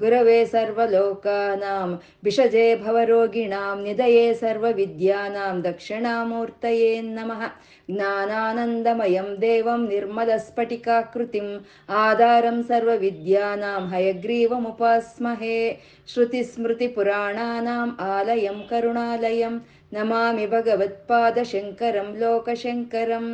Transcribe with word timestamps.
गुरवे 0.00 0.44
सर्वलोकानां 0.46 1.88
भिषजे 2.24 2.64
भवरोगिणां 2.84 3.76
निधये 3.82 4.24
सर्वविद्यानां 4.40 5.60
दक्षिणामूर्तये 5.62 6.90
नमः 7.02 7.46
ज्ञानानन्दमयं 7.90 9.28
देवं 9.44 9.86
निर्मलस्फटिकाकृतिम् 9.88 11.52
आधारं 12.02 12.62
सर्वविद्यानां 12.70 13.80
हयग्रीवमुपास्महे 13.94 15.56
श्रुतिस्मृतिपुराणानाम् 16.14 17.96
आलयं 18.10 18.60
करुणालयं 18.70 19.58
नमामि 19.94 20.46
भगवत्पादशङ्करं 20.54 22.14
लोकशङ्करम् 22.20 23.28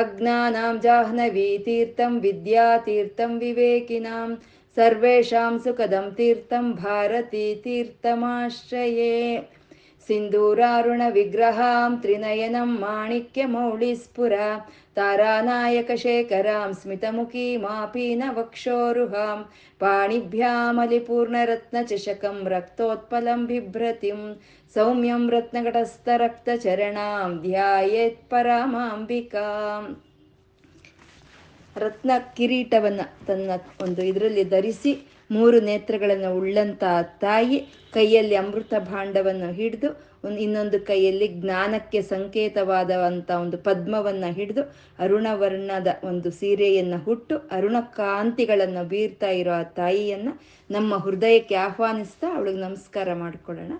अज्ञानां 0.00 0.74
जाह्नवीतीर्थं 0.84 2.18
विद्यातीर्थं 2.26 3.38
विवेकिनां 3.38 4.28
सर्वेषां 4.76 5.58
सुखदं 5.64 6.06
तीर्थं 6.14 6.70
भारती 6.84 7.42
तीर्थमाश्रये 7.64 9.12
सिन्दूरारुणविग्रहां 10.08 11.90
त्रिनयनं 12.02 12.70
माणिक्यमौलिस्फुर 12.80 14.34
तारानायकशेखरां 14.96 16.72
स्मितमुखीमापीनवक्षोरुहां 16.80 19.38
पाणिभ्यामलिपूर्णरत्नचषकं 19.80 22.36
रक्तोत्पलं 22.54 23.40
बिभ्रतिं 23.46 24.20
सौम्यं 24.74 25.22
रत्नघटस्थरक्तचरणां 25.34 27.28
ध्यायेत्परामाम्बिकाम् 27.46 29.88
ರತ್ನ 31.76 32.10
ಕಿರೀಟವನ್ನ 32.36 33.00
ತನ್ನ 33.26 33.50
ಒಂದು 33.82 34.02
ಇದರಲ್ಲಿ 34.02 34.44
ಧರಿಸಿ 34.44 34.92
ಮೂರು 35.30 35.60
ನೇತ್ರಗಳನ್ನು 35.60 36.36
ಉಳ್ಳಂತ 36.36 36.84
ತಾಯಿ 37.20 37.58
ಕೈಯಲ್ಲಿ 37.92 38.34
ಅಮೃತ 38.34 38.74
ಭಾಂಡವನ್ನು 38.78 39.52
ಹಿಡಿದು, 39.52 39.88
ಒಂದು 40.24 40.38
ಇನ್ನೊಂದು 40.38 40.80
ಕೈಯಲ್ಲಿ 40.80 41.28
ಜ್ಞಾನಕ್ಕೆ 41.28 42.02
ಸಂಕೇತವಾದಂಥ 42.02 43.30
ಒಂದು 43.30 43.58
ಪದ್ಮವನ್ನು 43.58 44.34
ಹಿಡಿದು, 44.34 44.62
ಅರುಣವರ್ಣದ 44.98 45.86
ಒಂದು 46.04 46.30
ಸೀರೆಯನ್ನು 46.30 47.04
ಹುಟ್ಟು, 47.04 47.36
ಅರುಣ 47.50 47.76
ಕಾಂತಿಗಳನ್ನು 47.80 48.88
ಬೀರ್ತಾ 48.88 49.30
ಇರೋ 49.30 49.52
ಆ 49.52 49.62
ತಾಯಿಯನ್ನು 49.62 50.40
ನಮ್ಮ 50.70 50.96
ಹೃದಯಕ್ಕೆ 50.96 51.54
ಆಹ್ವಾನಿಸ್ತಾ 51.54 52.36
ಅವಳಿಗೆ 52.36 52.58
ನಮಸ್ಕಾರ 52.58 53.08
ಮಾಡಿಕೊಳ್ಳೋಣ. 53.14 53.72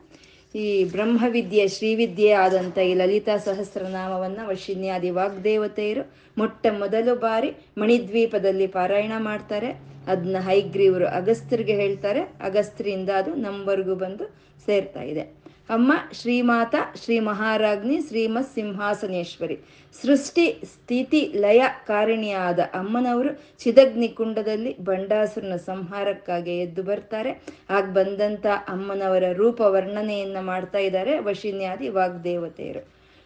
ಈ 0.55 0.85
ಬ್ರಹ್ಮವಿದ್ಯೆ, 0.85 1.69
ಶ್ರೀವಿದ್ಯೆ 1.69 2.33
ಆದಂಥ 2.33 2.79
ಈ 2.79 2.95
ಲಲಿತಾ 2.95 3.37
ಸಹಸ್ರನಾಮವನ್ನು 3.37 4.49
ವಶಿನ್ಯಾದಿ 4.49 5.11
ವಾಗ್ದೇವತೆಯರು 5.11 6.13
ಮೊಟ್ಟ 6.39 6.67
ಮೊದಲು 6.79 7.15
ಬಾರಿ 7.17 7.51
ಮಣಿದ್ವೀಪದಲ್ಲಿ 7.79 8.67
ಪಾರಾಯಣ 8.67 9.13
ಮಾಡ್ತಾರೆ. 9.19 9.71
ಅದನ್ನ 10.07 10.37
ಹೈಗ್ರೀವರು 10.41 11.07
ಅಗಸ್ತ್ರಿಗೆ 11.07 11.75
ಹೇಳ್ತಾರೆ. 11.75 12.21
ಅಗಸ್ತ್ರಿಯಿಂದ 12.21 13.11
ಅದು 13.11 13.35
ನಮ್ಮವರೆಗೂ 13.35 13.95
ಬಂದು 13.95 14.27
ಸೇರ್ತಾ 14.67 15.03
ಇದೆ. 15.03 15.44
ಅಮ್ಮ 15.71 15.93
ಶ್ರೀಮಾತ 16.13 16.75
ಶ್ರೀ 17.05 17.19
ಮಹಾರಾಜ್ನಿ 17.19 18.01
ಶ್ರೀಮತ್ 18.09 18.55
ಸಿಂಹಾಸನೇಶ್ವರಿ 18.55 19.57
ಸೃಷ್ಟಿ, 20.03 20.61
ಸ್ಥಿತಿ, 20.65 21.33
ಲಯ, 21.35 21.63
ಕಾರಣಿಯಾದ 21.87 22.59
ಅಮ್ಮನವರು 22.75 23.31
ಚಿದಗ್ನಿ 23.59 24.09
ಕುಂಡದಲ್ಲಿ 24.09 24.73
ಬಂಡಾಸುರನ 24.79 25.57
ಸಂಹಾರಕ್ಕಾಗಿ 25.57 26.59
ಎದ್ದು 26.59 26.83
ಬರ್ತಾರೆ. 26.83 27.33
ಆಗ 27.71 27.85
ಬಂದಂತ 27.93 28.47
ಅಮ್ಮನವರ 28.69 29.25
ರೂಪ 29.33 29.61
ವರ್ಣನೆಯನ್ನ 29.61 30.37
ಮಾಡ್ತಾ 30.41 30.79
ಇದ್ದಾರೆ 30.79 31.19
ವಶಿನ್ಯಾದಿ 31.19 31.89
ವಾಗ್ದೇವತೆಯರು. 31.89 32.83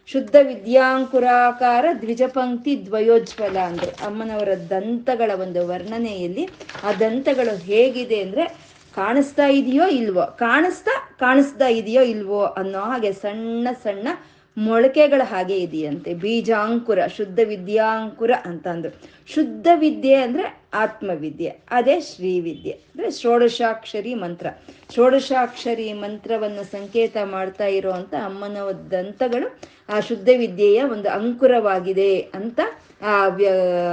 ಶುದ್ಧ 0.07 0.37
ವಿದ್ಯಾಂಕುರಾಕಾರ 0.43 1.87
ದ್ವಿಜಪಂಕ್ತಿ 2.01 2.87
ದ್ವಯೋಜ್ವಲ 2.87 3.57
ಅಂದ್ರೆ 3.59 3.91
ಅಮ್ಮನವರ 4.05 4.49
ದಂತಗಳ 4.71 5.31
ಒಂದು 5.41 5.69
ವರ್ಣನೆಯಲ್ಲಿ 5.69 6.45
ಆ 6.85 6.93
ದಂತಗಳು 6.93 7.57
ಹೇಗಿದೆ 7.65 8.21
ಅಂದ್ರೆ 8.21 8.45
ಕಾಣಿಸ್ತಾ 8.99 9.47
ಇದೆಯೋ 9.47 9.87
ಇಲ್ವೋ? 9.87 10.23
ಕಾಣಿಸ್ತಾ 10.23 11.17
ಕಾಣಿಸ್ತಾ 11.21 11.69
ಇದೆಯೋ 11.69 12.03
ಇಲ್ವೋ 12.03 12.41
ಅನ್ನೋ 12.45 12.79
ಹಾಗೆ 12.79 13.13
ಸಣ್ಣ 13.13 13.69
ಸಣ್ಣ 13.83 14.09
ಮೊಳಕೆಗಳ 14.59 15.23
ಹಾಗೆ 15.25 15.57
ಇದೆಯಂತೆ. 15.59 16.15
ಬೀಜಾಂಕುರ, 16.15 16.99
ಶುದ್ಧ 17.17 17.41
ವಿದ್ಯಾಂಕುರ 17.45 18.31
ಅಂತ 18.45 18.67
ಅಂದ್ರು 18.67 18.93
ಶುದ್ಧ 19.35 19.69
ವಿದ್ಯೆ 19.75 20.15
ಅಂದ್ರೆ 20.15 20.63
ಆತ್ಮವಿದ್ಯೆ. 20.75 21.49
ಅದೇ 21.71 22.01
ಶ್ರೀವಿದ್ಯೆ. 22.01 22.73
ಅಂದ್ರೆ 22.73 23.11
ಷೋಡಶಾಕ್ಷರಿ 23.11 24.15
ಮಂತ್ರ. 24.15 24.47
ಷೋಡಶಾಕ್ಷರಿ 24.95 25.93
ಮಂತ್ರವನ್ನು 25.93 26.65
ಸಂಕೇತ 26.65 27.17
ಮಾಡ್ತಾ 27.25 27.67
ಇರುವಂತ 27.67 28.15
ಅಮ್ಮನ 28.15 28.57
ದಂತಗಳು 28.91 29.59
ಆ 29.89 30.01
ಶುದ್ಧ 30.01 30.29
ವಿದ್ಯೆಯ 30.37 30.83
ಒಂದು 30.83 31.11
ಅಂಕುರವಾಗಿದೆ 31.11 32.21
ಅಂತ 32.21 32.61
ಆ 33.03 33.29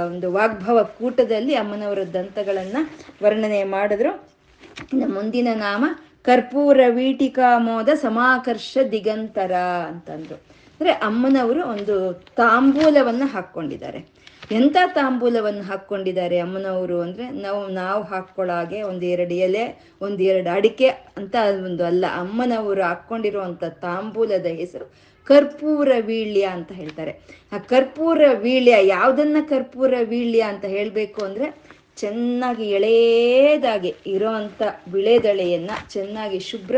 ಒಂದು 0.06 0.32
ವಾಗ್ಭವ 0.32 0.82
ಕೂಟದಲ್ಲಿ 0.82 1.54
ಅಮ್ಮನವರ 1.54 1.98
ದಂತಗಳನ್ನ 2.14 2.76
ವರ್ಣನೆ 3.22 3.64
ಮಾಡಿದ್ರು. 3.64 4.35
ಇನ್ನು 4.80 5.14
ಮುಂದಿನ 5.14 5.48
ನಾಮ 5.54 5.84
ಕರ್ಪೂರ 6.22 6.80
ವೀಟಿಕಾಮೋದ 6.88 7.88
ಸಮಾಕರ್ಷ 7.88 8.78
ದಿಗಂತರ 8.92 9.52
ಅಂತಂದ್ರು. 9.88 10.34
ಅಂದ್ರೆ 10.34 10.90
ಅಮ್ಮನವರು 10.90 11.66
ಒಂದು 11.66 12.12
ತಾಂಬೂಲವನ್ನ 12.36 13.22
ಹಾಕ್ಕೊಂಡಿದ್ದಾರೆ. 13.32 14.16
ಎಂಥ 14.50 14.76
ತಾಂಬೂಲವನ್ನು 14.94 15.62
ಹಾಕ್ಕೊಂಡಿದ್ದಾರೆ 15.62 16.38
ಅಮ್ಮನವರು 16.38 17.00
ಅಂದ್ರೆ 17.00 17.30
ನಾವು 17.30 17.68
ನಾವು 17.68 18.02
ಹಾಕ್ಕೊಳ್ಳಾಗೆ 18.02 18.82
ಒಂದು 18.82 19.06
ಎರಡು 19.06 19.34
ಎಲೆ, 19.34 19.88
ಒಂದು 20.00 20.22
ಎರಡು 20.22 20.50
ಅಡಿಕೆ 20.50 20.88
ಅಂತ 20.88 21.36
ಒಂದು 21.64 21.84
ಅಲ್ಲ, 21.84 22.04
ಅಮ್ಮನವರು 22.14 22.82
ಹಾಕ್ಕೊಂಡಿರುವಂಥ 22.82 23.64
ತಾಂಬೂಲದ 23.64 24.46
ಹೆಸರು 24.46 24.92
ಕರ್ಪೂರ 25.24 25.92
ವೀಳ್ಯ 26.00 26.42
ಅಂತ 26.42 26.72
ಹೇಳ್ತಾರೆ. 26.72 27.20
ಆ 27.52 27.58
ಕರ್ಪೂರ 27.58 28.22
ವೀಳ್ಯ, 28.32 28.74
ಯಾವುದನ್ನ 28.82 29.36
ಕರ್ಪೂರ 29.48 29.94
ವೀಳ್ಯ 30.02 30.40
ಅಂತ 30.40 30.64
ಹೇಳಬೇಕು 30.64 31.24
ಅಂದ್ರೆ 31.24 31.65
ಚೆನ್ನಾಗಿ 31.96 32.66
ಎಳೆದಾಗಿ 32.68 33.92
ಇರೋವಂಥ 34.06 34.62
ಬಿಳೆದಳೆಯನ್ನು 34.92 35.76
ಚೆನ್ನಾಗಿ 35.90 36.38
ಶುಭ್ರ 36.40 36.76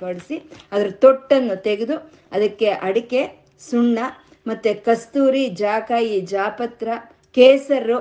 ಪಡಿಸಿ 0.00 0.36
ಅದರ 0.72 0.90
ತೊಟ್ಟನ್ನು 0.98 1.56
ತೆಗೆದು 1.62 1.96
ಅದಕ್ಕೆ 2.32 2.68
ಅಡಿಕೆ, 2.82 3.22
ಸುಣ್ಣ 3.60 3.98
ಮತ್ತೆ 4.46 4.70
ಕಸ್ತೂರಿ, 4.86 5.46
ಜಾಕಾಯಿ, 5.56 6.20
ಜಾಪತ್ರ, 6.26 6.88
ಕೇಸರು 7.36 7.96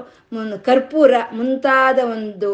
ಕರ್ಪೂರ 0.63 1.13
ಮುಂತಾದ 1.31 1.99
ಒಂದು 2.11 2.51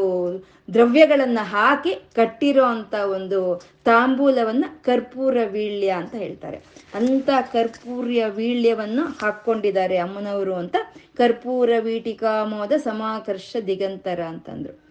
ದ್ರವ್ಯಗಳನ್ನು 0.74 1.44
ಹಾಕಿ 1.44 1.94
ಕಟ್ಟಿರೋ 2.16 2.64
ಅಂತ 2.64 2.94
ಒಂದು 2.94 3.40
ತಾಂಬೂಲವನ್ನು 3.86 4.84
ಕರ್ಪೂರ 4.84 5.38
ವೀಳ್ಯ 5.46 5.90
ಅಂತ 5.90 6.16
ಹೇಳ್ತಾರೆ. 6.16 6.58
ಅಂಥ 6.94 7.30
ಕರ್ಪೂರ್ಯ 7.53 8.26
ವೀಳ್ಯವನ್ನು 8.26 9.06
ಹಾಕ್ಕೊಂಡಿದ್ದಾರೆ 9.22 9.98
ಅಮ್ಮನವರು 9.98 10.56
ಅಂತ 10.56 10.76
ಕರ್ಪೂರ 11.18 11.70
ವೀಟಿಕಾಮೋದ 11.80 12.72
ಸಮಾಕರ್ಷ 12.72 13.56
ದಿಗಂತರ 13.68 14.20
ಅಂತಂದ್ರು. 14.24 14.86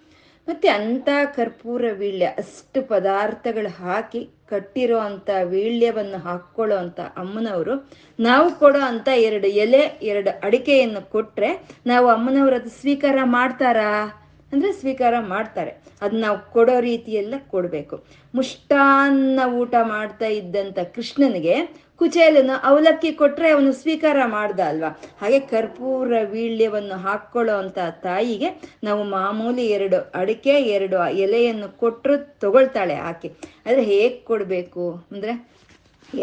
ಮತ್ತೆ 0.49 0.69
ಅಂಥ 0.69 1.09
ಕರ್ಪೂರ 1.37 1.85
ವೀಳ್ಯ 1.93 2.25
ಅಷ್ಟು 2.25 2.89
ಪದಾರ್ಥಗಳು 2.89 3.85
ಹಾಕಿ 3.85 4.29
ಕಟ್ಟಿರೋ 4.51 4.99
ಅಂಥ 4.99 5.31
ವೀಳ್ಯವನ್ನು 5.45 6.19
ಹಾಕ್ಕೊಳ್ಳೋ 6.19 6.77
ಅಂಥ 6.77 7.01
ಅಮ್ಮನವರು, 7.01 7.91
ನಾವು 8.21 8.53
ಕೊಡೋ 8.53 8.79
ಅಂಥ 8.79 9.09
ಎರಡು 9.09 9.47
ಎಲೆ, 9.47 9.81
ಎರಡು 10.03 10.41
ಅಡಿಕೆಯನ್ನು 10.43 11.11
ಕೊಟ್ರೆ 11.11 11.51
ನಾವು 11.87 12.09
ಅಮ್ಮನವರು 12.09 12.56
ಅದು 12.56 12.69
ಸ್ವೀಕಾರ 12.69 13.19
ಮಾಡ್ತಾರಾ? 13.25 14.20
ಅಂದ್ರೆ 14.55 14.73
ಸ್ವೀಕಾರ 14.73 15.15
ಮಾಡ್ತಾರೆ. 15.21 15.73
ಅದು 16.03 16.17
ನಾವು 16.17 16.39
ಕೊಡೋ 16.53 16.81
ರೀತಿಯೆಲ್ಲ 16.81 17.35
ಕೊಡಬೇಕು. 17.55 17.97
ಮುಷ್ಟಾನ್ನ 18.35 19.41
ಊಟ 19.61 19.75
ಮಾಡ್ತಾ 19.83 20.27
ಇದ್ದಂಥ 20.27 20.79
ಕೃಷ್ಣನಿಗೆ 20.97 21.56
ಕುಚೇಲನು 22.01 22.55
ಅವಲಕ್ಕಿ 22.69 23.11
ಕೊಟ್ಟರೆ 23.12 23.49
ಅವನು 23.51 23.73
ಸ್ವೀಕಾರ 23.73 24.19
ಮಾಡ್ದ 24.27 24.61
ಅಲ್ವಾ? 24.61 24.89
ಹಾಗೆ 25.21 25.41
ಕರ್ಪೂರ 25.41 26.12
ವೀಳ್ಯವನ್ನು 26.31 26.97
ಹಾಕ್ಕೊಳ್ಳೋ 27.03 27.55
ಅಂತ 27.55 27.79
ತಾಯಿಗೆ 27.79 28.49
ನಾವು 28.85 29.03
ಮಾಮೂಲಿ 29.05 29.67
ಎರಡು 29.77 29.99
ಅಡಿಕೆ, 30.15 30.55
ಎರಡು 30.77 30.99
ಎಲೆಯನ್ನು 31.17 31.69
ಕೊಟ್ಟರು 31.83 32.17
ತಗೊಳ್ತಾಳೆ 32.41 32.97
ಆಕೆ. 33.11 33.31
ಆದರೆ 33.67 33.85
ಹೇಗೆ 33.85 34.17
ಕೊಡಬೇಕು 34.31 34.87
ಅಂದರೆ 35.12 35.35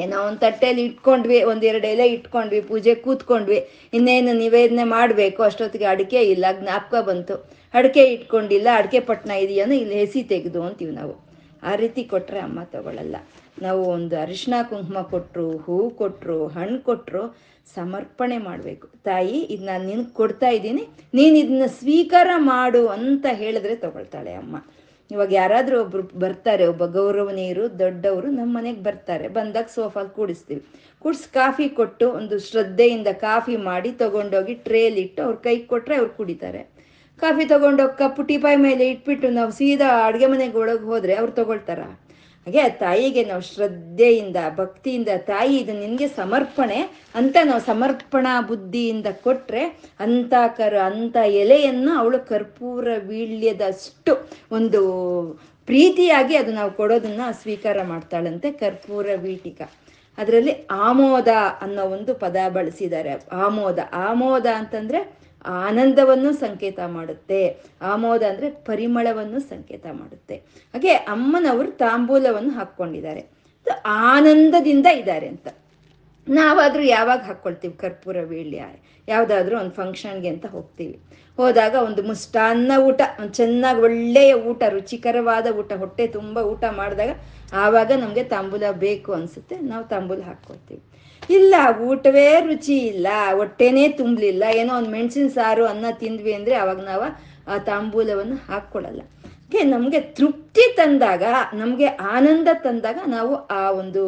ಏನೋ 0.04 0.18
ಒಂದು 0.28 0.40
ತಟ್ಟೆಯಲ್ಲಿ 0.46 0.84
ಇಟ್ಕೊಂಡ್ವಿ 0.90 1.38
ಒಂದೆರಡು 1.52 1.88
ಎಲೆ 1.94 2.08
ಇಟ್ಕೊಂಡ್ವಿ, 2.16 2.62
ಪೂಜೆ 2.70 2.94
ಕೂತ್ಕೊಂಡ್ವಿ. 3.06 3.60
ಇನ್ನೇನು 3.98 4.34
ನಿವೇದನೆ 4.44 4.86
ಮಾಡಬೇಕು, 4.98 5.42
ಅಷ್ಟೊತ್ತಿಗೆ 5.50 5.88
ಅಡಿಕೆ 5.94 6.22
ಇಲ್ಲ, 6.34 6.46
ಜ್ಞಾಪಕ 6.62 7.02
ಬಂತು. 7.10 7.36
ಅಡಿಕೆ 7.74 8.04
ಇಟ್ಕೊಂಡಿಲ್ಲ, 8.16 8.68
ಅಡಿಕೆ 8.80 9.02
ಪಟ್ನ 9.10 9.32
ಇದೆಯೋ 9.46 9.66
ಇಲ್ಲಿ 9.84 9.98
ಹೆಸಿ 10.04 10.24
ತೆಗೆದು 10.34 10.62
ಅಂತೀವಿ 10.68 10.96
ನಾವು. 11.02 11.16
ಆ 11.70 11.72
ರೀತಿ 11.82 12.02
ಕೊಟ್ಟರೆ 12.12 12.40
ಅಮ್ಮ 12.40 12.60
ತಗೊಳ್ಳಲ್ಲ 12.76 13.16
ನಾವು 13.62 13.82
ಒಂದು 13.96 14.16
ಅರಿಶಿನ 14.22 14.56
ಕುಂಕುಮ 14.70 15.00
ಕೊಟ್ಟರು 15.14 15.48
ಹೂ 15.66 15.78
ಕೊಟ್ಟರು 16.00 16.38
ಹಣ್ಣು 16.56 16.80
ಕೊಟ್ಟರು 16.88 17.24
ಸಮರ್ಪಣೆ 17.76 18.38
ಮಾಡಬೇಕು. 18.38 18.86
ತಾಯಿ 19.06 19.38
ಇದು 19.54 19.66
ನಾನು 19.66 19.84
ನಿನಗೆ 19.90 20.14
ಕೊಡ್ತಾ 20.14 20.50
ಇದ್ದೀನಿ, 20.50 20.84
ನೀನು 21.14 21.36
ಇದನ್ನ 21.36 21.66
ಸ್ವೀಕಾರ 21.80 22.30
ಮಾಡು 22.38 22.82
ಅಂತ 22.88 23.26
ಹೇಳಿದ್ರೆ 23.42 23.76
ತಗೊಳ್ತಾಳೆ 23.76 24.34
ಅಮ್ಮ. 24.34 24.56
ಇವಾಗ 25.12 25.32
ಯಾರಾದರೂ 25.34 25.78
ಒಬ್ರು 25.84 26.04
ಬರ್ತಾರೆ, 26.24 26.64
ಒಬ್ಬ 26.74 26.84
ಗೌರವನೀಯರು, 26.98 27.64
ದೊಡ್ಡವರು 27.80 28.28
ನಮ್ಮ 28.32 28.52
ಮನೆಗೆ 28.58 28.82
ಬರ್ತಾರೆ. 28.84 29.28
ಬಂದಾಗ 29.38 29.70
ಸೋಫಾ 29.76 30.04
ಕೂಡಿಸ್ತೀವಿ. 30.18 30.62
ಕೂಡಿಸಿ 31.04 31.28
ಕಾಫಿ 31.34 31.66
ಕೊಟ್ಟು 31.80 32.06
ಒಂದು 32.20 32.36
ಶ್ರದ್ಧೆಯಿಂದ 32.48 33.10
ಕಾಫಿ 33.28 33.56
ಮಾಡಿ 33.70 33.92
ತಗೊಂಡೋಗಿ 34.04 34.56
ಟ್ರೇಲಿಟ್ಟು 34.68 35.22
ಅವ್ರ 35.24 35.36
ಕೈ 35.48 35.56
ಕೊಟ್ಟರೆ 35.72 35.96
ಅವ್ರು 36.02 36.12
ಕುಡಿತಾರೆ. 36.20 36.62
ಕಾಫಿ 37.22 37.46
ತಗೊಂಡೋಗಿ 37.46 37.96
ಕಪ್ಪು 37.98 38.22
ಟೀಪಾಯ್ 38.30 38.60
ಮೇಲೆ 38.68 38.84
ಇಟ್ಬಿಟ್ಟು 38.94 39.28
ನಾವು 39.40 39.52
ಸೀದಾ 39.52 39.90
ಅಡುಗೆ 40.08 40.28
ಮನೆಗೆ 40.28 40.58
ಒಳಗೆ 40.58 40.86
ಹೋದರೆ 40.92 41.14
ಅವ್ರು 41.22 41.34
ತಗೊಳ್ತಾರ? 41.40 41.82
ಹಾಗೆ 42.46 42.60
ಆ 42.60 42.68
ತಾಯಿಗೆ 42.68 43.24
ನಾವು 43.24 43.42
ಶ್ರದ್ಧೆಯಿಂದ, 43.42 44.36
ಭಕ್ತಿಯಿಂದ, 44.56 45.08
ತಾಯಿ 45.18 45.58
ಇದು 45.58 45.74
ನಿನಗೆ 45.80 46.08
ಸಮರ್ಪಣೆ 46.08 46.80
ಅಂತ 47.16 47.38
ನಾವು 47.44 47.62
ಸಮರ್ಪಣಾ 47.62 48.42
ಬುದ್ಧಿಯಿಂದ 48.42 49.06
ಕೊಟ್ಟರೆ 49.24 49.64
ಅಂಥ 50.00 50.34
ಕರ್ 50.48 50.76
ಅಂಥ 50.76 51.18
ಎಲೆಯನ್ನು 51.28 51.98
ಅವಳು 51.98 52.20
ಕರ್ಪೂರ 52.20 52.88
ವೀಳ್ಯದಷ್ಟು 52.98 54.30
ಒಂದು 54.52 54.82
ಪ್ರೀತಿಯಾಗಿ 55.66 56.36
ಅದು 56.36 56.52
ನಾವು 56.52 56.72
ಕೊಡೋದನ್ನ 56.72 57.22
ಸ್ವೀಕಾರ 57.42 57.84
ಮಾಡ್ತಾಳಂತೆ 57.84 58.52
ಕರ್ಪೂರ 58.52 59.08
ವೀಟಿಕ. 59.16 59.62
ಅದರಲ್ಲಿ 60.18 60.68
ಆಮೋದ 60.72 61.28
ಅನ್ನೋ 61.62 61.84
ಒಂದು 61.86 62.14
ಪದ 62.14 62.38
ಬಳಸಿದ್ದಾರೆ. 62.50 63.12
ಆಮೋದ 63.32 63.80
ಆಮೋದ 63.94 64.46
ಅಂತಂದ್ರೆ 64.46 65.21
ಆನಂದವನ್ನು 65.46 66.34
ಸಂಕೇತ 66.34 66.80
ಮಾಡುತ್ತೆ. 66.88 67.58
ಆಮೋದ 67.82 68.24
ಅಂದ್ರೆ 68.24 68.52
ಪರಿಮಳವನ್ನು 68.52 69.40
ಸಂಕೇತ 69.40 69.86
ಮಾಡುತ್ತೆ. 69.92 70.36
ಹಾಗೆ 70.74 70.94
ಅಮ್ಮನವರು 70.94 71.72
ತಾಂಬೂಲವನ್ನು 71.72 72.52
ಹಾಕ್ಕೊಂಡಿದ್ದಾರೆ. 72.52 73.30
ಆನಂದದಿಂದ 73.86 74.86
ಇದ್ದಾರೆ 74.86 75.28
ಅಂತ. 75.28 75.48
ನಾವಾದ್ರೂ 76.28 76.84
ಯಾವಾಗ 76.84 77.20
ಹಾಕ್ಕೊಳ್ತೀವಿ 77.20 77.74
ಕರ್ಪೂರ 77.74 78.22
ವೀಳ್ಯ, 78.22 78.64
ಯಾವುದಾದ್ರೂ 79.08 79.60
ಒಂದು 79.60 79.72
ಫಂಕ್ಷನ್ಗೆ 79.72 80.28
ಅಂತ 80.28 80.46
ಹೋಗ್ತೀವಿ. 80.46 81.00
ಹೋದಾಗ 81.38 81.76
ಒಂದು 81.76 82.04
ಮುಷ್ಟಾನ್ನ 82.04 82.72
ಊಟ, 82.78 83.02
ಒಂದು 83.20 83.34
ಚೆನ್ನಾಗಿ 83.34 83.82
ಒಳ್ಳೆಯ 83.82 84.34
ಊಟ, 84.34 84.64
ರುಚಿಕರವಾದ 84.70 85.48
ಊಟ, 85.48 85.74
ಹೊಟ್ಟೆ 85.74 86.08
ತುಂಬ 86.08 86.38
ಊಟ 86.38 86.64
ಮಾಡಿದಾಗ 86.72 87.10
ಆವಾಗ 87.54 87.92
ನಮಗೆ 87.92 88.24
ತಾಂಬೂಲ 88.24 88.64
ಬೇಕು 88.72 89.14
ಅನಿಸುತ್ತೆ. 89.14 89.60
ನಾವು 89.60 89.84
ತಾಂಬೂಲ 89.84 90.22
ಹಾಕ್ಕೊಳ್ತೀವಿ 90.22 90.82
ಇಲ್ಲ, 91.36 91.56
ಊಟವೇ 91.90 92.28
ರುಚಿ 92.42 92.78
ಇಲ್ಲ, 92.92 93.08
ಹೊಟ್ಟೆನೇ 93.34 93.86
ತುಂಬಲಿಲ್ಲ. 94.02 94.44
ಏನೋ 94.62 94.72
ಒಂದು 94.78 94.92
ಮೆಣಸಿನ 94.92 95.28
ಸಾರು 95.28 95.66
ಅನ್ನ 95.66 95.86
ತಿಂದ್ವಿ 96.00 96.34
ಅಂದರೆ 96.34 96.56
ಅವಾಗ 96.56 96.82
ನಾವು 96.82 97.06
ಆ 97.48 97.58
ತಾಂಬೂಲವನ್ನು 97.70 98.38
ನಮಗೆ 99.74 100.00
ತೃಪ್ತಿ 100.18 100.66
ತಂದಾಗ, 100.76 101.24
ನಮಗೆ 101.54 101.88
ಆನಂದ 101.88 102.50
ತಂದಾಗ 102.64 103.00
ನಾವು 103.08 103.34
ಆ 103.60 103.64
ಒಂದು 103.82 104.04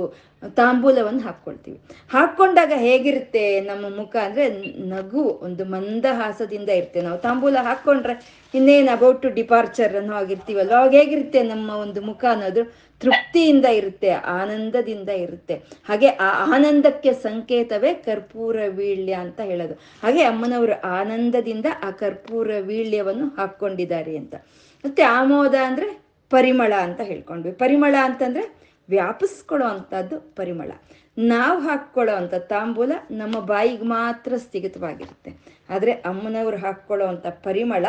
ತಾಂಬೂಲವನ್ನು 0.57 1.21
ಹಾಕ್ಕೊಳ್ತೀವಿ. 1.23 1.77
ಹಾಕ್ಕೊಂಡಾಗ 2.13 2.71
ಹೇಗಿರುತ್ತೆ 2.77 3.43
ನಮ್ಮ 3.67 3.85
ಮುಖ 3.99 4.15
ಅಂದರೆ 4.23 4.45
ನಗು, 4.93 5.23
ಒಂದು 5.47 5.63
ಮಂದಹಾಸದಿಂದ 5.65 6.69
ಇರ್ತೇವೆ 6.79 7.05
ನಾವು 7.05 7.19
ತಾಂಬೂಲ 7.27 7.57
ಹಾಕ್ಕೊಂಡ್ರೆ 7.67 8.13
ಇನ್ನೇನು 8.53 8.91
ಅಬೌಟ್ 8.91 9.21
ಟು 9.21 9.29
ಡಿಪಾರ್ಚರ್ 9.29 9.93
ಅನ್ನೋ 9.95 10.15
ಆಗಿರ್ತೀವಲ್ಲ 10.21 10.73
ಅವಾಗ 10.79 10.95
ಹೇಗಿರುತ್ತೆ 11.01 11.43
ನಮ್ಮ 11.43 11.69
ಒಂದು 11.85 12.01
ಮುಖ 12.01 12.25
ಅನ್ನೋದು 12.31 12.63
ತೃಪ್ತಿಯಿಂದ 13.01 13.67
ಇರುತ್ತೆ, 13.79 14.11
ಆನಂದದಿಂದ 14.11 15.09
ಇರುತ್ತೆ. 15.25 15.55
ಹಾಗೆ 15.87 16.09
ಆ 16.25 16.27
ಆನಂದಕ್ಕೆ 16.55 17.13
ಸಂಕೇತವೇ 17.13 17.93
ಕರ್ಪೂರ 18.07 18.57
ವೀಳ್ಯ 18.77 19.13
ಅಂತ 19.25 19.39
ಹೇಳೋದು. 19.51 19.77
ಹಾಗೆ 20.03 20.23
ಅಮ್ಮನವರು 20.23 20.75
ಆನಂದದಿಂದ 20.99 21.65
ಆ 21.87 21.91
ಕರ್ಪೂರ 22.03 22.51
ವೀಳ್ಯವನ್ನು 22.69 23.27
ಹಾಕ್ಕೊಂಡಿದ್ದಾರೆ 23.39 24.17
ಅಂತ. 24.17 24.35
ಮತ್ತೆ 24.85 25.03
ಆಮೋದ 25.03 25.55
ಅಂದರೆ 25.65 26.03
ಪರಿಮಳ 26.29 26.73
ಅಂತ 26.81 27.01
ಹೇಳ್ಕೊಂಡ್ವಿ. 27.01 27.51
ಪರಿಮಳ 27.53 27.95
ಅಂತಂದ್ರೆ 28.01 28.43
ವ್ಯಾಪಿಸ್ಕೊಳ್ಳೋ 28.89 29.67
ಅಂಥದ್ದು 29.67 30.35
ಪರಿಮಳ. 30.35 30.71
ನಾವು 31.17 31.59
ಹಾಕ್ಕೊಳ್ಳೋ 31.59 32.15
ಅಂಥ 32.15 32.33
ತಾಂಬೂಲ 32.33 32.91
ನಮ್ಮ 33.11 33.39
ಬಾಯಿಗೆ 33.39 33.83
ಮಾತ್ರ 33.83 34.33
ಸ್ಥಗಿತವಾಗಿರುತ್ತೆ. 34.37 35.31
ಆದರೆ 35.69 35.91
ಅಮ್ಮನವ್ರು 35.91 36.57
ಹಾಕ್ಕೊಳ್ಳೋ 36.57 37.07
ಪರಿಮಳ 37.43 37.85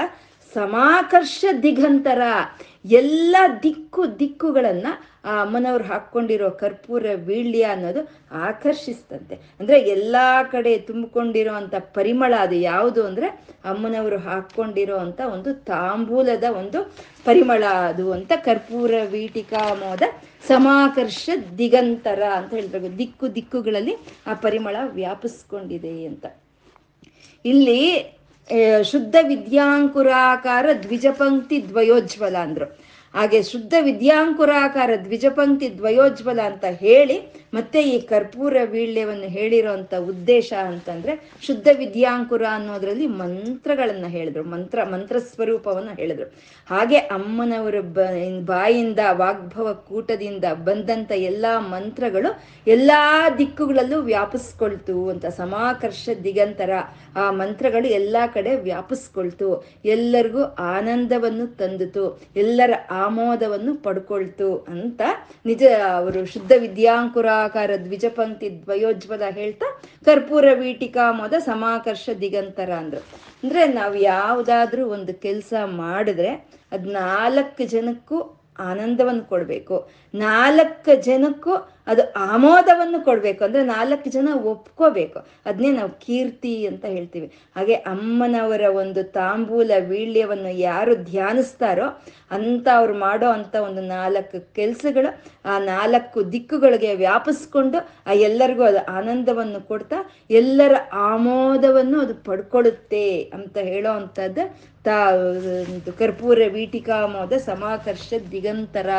ಸಮಾಕರ್ಷ 0.57 1.45
ದಿಗಂತರ 1.65 2.23
ಎಲ್ಲ 2.99 3.37
ದಿಕ್ಕು 3.63 4.03
ದಿಕ್ಕುಗಳನ್ನು 4.21 4.93
ಆ 5.29 5.35
ಅಮ್ಮನವ್ರು 5.43 5.85
ಹಾಕ್ಕೊಂಡಿರೋ 5.91 6.49
ಕರ್ಪೂರ, 6.63 7.05
ವೀಳ್ಯ 7.29 7.69
ಅನ್ನೋದು 7.75 8.01
ಆಕರ್ಷಿಸ್ತಂತೆ. 8.49 9.35
ಅಂದರೆ 9.61 9.77
ಎಲ್ಲ 9.95 10.17
ಕಡೆ 10.53 10.73
ತುಂಬಿಕೊಂಡಿರೋ 10.89 11.53
ಅಂಥ 11.61 11.75
ಪರಿಮಳ 11.97 12.33
ಅದು 12.47 12.57
ಯಾವುದು 12.73 13.03
ಅಂದರೆ 13.11 13.29
ಅಮ್ಮನವರು 13.73 14.19
ಹಾಕ್ಕೊಂಡಿರೋ 14.27 14.97
ಅಂಥ 15.05 15.21
ಒಂದು 15.37 15.53
ತಾಂಬೂಲದ 15.71 16.47
ಒಂದು 16.61 16.81
ಪರಿಮಳ 17.27 17.65
ಅದು 17.91 18.07
ಅಂತ 18.17 18.33
ಕರ್ಪೂರ, 18.49 18.93
ವೀಟಿಕಾ 19.15 19.63
ಮೋದ 19.83 20.03
ಸಮಾಕರ್ಷ 20.49 21.29
ದಿಗಂತರ 21.59 22.23
ಅಂತ 22.39 22.53
ಹೇಳಿದ್ರು 22.59 22.91
ದಿಕ್ಕು 22.99 23.29
ದಿಕ್ಕುಗಳಲ್ಲಿ 23.39 23.95
ಆ 24.27 24.35
ಪರಿಮಳ 24.47 24.77
ವ್ಯಾಪಿಸ್ಕೊಂಡಿದೆ 24.99 25.95
ಅಂತ. 26.11 26.27
ಇಲ್ಲಿ 27.45 27.81
ಶುದ್ಧ 28.83 29.17
ವಿದ್ಯಾಂಕುರಾಕಾರ 29.29 30.67
ದ್ವಿಜಪಂಕ್ತಿ 30.83 31.69
ದ್ವಯೋಜ್ವಲ 31.69 32.37
ಅಂದರು. 32.37 32.67
ಹಾಗೆ 33.15 33.43
ಶುದ್ಧ 33.43 33.75
ವಿದ್ಯಾಂಕುರಾಕಾರ 33.81 34.91
ದ್ವಿಜಪಂಕ್ತಿ 35.05 35.77
ದ್ವಯೋಜ್ವಲ 35.79 36.41
ಅಂತ 36.41 36.65
ಹೇಳಿ 36.65 37.17
ಮತ್ತೆ 37.55 37.83
ಈ 37.83 38.01
ಕರ್ಪೂರ 38.01 38.57
ವೀಳ್ಯವನ್ನು 38.65 39.25
ಹೇಳಿರೋಂಥ 39.25 39.95
ಉದ್ದೇಶ 39.95 40.53
ಅಂತಂದ್ರೆ 40.53 41.31
ಶುದ್ಧ 41.43 41.69
ವಿದ್ಯಾಂಕುರ 41.79 42.45
ಅನ್ನೋದ್ರಲ್ಲಿ 42.51 43.07
ಮಂತ್ರಗಳನ್ನ 43.07 44.07
ಹೇಳಿದ್ರು. 44.07 44.43
ಮಂತ್ರ 44.43 44.85
ಮಂತ್ರ 44.85 45.19
ಸ್ವರೂಪವನ್ನು 45.19 45.97
ಹೇಳಿದ್ರು. 45.97 46.27
ಹಾಗೆ 46.71 46.97
ಅಮ್ಮನವರ 46.97 47.75
ಬಾಯಿಂದ, 48.45 48.99
ವಾಗ್ಭವ 49.13 49.73
ಕೂಟದಿಂದ 49.89 50.45
ಬಂದಂತ 50.65 51.13
ಎಲ್ಲಾ 51.13 51.61
ಮಂತ್ರಗಳು 51.61 52.31
ಎಲ್ಲಾ 52.67 53.31
ದಿಕ್ಕುಗಳಲ್ಲೂ 53.31 54.01
ವ್ಯಾಪಿಸ್ಕೊಳ್ತು 54.01 55.09
ಅಂತ, 55.09 55.27
ಸಮಾಕರ್ಷ 55.27 56.09
ದಿಗಂತರ 56.25 56.71
ಆ 57.17 57.31
ಮಂತ್ರಗಳು 57.31 57.87
ಎಲ್ಲಾ 57.87 58.27
ಕಡೆ 58.27 58.57
ವ್ಯಾಪಿಸ್ಕೊಳ್ತು. 58.57 59.65
ಎಲ್ಲರಿಗೂ 59.85 60.43
ಆನಂದವನ್ನು 60.43 61.47
ತಂದಿತು, 61.47 62.05
ಎಲ್ಲರ 62.37 62.73
ಆಮೋದವನ್ನು 62.91 63.77
ಪಡ್ಕೊಳ್ತು 63.77 64.49
ಅಂತ 64.69 65.03
ನಿಜ, 65.47 65.63
ಅವರು 65.97 66.25
ಶುದ್ಧ 66.25 66.53
ವಿದ್ಯಾಂಕುರಾಕಾರ 67.47 67.71
ದ್ವಿಜಪಂಕ್ತಿ 67.85 68.49
ದ್ವಯೋಜ್ವಲ 68.63 69.25
ಹೇಳ್ತಾ, 69.31 69.67
ಕರ್ಪೂರ 70.07 70.47
ವೀಟಿಕಾ 70.55 71.05
ಮೊದ 71.13 71.35
ಸಮಾಕರ್ಷ 71.45 72.07
ದಿಗಂತರ 72.21 72.71
ಅಂದ್ರು. 72.81 73.01
ಅಂದ್ರೆ 73.43 73.63
ನಾವು 73.75 73.95
ಯಾವುದಾದ್ರೂ 74.07 74.83
ಒಂದು 74.97 75.13
ಕೆಲಸ 75.21 75.53
ಮಾಡಿದ್ರೆ 75.77 76.31
ಅದ್ 76.73 76.87
ನಾಲ್ಕು 76.97 77.63
ಜನಕ್ಕೂ 77.69 78.19
ಆನಂದವನ್ನು 78.59 79.25
ಕೊಡಬೇಕು. 79.25 79.89
ನಾಲ್ಕು 80.15 81.03
ಜನಕ್ಕೂ 81.03 81.55
ಅದು 81.87 82.13
ಆಮೋದವನ್ನು 82.13 83.05
ಕೊಡಬೇಕು. 83.05 83.45
ಅಂದ್ರೆ 83.45 83.65
ನಾಲ್ಕು 83.65 84.11
ಜನ 84.11 84.29
ಒಪ್ಕೋಬೇಕು. 84.43 85.27
ಅದನ್ನೇ 85.47 85.71
ನಾವು 85.71 85.91
ಕೀರ್ತಿ 85.91 86.67
ಅಂತ 86.67 86.85
ಹೇಳ್ತೀವಿ. 86.85 87.33
ಹಾಗೆ 87.57 87.75
ಅಮ್ಮನವರ 87.75 88.61
ಒಂದು 88.61 89.03
ತಾಂಬೂಲ 89.03 89.71
ವೀಳ್ಯವನ್ನು 89.79 90.49
ಯಾರು 90.49 90.95
ಧ್ಯಾನಿಸ್ತಾರೋ 90.95 92.03
ಅಂತ 92.31 92.69
ಅವ್ರು 92.77 92.95
ಮಾಡೋ 92.95 93.29
ಅಂಥ 93.29 93.57
ಒಂದು 93.57 93.83
ನಾಲ್ಕು 93.83 94.55
ಕೆಲಸಗಳು 94.55 95.23
ಆ 95.45 95.59
ನಾಲ್ಕು 95.59 96.33
ದಿಕ್ಕುಗಳಿಗೆ 96.33 96.95
ವ್ಯಾಪಿಸ್ಕೊಂಡು 96.95 97.79
ಆ 98.07 98.13
ಎಲ್ಲರಿಗೂ 98.13 98.63
ಅದು 98.63 98.85
ಆನಂದವನ್ನು 98.85 99.69
ಕೊಡ್ತಾ 99.69 99.97
ಎಲ್ಲರ 100.31 100.75
ಆಮೋದವನ್ನು 100.93 102.01
ಅದು 102.01 102.15
ಪಡ್ಕೊಳ್ಳುತ್ತೆ 102.15 103.23
ಅಂತ 103.35 103.59
ಹೇಳೋ 103.59 103.91
ಅಂಥದ್ದು 103.91 104.74
ತಾ 104.85 105.11
ಕರ್ಪೂರ, 105.99 106.39
ವೀಟಿಕಾಮೋದ 106.53 107.33
ಸಮಾಕರ್ಷ 107.33 108.13
ದಿಗಂತರ 108.33 108.91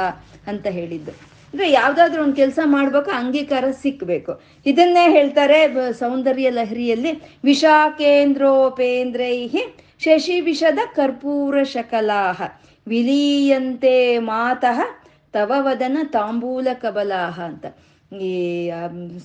ಅಂತ 0.48 0.68
ಹೇಳಿದ್ದು. 0.78 1.12
ಅಂದ್ರೆ 1.54 1.72
ಯಾವ್ದಾದ್ರು 1.72 2.24
ಒಂದು 2.24 2.36
ಕೆಲಸ 2.36 2.60
ಮಾಡ್ಬೇಕು, 2.66 3.12
ಅಂಗೀಕಾರ 3.12 3.64
ಸಿಕ್ಬೇಕು. 3.84 4.42
ಇದನ್ನೇ 4.66 5.12
ಹೇಳ್ತಾರೆ 5.12 5.76
ಸೌಂದರ್ಯ 6.00 6.50
ಲಹರಿಯಲ್ಲಿ 6.50 7.24
ವಿಷಾಕೇಂದ್ರೋಪೇಂದ್ರೈಹಿ 7.44 9.76
ಶಶಿ 10.00 10.40
ವಿಷದ 10.40 10.80
ಕರ್ಪೂರ 10.96 11.64
ಶಕಲಾಹ, 11.64 12.42
ವಿಲೀಯಂತೆ 12.88 14.20
ಮಾತಃ 14.20 14.82
ತವ 15.34 15.52
ವದನ 15.60 15.98
ತಾಂಬೂಲ 16.12 16.68
ಕಬಲಾಹ 16.74 17.42
ಅಂತ. 17.42 17.66
ಈ 18.12 18.70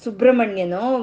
ಸುಬ್ರಹ್ಮಣ್ಯನೋ 0.04 0.98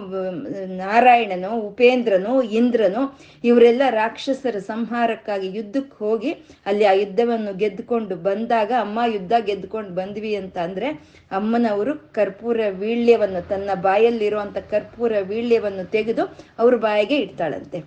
ನಾರಾಯಣನೋ, 0.78 1.50
ಉಪೇಂದ್ರನೋ, 1.50 2.42
ಇಂದ್ರನೋ, 2.42 3.02
ಇವರೆಲ್ಲ 3.44 3.82
ರಾಕ್ಷಸರ 3.90 4.58
ಸಂಹಾರಕ್ಕಾಗಿ 4.58 5.58
ಯುದ್ಧಕ್ಕೆ 5.58 6.06
ಹೋಗಿ 6.06 6.32
ಅಲ್ಲಿ 6.66 6.86
ಆ 6.86 6.92
ಯುದ್ಧವನ್ನು 6.92 7.58
ಗೆದ್ದುಕೊಂಡು 7.58 8.16
ಬಂದಾಗ, 8.16 8.72
ಅಮ್ಮ 8.80 9.00
ಯುದ್ಧ 9.14 9.34
ಗೆದ್ದುಕೊಂಡು 9.46 9.90
ಬಂದ್ವಿ 9.90 10.36
ಅಂತ 10.36 10.58
ಅಂದ್ರೆ 10.58 10.90
ಅಮ್ಮನವರು 11.32 11.94
ಕರ್ಪೂರ 12.14 12.60
ವೀಳ್ಯವನ್ನು 12.70 13.48
ತನ್ನ 13.48 13.70
ಬಾಯಲ್ಲಿರುವಂಥ 13.74 14.58
ಕರ್ಪೂರ 14.58 15.14
ವೀಳ್ಯವನ್ನು 15.22 15.86
ತೆಗೆದು 15.92 16.26
ಅವ್ರ 16.60 16.76
ಬಾಯಿಗೆ 16.76 17.18
ಇಡ್ತಾಳಂತೆ. 17.18 17.84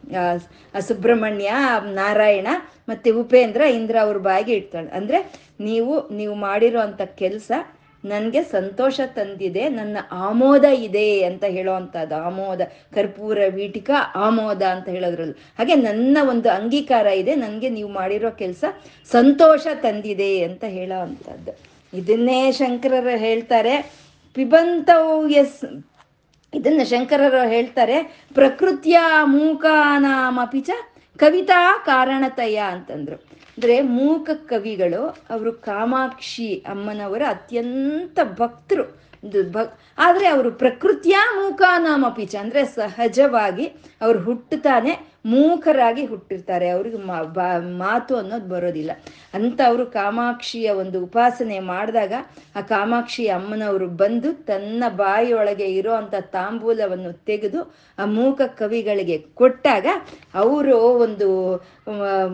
ಆ 0.74 0.80
ಸುಬ್ರಹ್ಮಣ್ಯ, 0.80 1.50
ನಾರಾಯಣ 1.94 2.48
ಮತ್ತೆ 2.88 3.10
ಉಪೇಂದ್ರ, 3.10 3.60
ಇಂದ್ರ 3.60 3.96
ಅವ್ರ 4.00 4.18
ಬಾಯಿಗೆ 4.18 4.52
ಇಡ್ತಾಳೆ. 4.52 4.90
ಅಂದ್ರೆ 4.90 5.20
ನೀವು 5.60 6.08
ನೀವು 6.10 6.34
ಮಾಡಿರೋ 6.34 6.80
ಕೆಲಸ 7.18 7.50
ನನಗೆ 8.04 8.42
ಸಂತೋಷ 8.42 9.00
ತಂದಿದೆ, 9.14 9.68
ನನ್ನ 9.68 9.96
ಆಮೋದ 10.12 10.64
ಇದೆ 10.64 11.22
ಅಂತ 11.22 11.44
ಹೇಳೋವಂಥದ್ದು. 11.44 12.16
ಆಮೋದ, 12.16 12.60
ಕರ್ಪೂರ, 12.94 13.38
ವೀಟಿಕ, 13.48 13.90
ಆಮೋದ 14.14 14.62
ಅಂತ 14.62 14.88
ಹೇಳೋದ್ರಲ್ಲಿ. 14.88 15.34
ಹಾಗೆ 15.58 15.74
ನನ್ನ 15.74 16.18
ಒಂದು 16.28 16.50
ಅಂಗೀಕಾರ 16.50 17.06
ಇದೆ, 17.06 17.34
ನನಗೆ 17.34 17.68
ನೀವು 17.68 17.90
ಮಾಡಿರೋ 17.90 18.30
ಕೆಲಸ 18.30 18.64
ಸಂತೋಷ 19.12 19.66
ತಂದಿದೆ 19.82 20.42
ಅಂತ 20.42 20.64
ಹೇಳೋ 20.64 21.00
ಅಂಥದ್ದು 21.00 21.52
ಇದನ್ನೇ 21.98 22.52
ಶಂಕರರು 22.52 23.18
ಹೇಳ್ತಾರೆ. 23.18 23.92
ಪಿಬಂತವು 24.34 25.28
ಎಸ್, 25.28 25.84
ಇದನ್ನ 26.54 26.80
ಶಂಕರರು 26.84 27.48
ಹೇಳ್ತಾರೆ. 27.48 28.26
ಪ್ರಕೃತಿಯ 28.34 28.98
ಮೂಕಾನಾಮಪಿಚ 29.24 30.70
ಕವಿತಾ 31.18 31.82
ಕಾರಣತಯ 31.86 32.56
ಅಂತಂದ್ರು. 32.56 33.39
ಅಂದ್ರೆ 33.50 33.80
ಮೂಕ 33.80 34.30
ಕವಿಗಳು 34.34 35.02
ಅವರು 35.30 35.52
ಕಾಮಾಕ್ಷಿ 35.52 36.64
ಅಮ್ಮನವರ 36.68 37.22
ಅತ್ಯಂತ 37.28 38.18
ಭಕ್ತರು. 38.38 39.00
ಭಕ್ 39.52 39.74
ಆದರೆ 39.98 40.26
ಅವರು 40.28 40.50
ಪ್ರಕೃತಿಯ 40.52 41.16
ಮೂಕಾನಾಮಪಿಚ 41.34 42.36
ಅಂದ್ರೆ 42.36 42.64
ಸಹಜವಾಗಿ 42.64 43.66
ಅವ್ರು 44.00 44.18
ಹುಟ್ಟುತ್ತಾನೆ 44.20 44.92
ಮೂಕರಾಗಿ 45.26 46.04
ಹುಟ್ಟಿರ್ತಾರೆ. 46.04 46.68
ಅವ್ರಿಗೆ 46.68 46.96
ಮಾತು 47.76 48.16
ಅನ್ನೋದು 48.16 48.48
ಬರೋದಿಲ್ಲ. 48.48 48.90
ಅಂತ 49.34 49.60
ಅವರು 49.66 49.86
ಕಾಮಾಕ್ಷಿಯ 49.86 50.70
ಒಂದು 50.70 51.02
ಉಪಾಸನೆ 51.02 51.58
ಮಾಡಿದಾಗ 51.58 52.12
ಆ 52.56 52.60
ಕಾಮಾಕ್ಷಿ 52.60 53.28
ಅಮ್ಮನವರು 53.28 53.88
ಬಂದು 53.88 54.32
ತನ್ನ 54.44 54.84
ಬಾಯಿಯೊಳಗೆ 54.96 55.64
ಇರೋ 55.64 55.92
ಅಂಥ 55.92 56.14
ತಾಂಬೂಲವನ್ನು 56.20 57.12
ತೆಗೆದು 57.12 57.60
ಆ 57.98 58.04
ಮೂಕ 58.04 58.40
ಕವಿಗಳಿಗೆ 58.46 59.18
ಕೊಟ್ಟಾಗ 59.18 59.86
ಅವರು 60.34 60.78
ಒಂದು 60.78 61.28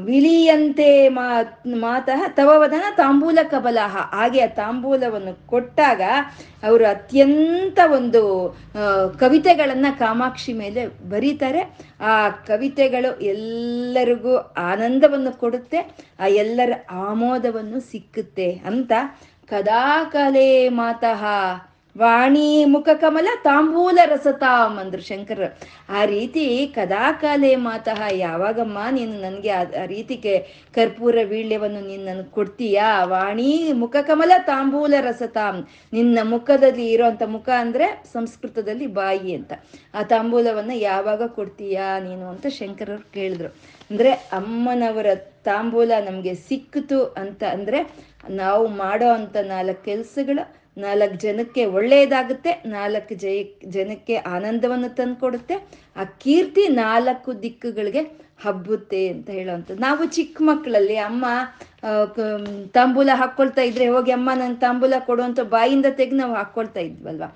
ವಿಲಿಯಂತೆ 0.05 1.09
ಮಾತಃ 1.09 2.29
ತವವದನ 2.29 2.85
ತಾಂಬೂಲ 2.97 3.39
ಕಬಲಾಹ. 3.43 3.97
ಹಾಗೆ 4.15 4.41
ಆ 4.41 4.47
ತಾಂಬೂಲವನ್ನು 4.47 5.47
ಕೊಟ್ಟಾಗ 5.47 6.03
ಅವರು 6.67 6.87
ಅತ್ಯಂತ 6.87 7.79
ಒಂದು 7.93 8.23
ಕವಿತೆಗಳನ್ನ 9.21 9.87
ಕಾಮಾಕ್ಷಿ 9.99 10.53
ಮೇಲೆ 10.53 10.87
ಬರೀತಾರೆ. 10.87 11.63
ಆ 12.01 12.29
ಕವಿತೆಗಳು 12.77 13.11
ಎಲ್ಲರಿಗೂ 13.25 14.33
ಆನಂದವನ್ನು 14.63 15.31
ಕೊಡುತ್ತೆ 15.33 15.79
ಆ 16.21 16.27
ಎಲ್ಲರ 16.43 16.73
ಆಮೋದವನ್ನು 17.05 17.79
ಸಿಕ್ಕುತ್ತೆ 17.91 18.49
ಅಂತ 18.69 18.93
ಕದಾಕಲೇ 19.51 20.51
ಮಾತಃ. 20.81 21.23
ವಾಣಿ 21.99 22.65
ಮುಖ 22.65 22.89
ಕಮಲ 22.95 23.29
ತಾಂಬೂಲ 23.45 23.99
ರಸತಾಮ್ 24.05 24.79
ಅಂದ್ರು 24.79 25.03
ಶಂಕರ. 25.03 25.43
ಆ 25.89 26.05
ರೀತಿ 26.05 26.73
ಕದಾಕಾಲೆ 26.75 27.57
ಮಾತಃ, 27.57 28.03
ಯಾವಾಗಮ್ಮ 28.13 28.79
ನೀನು 28.91 29.13
ನನಗೆ 29.13 29.51
ಆ 29.51 29.63
ರೀತಿಗೆ 29.87 30.39
ಕರ್ಪೂರ 30.75 31.17
ವೀಳ್ಯವನ್ನು 31.25 31.81
ನೀನು 31.81 32.05
ನನಗೆ 32.05 32.31
ಕೊಡ್ತೀಯಾ? 32.31 33.05
ವಾಣಿ 33.05 33.73
ಮುಖ 33.73 33.97
ಕಮಲ 34.03 34.33
ತಾಂಬೂಲ 34.39 34.95
ರಸತಾಮ್ 35.01 35.67
ನಿನ್ನ 35.93 36.19
ಮುಖದಲ್ಲಿ 36.23 36.91
ಇರೋಂಥ 36.91 37.23
ಮುಖ 37.27 37.49
ಅಂದ್ರೆ 37.49 38.03
ಸಂಸ್ಕೃತದಲ್ಲಿ 38.13 38.87
ಬಾಯಿ 38.87 39.35
ಅಂತ. 39.35 39.53
ಆ 39.95 40.03
ತಾಂಬೂಲವನ್ನ 40.03 40.71
ಯಾವಾಗ 40.75 41.23
ಕೊಡ್ತೀಯಾ 41.27 41.99
ನೀನು 41.99 42.29
ಅಂತ 42.29 42.47
ಶಂಕರವ್ರು 42.47 43.13
ಕೇಳಿದ್ರು. 43.13 43.49
ಅಂದ್ರೆ 43.91 44.11
ಅಮ್ಮನವರ 44.11 45.07
ತಾಂಬೂಲ 45.45 45.93
ನಮಗೆ 46.05 46.35
ಸಿಕ್ಕಿತು 46.35 47.05
ಅಂತ 47.05 47.43
ಅಂದ್ರೆ 47.45 47.81
ನಾವು 48.31 48.67
ಮಾಡೋ 48.67 49.09
ಅಂತ 49.09 49.37
ನಾಲ್ಕು 49.37 49.85
ಕೆಲ್ಸಗಳು 49.85 50.66
ನಾಲ್ಕು 50.85 51.17
ಜನಕ್ಕೆ 51.25 51.63
ಒಳ್ಳೆಯದಾಗುತ್ತೆ, 51.79 52.53
ನಾಲ್ಕು 52.77 53.15
ಜಯ 53.25 53.39
ಜನಕ್ಕೆ 53.77 54.17
ಆನಂದವನ್ನು 54.35 54.91
ತಂದುಕೊಡುತ್ತೆ. 55.01 55.57
ಆ 56.01 56.05
ಕೀರ್ತಿ 56.23 56.65
ನಾಲ್ಕು 56.85 57.31
ದಿಕ್ಕುಗಳಿಗೆ 57.45 58.03
ಹಬ್ಬುತ್ತೆ 58.45 59.01
ಅಂತ 59.13 59.29
ಹೇಳೋವಂಥದ್ದು. 59.39 59.83
ನಾವು 59.89 60.03
ಚಿಕ್ಕ 60.17 60.37
ಮಕ್ಕಳಲ್ಲಿ 60.49 60.97
ಅಮ್ಮ 61.11 61.25
ತಾಂಬೂಲ 62.77 63.11
ಹಾಕ್ಕೊಳ್ತಾ 63.21 63.63
ಇದ್ರೆ 63.69 63.87
ಹೋಗಿ 63.95 64.13
ಅಮ್ಮ 64.17 64.31
ನನ್ನ 64.41 64.55
ತಾಂಬೂಲ 64.65 64.95
ಕೊಡುವಂಥ 65.09 65.41
ಬಾಯಿಂದ 65.55 65.89
ತೆಗೆದು 65.99 66.19
ನಾವು 66.23 66.35
ಹಾಕ್ಕೊಳ್ತಾ 66.41 66.81
ಇದ್ವಲ್ವ? 66.89 67.27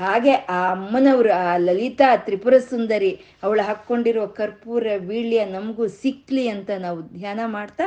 ಹಾಗೆ 0.00 0.32
ಆ 0.56 0.58
ಅಮ್ಮನವರು, 0.74 1.30
ಆ 1.42 1.56
ಲಲಿತಾ 1.66 2.08
ತ್ರಿಪುರ 2.26 2.54
ಸುಂದರಿ, 2.70 3.12
ಅವಳು 3.44 3.62
ಹಾಕ್ಕೊಂಡಿರೋ 3.68 4.24
ಕರ್ಪೂರ, 4.40 4.86
ವೀಳ್ಯ 5.08 5.40
ನಮಗೂ 5.54 5.86
ಸಿಕ್ಲಿ 6.02 6.44
ಅಂತ 6.54 6.70
ನಾವು 6.86 7.00
ಧ್ಯಾನ 7.20 7.40
ಮಾಡ್ತಾ 7.56 7.86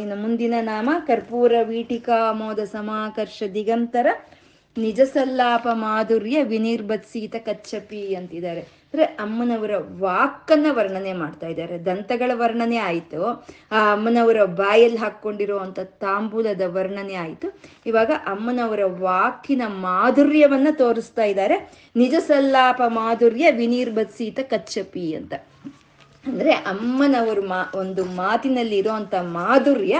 ಇನ್ನು 0.00 0.16
ಮುಂದಿನ 0.16 0.54
ನಾಮ 0.60 0.90
ಕರ್ಪೂರ, 1.06 1.52
ವೀಟಿಕಾ 1.62 2.32
ಮೋದ 2.32 2.58
ಸಮಾಕರ್ಷ, 2.58 3.42
ದಿಗಂತರ 3.54 4.06
ನಿಜ 4.78 5.00
ಸಲ್ಲಾಪ 5.00 5.68
ಮಾಧುರ್ಯ 5.72 6.42
ವಿನಿರ್ಬತ್ಸೀತ 6.42 7.34
ಕಚ್ಚಪಿ 7.38 8.14
ಅಂತಿದ್ದಾರೆ. 8.14 8.60
ಅಂದ್ರೆ 8.60 9.04
ಅಮ್ಮನವರ 9.04 9.70
ವಾಕನ್ನ 9.76 10.66
ವರ್ಣನೆ 10.70 11.12
ಮಾಡ್ತಾ 11.12 11.46
ಇದ್ದಾರೆ. 11.46 11.84
ದಂತಗಳ 11.84 12.30
ವರ್ಣನೆ 12.34 12.76
ಆಯಿತು. 12.76 13.46
ಆ 13.72 13.92
ಅಮ್ಮನವರ 13.92 14.44
ಬಾಯಲ್ಲಿ 14.44 14.98
ಹಾಕ್ಕೊಂಡಿರುವಂಥ 14.98 15.78
ಅಂತ 15.78 15.90
ತಾಂಬೂಲದ 15.90 16.62
ವರ್ಣನೆ 16.66 17.14
ಆಯಿತು. 17.14 17.60
ಇವಾಗ 17.86 18.10
ಅಮ್ಮನವರ 18.26 18.80
ವಾಕಿನ 18.84 19.62
ಮಾಧುರ್ಯವನ್ನ 19.66 20.68
ತೋರಿಸ್ತಾ 20.72 21.24
ಇದ್ದಾರೆ. 21.24 21.72
ನಿಜಸಲ್ಲಾಪ, 21.96 22.82
ಮಾಧುರ್ಯ 22.86 23.50
ವಿನಿರ್ಬತ್ಸೀತ 23.50 24.40
ಕಚ್ಚಪಿ 24.42 25.14
ಅಂತ. 25.14 25.34
ಅಂದ್ರೆ 26.26 26.52
ಅಮ್ಮನವರು 26.52 27.42
ಮಾ, 27.42 27.72
ಒಂದು 27.74 28.04
ಮಾತಿನಲ್ಲಿ 28.04 28.76
ಇರೋಂಥ 28.76 29.14
ಮಾಧುರ್ಯ, 29.14 29.96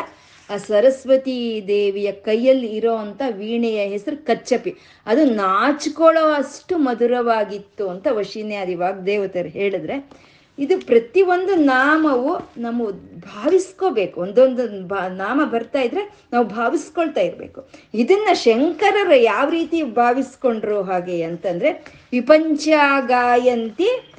ಆ 0.50 0.56
ಸರಸ್ವತಿ 0.56 1.64
ದೇವಿಯ 1.68 2.12
ಕೈಯಲ್ಲಿ 2.12 2.66
ಇರೋ 2.66 2.94
ಅಂತ 2.94 3.22
ವೀಣೆಯ 3.30 3.88
ಹೆಸರು 3.88 4.26
ಕಚ್ಚಪಿ. 4.26 4.74
ಅದು 5.06 5.24
ನಾಚಿಕೊಳ್ಳೋ 5.24 6.32
ಅಷ್ಟು 6.32 6.78
ಮಧುರವಾಗಿತ್ತು 6.78 7.88
ಅಂತ 7.88 8.06
ವಶಿನ್ಯಾದಿ 8.10 8.74
ವಾಗ್ದೇವತರು 8.74 9.48
ಹೇಳಿದ್ರೆ, 9.48 10.10
ಇದು 10.58 10.86
ಪ್ರತಿಯೊಂದು 10.86 11.54
ನಾಮವು 11.54 12.60
ನಾವು 12.60 12.92
ಭಾವಿಸ್ಕೋಬೇಕು. 13.20 14.20
ಒಂದೊಂದು 14.20 14.68
ನಾಮ 15.08 15.40
ಬರ್ತಾ 15.50 15.80
ಇದ್ರೆ 15.80 16.14
ನಾವು 16.32 16.46
ಭಾವಿಸ್ಕೊಳ್ತಾ 16.46 17.20
ಇರಬೇಕು. 17.20 17.68
ಇದನ್ನ 17.94 18.32
ಶಂಕರರು 18.32 19.14
ಯಾವ 19.14 19.50
ರೀತಿ 19.50 19.82
ಭಾವಿಸ್ಕೊಂಡ್ರು 19.82 20.82
ಹಾಗೆ 20.82 21.22
ಅಂತಂದ್ರೆ, 21.22 21.84
ವಿಪಂಚ 22.12 22.68
ಗಾಯಂತಿ 23.06 24.13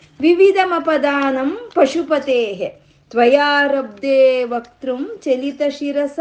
ತ್ವಯಾರಬ್ಧೇ 3.12 4.44
ವಕ್ತೃಂ 4.44 5.02
ಚಲಿತ 5.24 5.62
ಶಿರಸ 5.80 6.20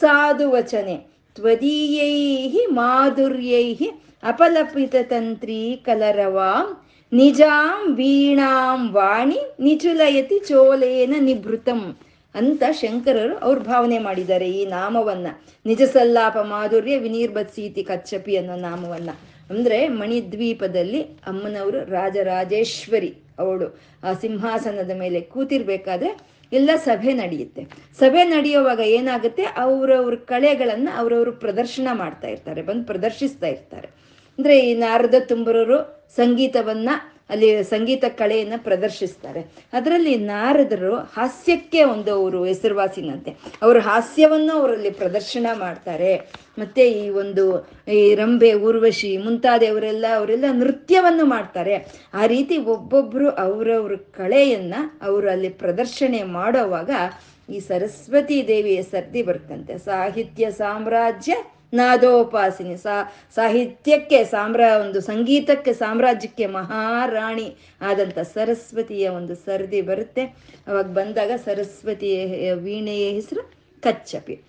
ಸಾಧು 0.00 0.50
ವಚನೆ 0.50 0.96
ತ್ವದೀಯೈ 1.36 2.66
ಮಾಧುರ್ಯೈ 2.72 3.68
ಅಪಲಪಿತತಂತ್ರಿ 4.22 5.82
ಕಲರವಾಂ 5.84 6.66
ನಿಜಾಂ 7.12 7.92
ವೀಣಾಂ 7.94 8.92
ವಾಣಿ 8.92 9.40
ನಿಚುಲಯತಿ 9.60 10.38
ಚೋಲೇನ 10.38 11.14
ನಿಭೃತಂ 11.18 11.96
ಅಂತ 12.34 12.62
ಶಂಕರರು 12.72 13.36
ಅವ್ರು 13.38 13.60
ಭಾವನೆ 13.60 13.98
ಮಾಡಿದ್ದಾರೆ 13.98 14.50
ಈ 14.50 14.66
ನಾಮವನ್ನ. 14.66 15.26
ನಿಜ 15.66 15.82
ಸಲ್ಲಾಪ 15.82 16.36
ಮಾಧುರ್ಯ 16.38 16.98
ವಿನೀರ್ಬತ್ಸೀತಿ 16.98 17.82
ಕಚ್ಚಪಿ 17.82 18.36
ಅನ್ನೋ 18.36 18.56
ನಾಮವನ್ನ. 18.56 19.10
ಅಂದ್ರೆ 19.50 19.88
ಮಣಿದ್ವೀಪದಲ್ಲಿ 19.88 21.02
ಅಮ್ಮನವರು 21.02 21.84
ರಾಜರಾಜೇಶ್ವರಿ 21.84 23.14
ಅವಳು 23.38 23.80
ಆ 24.02 24.12
ಸಿಂಹಾಸನದ 24.12 24.90
ಮೇಲೆ 24.98 25.20
ಕೂತಿರ್ಬೇಕಾದ್ರೆ 25.20 26.34
ಎಲ್ಲ 26.52 26.70
ಸಭೆ 26.76 27.12
ನಡೆಯುತ್ತೆ. 27.12 27.64
ಸಭೆ 27.98 28.24
ನಡೆಯುವಾಗ 28.24 28.80
ಏನಾಗುತ್ತೆ? 28.80 29.42
ಅವರವ್ರ 29.42 30.14
ಕಲೆಗಳನ್ನು 30.14 30.96
ಅವರವರು 30.96 31.32
ಪ್ರದರ್ಶನ 31.32 31.88
ಮಾಡ್ತಾ 31.92 32.28
ಇರ್ತಾರೆ, 32.28 32.62
ಬಂದು 32.62 32.84
ಪ್ರದರ್ಶಿಸ್ತಾ 32.84 33.46
ಇರ್ತಾರೆ. 33.46 33.88
ಅಂದ್ರೆ 34.38 34.58
ಈ 34.58 34.74
ನಾರದ 34.74 35.14
ತುಂಬರವರು 35.28 36.06
ಸಂಗೀತವನ್ನ 36.16 36.88
ಅಲ್ಲಿ 37.30 37.64
ಸಂಗೀತ 37.64 38.04
ಕಲೆಯನ್ನು 38.08 38.64
ಪ್ರದರ್ಶಿಸ್ತಾರೆ. 38.64 39.40
ಅದರಲ್ಲಿ 39.72 40.16
ನಾರದರು 40.16 40.94
ಹಾಸ್ಯಕ್ಕೆ 40.94 41.84
ಒಂದು 41.84 42.12
ಅವರು 42.12 42.44
ಹೆಸರುವಾಸಿನಂತೆ. 42.44 43.30
ಅವರು 43.62 43.80
ಹಾಸ್ಯವನ್ನು 43.80 44.52
ಅವರಲ್ಲಿ 44.52 44.90
ಪ್ರದರ್ಶನ 44.90 45.46
ಮಾಡ್ತಾರೆ. 45.54 46.16
ಮತ್ತೆ 46.58 46.90
ಈ 46.90 47.08
ಒಂದು 47.08 47.44
ಈ 47.88 48.14
ರಂಬೆ 48.14 48.54
ಊರ್ವಶಿ 48.54 49.16
ಮುಂತಾದವರೆಲ್ಲ 49.16 50.06
ಅವರೆಲ್ಲ 50.16 50.44
ನೃತ್ಯವನ್ನು 50.52 51.26
ಮಾಡ್ತಾರೆ. 51.26 51.76
ಆ 52.14 52.26
ರೀತಿ 52.26 52.58
ಒಬ್ಬೊಬ್ಬರು 52.58 53.30
ಅವರವ್ರ 53.30 53.96
ಕಳೆಯನ್ನ 53.96 54.74
ಅವರು 55.02 55.30
ಅಲ್ಲಿ 55.30 55.48
ಪ್ರದರ್ಶನೆ 55.48 56.22
ಮಾಡೋವಾಗ 56.22 56.90
ಈ 57.50 57.60
ಸರಸ್ವತಿ 57.60 58.48
ದೇವಿಯ 58.48 58.82
ಸರ್ದಿ 58.82 59.22
ಬರ್ತಂತೆ 59.22 59.78
ಸಾಹಿತ್ಯ 59.78 60.50
ಸಾಮ್ರಾಜ್ಯ 60.50 61.34
ನಾದೋಪಾಸಿನಿ. 61.74 62.76
ಸಾ 62.76 62.94
ಸಾಹಿತ್ಯಕ್ಕೆ 63.34 64.24
ಸಾಮ್ರ, 64.24 64.60
ಒಂದು 64.80 65.00
ಸಂಗೀತಕ್ಕೆ 65.00 65.72
ಸಾಮ್ರಾಜ್ಯಕ್ಕೆ 65.72 66.46
ಮಹಾರಾಣಿ 66.46 67.56
ಆದಂಥ 67.80 68.18
ಸರಸ್ವತಿಯ 68.18 69.08
ಒಂದು 69.08 69.34
ಸರದಿ 69.34 69.80
ಬರುತ್ತೆ. 69.80 70.24
ಅವಾಗ 70.68 70.84
ಬಂದಾಗ 70.84 71.30
ಸರಸ್ವತಿಯ 71.44 72.52
ವೀಣೆಯ 72.52 73.12
ಹೆಸರು 73.12 73.52
ಕಚ್ಚಪಿ. 73.80 74.40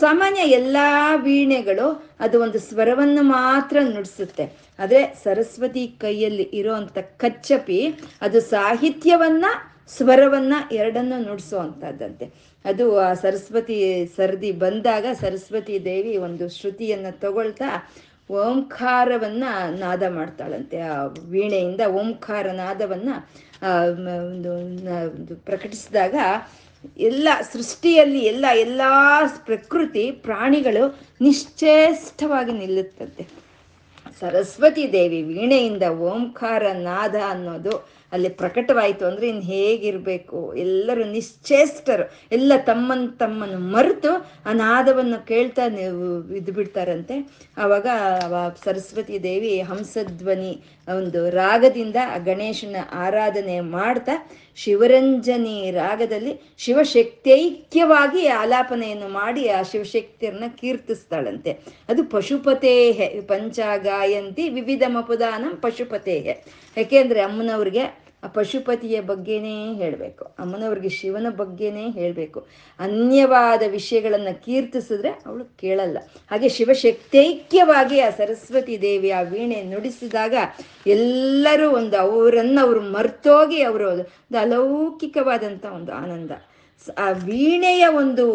ಸಾಮಾನ್ಯ 0.00 0.40
ಎಲ್ಲ 0.40 0.76
ವೀಣೆಗಳು 1.16 2.14
ಅದು 2.20 2.42
ಒಂದು 2.42 2.58
ಸ್ವರವನ್ನು 2.58 3.22
ಮಾತ್ರ 3.22 3.76
ನುಡಿಸುತ್ತೆ. 3.82 4.44
ಆದರೆ 4.78 5.00
ಸರಸ್ವತಿ 5.24 5.86
ಕೈಯಲ್ಲಿ 5.86 6.42
ಇರೋವಂಥ 6.42 6.98
ಕಚ್ಚಪಿ 6.98 7.80
ಅದು 8.20 8.40
ಸಾಹಿತ್ಯವನ್ನ 8.40 9.44
ಸ್ವರವನ್ನ 9.88 10.54
ಎರಡನ್ನು 10.72 11.18
ನುಡಿಸುವಂಥದ್ದಂತೆ 11.22 12.54
ಅದು 12.64 12.98
ಆ 12.98 13.14
ಸರಸ್ವತಿ 13.14 14.06
ಸರದಿ 14.16 14.52
ಬಂದಾಗ 14.52 15.06
ಸರಸ್ವತಿ 15.20 15.84
ದೇವಿ 15.84 16.16
ಒಂದು 16.16 16.48
ಶ್ರುತಿಯನ್ನ 16.48 17.06
ತಗೊಳ್ತಾ 17.10 17.92
ಓಂಕಾರವನ್ನ 18.30 19.44
ನಾದ 19.68 20.02
ಮಾಡ್ತಾಳಂತೆ. 20.08 20.80
ಆ 20.80 21.04
ವೀಣೆಯಿಂದ 21.04 21.80
ಓಂಕಾರ 21.80 22.50
ನಾದವನ್ನ 22.50 23.10
ಒಂದು 25.14 25.36
ಪ್ರಕಟಿಸಿದಾಗ 25.36 26.14
ಎಲ್ಲ 26.98 27.28
ಸೃಷ್ಟಿಯಲ್ಲಿ 27.52 28.18
ಎಲ್ಲ 28.18 28.46
ಎಲ್ಲ 28.54 28.80
ಪ್ರಕೃತಿ 29.44 30.10
ಪ್ರಾಣಿಗಳು 30.10 31.00
ನಿಶ್ಚೇಷ್ಟವಾಗಿ 31.20 32.52
ನಿಲ್ಲುತ್ತಂತೆ. 32.52 33.26
ಸರಸ್ವತಿ 34.20 34.92
ದೇವಿ 34.92 35.22
ವೀಣೆಯಿಂದ 35.22 35.82
ಓಂಕಾರ 35.82 36.72
ನಾದ 36.72 37.14
ಅನ್ನೋದು 37.28 37.93
ಅಲ್ಲಿ 38.14 38.28
ಪ್ರಕಟವಾಯಿತು 38.28 39.04
ಅಂದ್ರೆ 39.06 39.28
ಇನ್ನು 39.28 39.42
ಹೇಗಿರ್ಬೇಕು? 39.42 40.54
ಎಲ್ಲರೂ 40.56 41.04
ನಿಶ್ಚೇಷ್ಟರು. 41.04 42.04
ಎಲ್ಲ 42.32 42.52
ತಮ್ಮನ್ 42.66 43.18
ತಮ್ಮನ್ನು 43.18 43.58
ಮರೆತು 43.58 44.12
ಆ 44.46 44.52
ನಾದವನ್ನು 44.52 45.26
ಕೇಳ್ತಾ 45.26 45.64
ಇದು 46.36 46.52
ಬಿಡ್ತಾರಂತೆ. 46.52 47.14
ಆವಾಗ 47.58 47.86
ಸರಸ್ವತಿ 48.64 49.22
ದೇವಿ 49.22 49.60
ಹಂಸಧ್ವನಿ 49.60 50.52
ಒಂದು 50.98 51.30
ರಾಗದಿಂದ 51.30 51.96
ಆ 52.14 52.18
ಗಣೇಶನ 52.18 52.76
ಆರಾಧನೆ 52.92 53.60
ಮಾಡ್ತಾ 53.60 54.30
ಶಿವರಂಜನಿ 54.56 55.70
ರಾಗದಲ್ಲಿ 55.70 56.54
ಶಿವಶಕ್ತೈಕ್ಯವಾಗಿ 56.58 58.26
ಆಲಾಪನೆಯನ್ನು 58.26 59.08
ಮಾಡಿ 59.08 59.48
ಆ 59.48 59.62
ಶಿವಶಕ್ತಿಯನ್ನ 59.62 60.44
ಕೀರ್ತಿಸ್ತಾಳಂತೆ. 60.60 61.52
ಅದು 61.88 62.04
ಪಶುಪತೇಹೆ 62.04 63.20
ಪಂಚಗಾಯಂತಿ 63.20 64.48
ವಿವಿಧ 64.48 64.82
ಮಪುದಾನಂ 64.86 65.56
ಪಶುಪತೇಹೆ 65.56 66.44
ಯಾಕೆಂದ್ರೆ 66.76 67.20
ಅಮ್ಮನವ್ರಿಗೆ 67.20 68.03
ಆ 68.24 68.26
ಪಶುಪತಿಯ 68.26 69.00
ಬಗ್ಗೆನೇ 69.00 69.74
ಹೇಳಬೇಕು. 69.74 70.24
ಅಮ್ಮನವ್ರಿಗೆ 70.24 70.88
ಶಿವನ 70.88 71.26
ಬಗ್ಗೆನೇ 71.36 71.90
ಹೇಳಬೇಕು. 71.90 72.46
ಅನ್ಯವಾದ 72.78 73.62
ವಿಷಯಗಳನ್ನು 73.70 74.44
ಕೀರ್ತಿಸಿದ್ರೆ 74.44 75.08
ಅವಳು 75.08 75.44
ಕೇಳಲ್ಲ. 75.44 75.98
ಹಾಗೆ 76.30 76.48
ಶಿವಶಕ್ತೈಕ್ಯವಾಗಿ 76.48 78.00
ಆ 78.00 78.10
ಸರಸ್ವತಿ 78.10 78.82
ದೇವಿ 78.82 79.10
ಆ 79.10 79.20
ವೀಣೆ 79.20 79.62
ನುಡಿಸಿದಾಗ 79.62 80.34
ಎಲ್ಲರೂ 80.86 81.70
ಒಂದು 81.70 81.96
ಅವರನ್ನು 81.96 82.60
ಅವರು 82.66 82.80
ಮರ್ತೋಗಿ 82.80 83.62
ಅವರು 83.62 83.90
ಒಂದು 83.90 84.38
ಅಲೌಕಿಕವಾದಂಥ 84.38 85.66
ಒಂದು 85.66 85.92
ಆನಂದ. 85.92 86.30
ಆ 86.98 87.10
ವೀಣೆಯ 87.10 87.86
ಒಂದು 87.86 88.26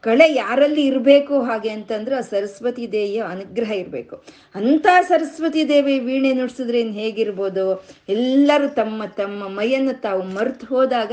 ಕಳೆ 0.00 0.26
ಯಾರಲ್ಲಿ 0.34 0.82
ಇರಬೇಕು 0.86 1.34
ಹಾಗೆ 1.42 1.70
ಅಂತಂದ್ರೆ 1.70 2.14
ಆ 2.16 2.20
ಸರಸ್ವತಿ 2.20 2.84
ದೇವಿಯ 2.92 3.22
ಅನುಗ್ರಹ 3.32 3.70
ಇರಬೇಕು. 3.80 4.14
ಅಂಥ 4.54 4.86
ಸರಸ್ವತಿ 5.08 5.62
ದೇವಿ 5.68 5.94
ವೀಣೆ 5.98 6.30
ನುಡಿಸಿದ್ರೆ 6.32 6.78
ಇನ್ನು 6.80 6.92
ಹೇಗಿರ್ಬೋದು? 6.92 7.64
ಎಲ್ಲರೂ 8.08 8.68
ತಮ್ಮ 8.68 9.06
ತಮ್ಮ 9.16 9.48
ಮೈಯನ್ನು 9.58 9.94
ತಾವು 10.00 10.22
ಮರೆತು 10.36 10.66
ಹೋದಾಗ 10.66 11.12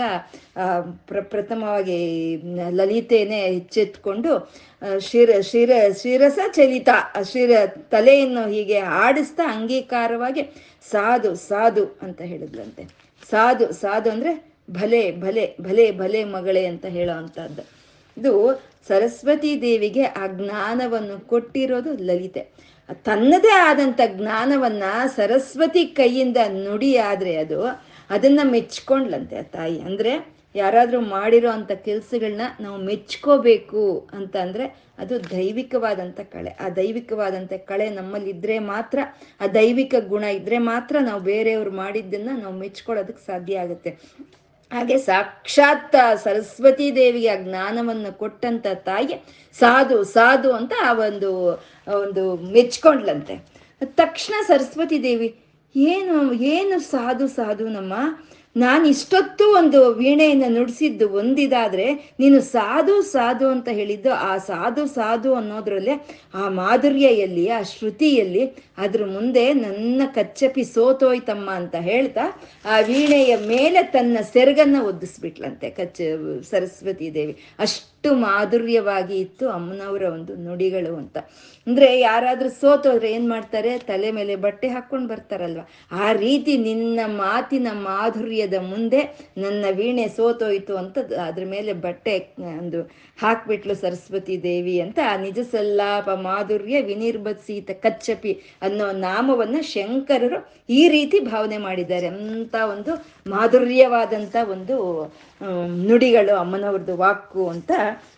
ಪ್ರ, 1.10 1.20
ಪ್ರಥಮವಾಗಿ 1.22 2.00
ಲಲಿತೆನೇ 2.72 3.42
ಹೆಚ್ಚೆತ್ಕೊಂಡು 3.56 4.34
ಶಿರ 5.00 5.30
ಶಿರ, 5.42 5.72
ಶಿರಸ 6.02 6.40
ಚಲಿತ 6.52 6.90
ಶಿರ 7.32 7.52
ತಲೆಯನ್ನು 7.90 8.46
ಹೀಗೆ 8.50 8.80
ಆಡಿಸ್ತಾ 9.06 9.48
ಅಂಗೀಕಾರವಾಗಿ 9.56 10.46
ಸಾಧು 10.92 11.32
ಸಾಧು 11.50 11.86
ಅಂತ 12.02 12.22
ಹೇಳಿದ್ರಂತೆ. 12.22 12.86
ಸಾಧು 13.32 13.68
ಸಾಧು 13.74 14.10
ಅಂದರೆ 14.10 14.32
ಭಲೆ 14.72 15.04
ಭಲೆ 15.26 15.46
ಭಲೆ 15.62 15.86
ಭಲೆ 15.92 16.24
ಮಗಳೇ 16.36 16.66
ಅಂತ 16.66 16.86
ಹೇಳೋ 16.86 17.14
ಅಂಥದ್ದು. 17.14 17.79
ಇದು 18.20 18.34
ಸರಸ್ವತಿ 18.88 19.62
ದೇವಿಗೆ 19.62 20.04
ಆ 20.04 20.28
ಜ್ಞಾನವನ್ನು 20.28 21.28
ಕೊಟ್ಟಿರೋದು 21.28 21.92
ಲಲಿತೆ. 21.94 22.44
ತನ್ನದೇ 23.06 23.52
ಆದಂಥ 23.54 24.02
ಜ್ಞಾನವನ್ನ 24.08 24.84
ಸರಸ್ವತಿ 25.16 25.86
ಕೈಯಿಂದ 25.86 26.38
ನುಡಿ 26.48 26.98
ಆದ್ರೆ 26.98 27.36
ಅದು 27.36 27.60
ಅದನ್ನ 28.10 28.40
ಮೆಚ್ಕೊಂಡ್ಲಂತೆ 28.44 29.38
ಆ 29.38 29.42
ತಾಯಿ. 29.42 29.80
ಅಂದ್ರೆ 29.80 30.14
ಯಾರಾದರೂ 30.56 31.00
ಮಾಡಿರೋ 31.02 31.50
ಅಂಥ 31.50 31.72
ಕೆಲಸಗಳನ್ನ 31.72 32.42
ನಾವು 32.60 32.78
ಮೆಚ್ಕೋಬೇಕು 32.78 34.10
ಅಂತ 34.14 34.36
ಅಂದ್ರೆ 34.36 34.66
ಅದು 35.00 35.16
ದೈವಿಕವಾದಂಥ 35.30 36.20
ಕಳೆ. 36.20 36.52
ಆ 36.60 36.70
ದೈವಿಕವಾದಂಥ 36.70 37.54
ಕಳೆ 37.54 37.90
ನಮ್ಮಲ್ಲಿ 37.90 38.30
ಇದ್ರೆ 38.30 38.60
ಮಾತ್ರ, 38.60 39.00
ಆ 39.42 39.48
ದೈವಿಕ 39.48 39.96
ಗುಣ 40.08 40.24
ಇದ್ರೆ 40.24 40.58
ಮಾತ್ರ 40.58 40.96
ನಾವು 41.02 41.22
ಬೇರೆಯವ್ರು 41.22 41.72
ಮಾಡಿದ್ದನ್ನ 41.72 42.30
ನಾವು 42.42 42.56
ಮೆಚ್ಕೊಳ್ಳೋದಕ್ಕೆ 42.56 43.26
ಸಾಧ್ಯ 43.26 43.60
ಆಗುತ್ತೆ. 43.60 43.92
ಹಾಗೆ 44.72 44.98
ಸಾಕ್ಷಾತ್ 44.98 45.96
ಸರಸ್ವತಿ 46.24 46.96
ದೇವಿಗೆ 46.96 47.30
ಆ 47.30 47.36
ಜ್ಞಾನವನ್ನು 47.36 48.18
ಕೊಟ್ಟಂತ 48.18 48.68
ತಾಯಿ 48.86 49.16
ಸಾಧು 49.60 50.04
ಸಾಧು 50.04 50.52
ಅಂತ 50.52 50.74
ಆ 50.84 50.94
ಒಂದು 50.94 51.30
ಒಂದು 51.88 52.24
ಮೆಚ್ಕೊಂಡ್ಲಂತೆ 52.52 53.36
ತಕ್ಷಣ 53.98 54.34
ಸರಸ್ವತಿ 54.48 55.04
ದೇವಿ, 55.04 55.30
ಏನು 55.76 56.34
ಏನು 56.34 56.80
ಸಾಧು 56.80 57.28
ಸಾಧು 57.28 57.66
ನಮ್ಮ 57.68 57.94
ನಾನು 58.60 58.88
ಇಷ್ಟೊತ್ತು 58.88 59.46
ಒಂದು 59.54 59.80
ವೀಣೆಯನ್ನು 59.94 60.50
ನುಡಿಸಿದ್ದು 60.54 61.06
ಒಂದಿದಾದ್ರೆ 61.10 61.86
ನೀನು 62.20 62.42
ಸಾಧು 62.42 63.02
ಸಾಧು 63.02 63.48
ಅಂತ 63.48 63.68
ಹೇಳಿದ್ದು 63.70 64.12
ಆ 64.14 64.38
ಸಾಧು 64.38 64.86
ಸಾಧು 64.86 65.34
ಅನ್ನೋದ್ರಲ್ಲೇ 65.34 65.96
ಆ 66.34 66.50
ಮಾಧುರ್ಯಲ್ಲಿ 66.50 67.50
ಆ 67.50 67.62
ಶ್ರುತಿಯಲ್ಲಿ 67.62 68.44
ಅದ್ರ 68.78 69.06
ಮುಂದೆ 69.06 69.54
ನನ್ನ 69.54 70.02
ಕಚ್ಚಪಿ 70.16 70.64
ಸೋತೋಯ್ತಮ್ಮ 70.64 71.50
ಅಂತ 71.52 71.76
ಹೇಳ್ತಾ 71.76 72.26
ಆ 72.66 72.80
ವೀಣೆಯ 72.80 73.38
ಮೇಲೆ 73.48 73.84
ತನ್ನ 73.84 74.18
ಸೆರಗನ್ನ 74.34 74.82
ಒದ್ದಿಸ್ಬಿಟ್ಲಂತೆ 74.82 75.70
ಕಚ್ಚ 75.70 76.02
ಸರಸ್ವತಿ 76.50 77.14
ದೇವಿ. 77.14 77.36
ಅಷ್ಟು 77.60 77.89
ಮಾಧುರ್ಯವಾಗಿ 78.08 79.18
ಇತ್ತು 79.18 79.50
ಅಮ್ಮನವರ 79.50 80.02
ಒಂದು 80.02 80.36
ನುಡಿಗಳು 80.36 80.96
ಅಂತ. 80.96 81.18
ಅಂದ್ರೆ 81.68 82.00
ಯಾರಾದ್ರೂ 82.00 82.50
ಸೋತೋದ್ರೆ 82.50 83.12
ಏನ್ 83.12 83.30
ಮಾಡ್ತಾರೆ? 83.30 83.78
ತಲೆ 83.78 84.12
ಮೇಲೆ 84.12 84.36
ಬಟ್ಟೆ 84.36 84.68
ಹಾಕೊಂಡು 84.68 85.08
ಬರ್ತಾರಲ್ವ? 85.08 85.60
ಆ 85.92 86.12
ರೀತಿ 86.12 86.58
ನಿನ್ನ 86.58 87.00
ಮಾತಿನ 87.06 87.68
ಮಾಧುರ್ಯದ 87.72 88.54
ಮುಂದೆ 88.54 89.32
ನನ್ನ 89.38 89.66
ವೀಣೆ 89.72 90.08
ಸೋತೋಯ್ತು 90.08 90.78
ಅಂತ 90.78 90.98
ಅದ್ರ 91.26 91.44
ಮೇಲೆ 91.46 91.74
ಬಟ್ಟೆ, 91.74 92.36
ಒಂದು 92.60 92.82
ಹಾಕ್ಬಿಟ್ಲು 93.22 93.76
ಸರಸ್ವತಿ 93.76 94.44
ದೇವಿ 94.44 94.80
ಅಂತ. 94.80 95.00
ಆ 95.12 95.18
ನಿಜ 95.18 95.40
ಸಲ್ಲಾಪ 95.40 96.10
ಮಾಧುರ್ಯ 96.10 96.82
ವಿನಿರ್ಬತ್ಸೀತ 96.82 97.70
ಕಚ್ಚಪಿ 97.72 98.42
ಅನ್ನೋ 98.62 98.92
ನಾಮವನ್ನ 98.92 99.56
ಶಂಕರರು 99.62 100.54
ಈ 100.70 100.88
ರೀತಿ 100.88 101.20
ಭಾವನೆ 101.20 101.58
ಮಾಡಿದ್ದಾರೆ. 101.58 102.08
ಅಂತ 102.08 102.56
ಒಂದು 102.56 103.06
ಮಾಧುರ್ಯವಾದಂಥ 103.30 104.36
ಒಂದು 104.52 104.78
ನುಡಿಗಳು 105.68 106.36
ಅಮ್ಮನವ್ರದ್ದು 106.36 106.98
ವಾಕು 106.98 107.50
ಅಂತ, 107.50 107.72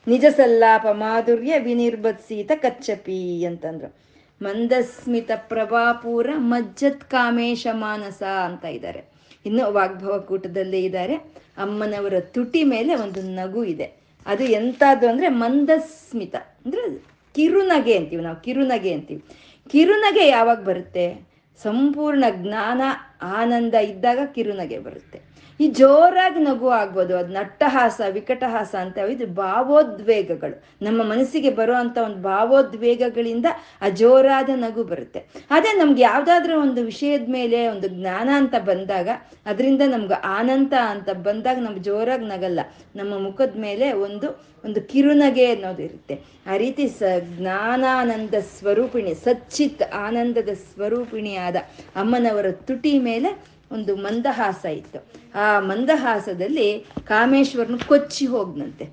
ನಿಜ 0.07 0.25
ಸಲ್ಲಾಪ 0.35 0.85
ಮಾಧುರ್ಯ 0.91 1.59
ವಿನಿರ್ಬತ್ಸೀತ 1.59 2.51
ಕಚ್ಚಪಿ 2.55 3.45
ಅಂತಂದ್ರು. 3.45 3.95
ಮಂದಸ್ಮಿತ 4.41 5.31
ಪ್ರಭಾಪೂರ 5.35 6.29
ಮಜ್ಜತ್ 6.37 7.01
ಕಾಮೇಶ 7.01 7.67
ಮಾನಸ 7.71 8.23
ಅಂತ 8.23 8.65
ಇದ್ದಾರೆ. 8.65 9.03
ಇನ್ನು 9.45 9.73
ವಾಗ್ಭವ 9.73 10.19
ಕೂಟದಲ್ಲಿ 10.19 10.85
ಇದ್ದಾರೆ. 10.85 11.15
ಅಮ್ಮನವರ 11.57 12.13
ತುಟಿ 12.19 12.63
ಮೇಲೆ 12.63 12.95
ಒಂದು 12.95 13.21
ನಗು 13.21 13.63
ಇದೆ. 13.63 13.91
ಅದು 14.25 14.43
ಎಂಥದ್ದು 14.43 15.09
ಅಂದ್ರೆ 15.09 15.27
ಮಂದಸ್ಮಿತ. 15.27 16.35
ಅಂದ್ರೆ 16.65 16.97
ಕಿರುನಗೆ 17.35 17.97
ಅಂತೀವಿ 17.97 18.23
ನಾವು, 18.23 18.35
ಕಿರುನಗೆ 18.35 18.93
ಅಂತೀವಿ. 18.93 19.23
ಕಿರುನಗೆ 19.69 20.27
ಯಾವಾಗ 20.27 20.63
ಬರುತ್ತೆ? 20.63 21.31
ಸಂಪೂರ್ಣ 21.63 22.23
ಜ್ಞಾನ, 22.31 22.81
ಆನಂದ 23.21 23.73
ಇದ್ದಾಗ 23.73 24.19
ಕಿರುನಗೆ 24.35 24.79
ಬರುತ್ತೆ. 24.79 25.30
ಈ 25.61 25.65
ಜೋರಾಗಿ 25.79 26.39
ನಗು 26.39 26.67
ಆಗ್ಬೋದು, 26.79 27.13
ಅದು 27.17 27.31
ನಟ್ಟಹಾಸ, 27.33 28.01
ವಿಕಟಹಾಸ 28.17 28.73
ಅಂತ 28.83 28.97
ಇದು 29.13 29.25
ಭಾವೋದ್ವೇಗಗಳು. 29.41 30.55
ನಮ್ಮ 30.85 30.99
ಮನಸ್ಸಿಗೆ 31.03 31.51
ಬರುವಂತ 31.59 31.97
ಒಂದು 32.07 32.19
ಭಾವೋದ್ವೇಗಗಳಿಂದ 32.29 33.47
ಆ 33.81 33.89
ಜೋರಾದ 34.01 34.49
ನಗು 34.65 34.83
ಬರುತ್ತೆ. 34.83 35.19
ಅದೇ 35.57 35.73
ನಮ್ಗೆ 35.77 36.01
ಯಾವ್ದಾದ್ರು 36.01 36.55
ಒಂದು 36.61 36.83
ವಿಷಯದ 36.83 37.27
ಮೇಲೆ 37.29 37.59
ಒಂದು 37.67 37.89
ಜ್ಞಾನ 37.97 38.29
ಅಂತ 38.41 38.55
ಬಂದಾಗ, 38.71 39.09
ಅದರಿಂದ 39.45 39.81
ನಮ್ಗೆ 39.87 40.19
ಆನಂದ 40.39 40.73
ಅಂತ 40.93 41.09
ಬಂದಾಗ 41.27 41.57
ನಮ್ಗೆ 41.59 41.83
ಜೋರಾಗಿ 41.89 42.25
ನಗಲ್ಲ. 42.25 42.59
ನಮ್ಮ 42.95 43.13
ಮುಖದ 43.27 43.55
ಮೇಲೆ 43.67 43.89
ಒಂದು 44.07 44.29
ಒಂದು 44.65 44.79
ಕಿರುನಗೆ 44.89 45.45
ಅನ್ನೋದು 45.53 45.81
ಇರುತ್ತೆ. 45.83 46.15
ಆ 46.51 46.55
ರೀತಿ 46.63 46.83
ಸ 46.87 47.03
ಜ್ಞಾನಾನಂದ 47.37 48.35
ಸ್ವರೂಪಿಣಿ, 48.57 49.13
ಸಚ್ಚಿತ್ 49.23 49.81
ಆನಂದದ 50.05 50.51
ಸ್ವರೂಪಿಣಿಯಾದ 50.67 51.57
ಅಮ್ಮನವರ 51.95 52.51
ತುಟಿ 52.67 52.93
ಮೇಲೆ 53.09 53.31
ಒಂದು 53.71 53.95
ಮಂದಹಾಸ 53.95 54.63
ಇತ್ತು. 54.65 54.99
ಆ 55.35 55.59
ಮಂದಹಾಸದಲ್ಲಿ 55.59 56.67
ಕಾಮೇಶ್ವರನು 57.07 57.79
ಕೊಚ್ಚಿ 57.87 58.25
ಹೋಗ್ನಂತೆ. 58.25 58.85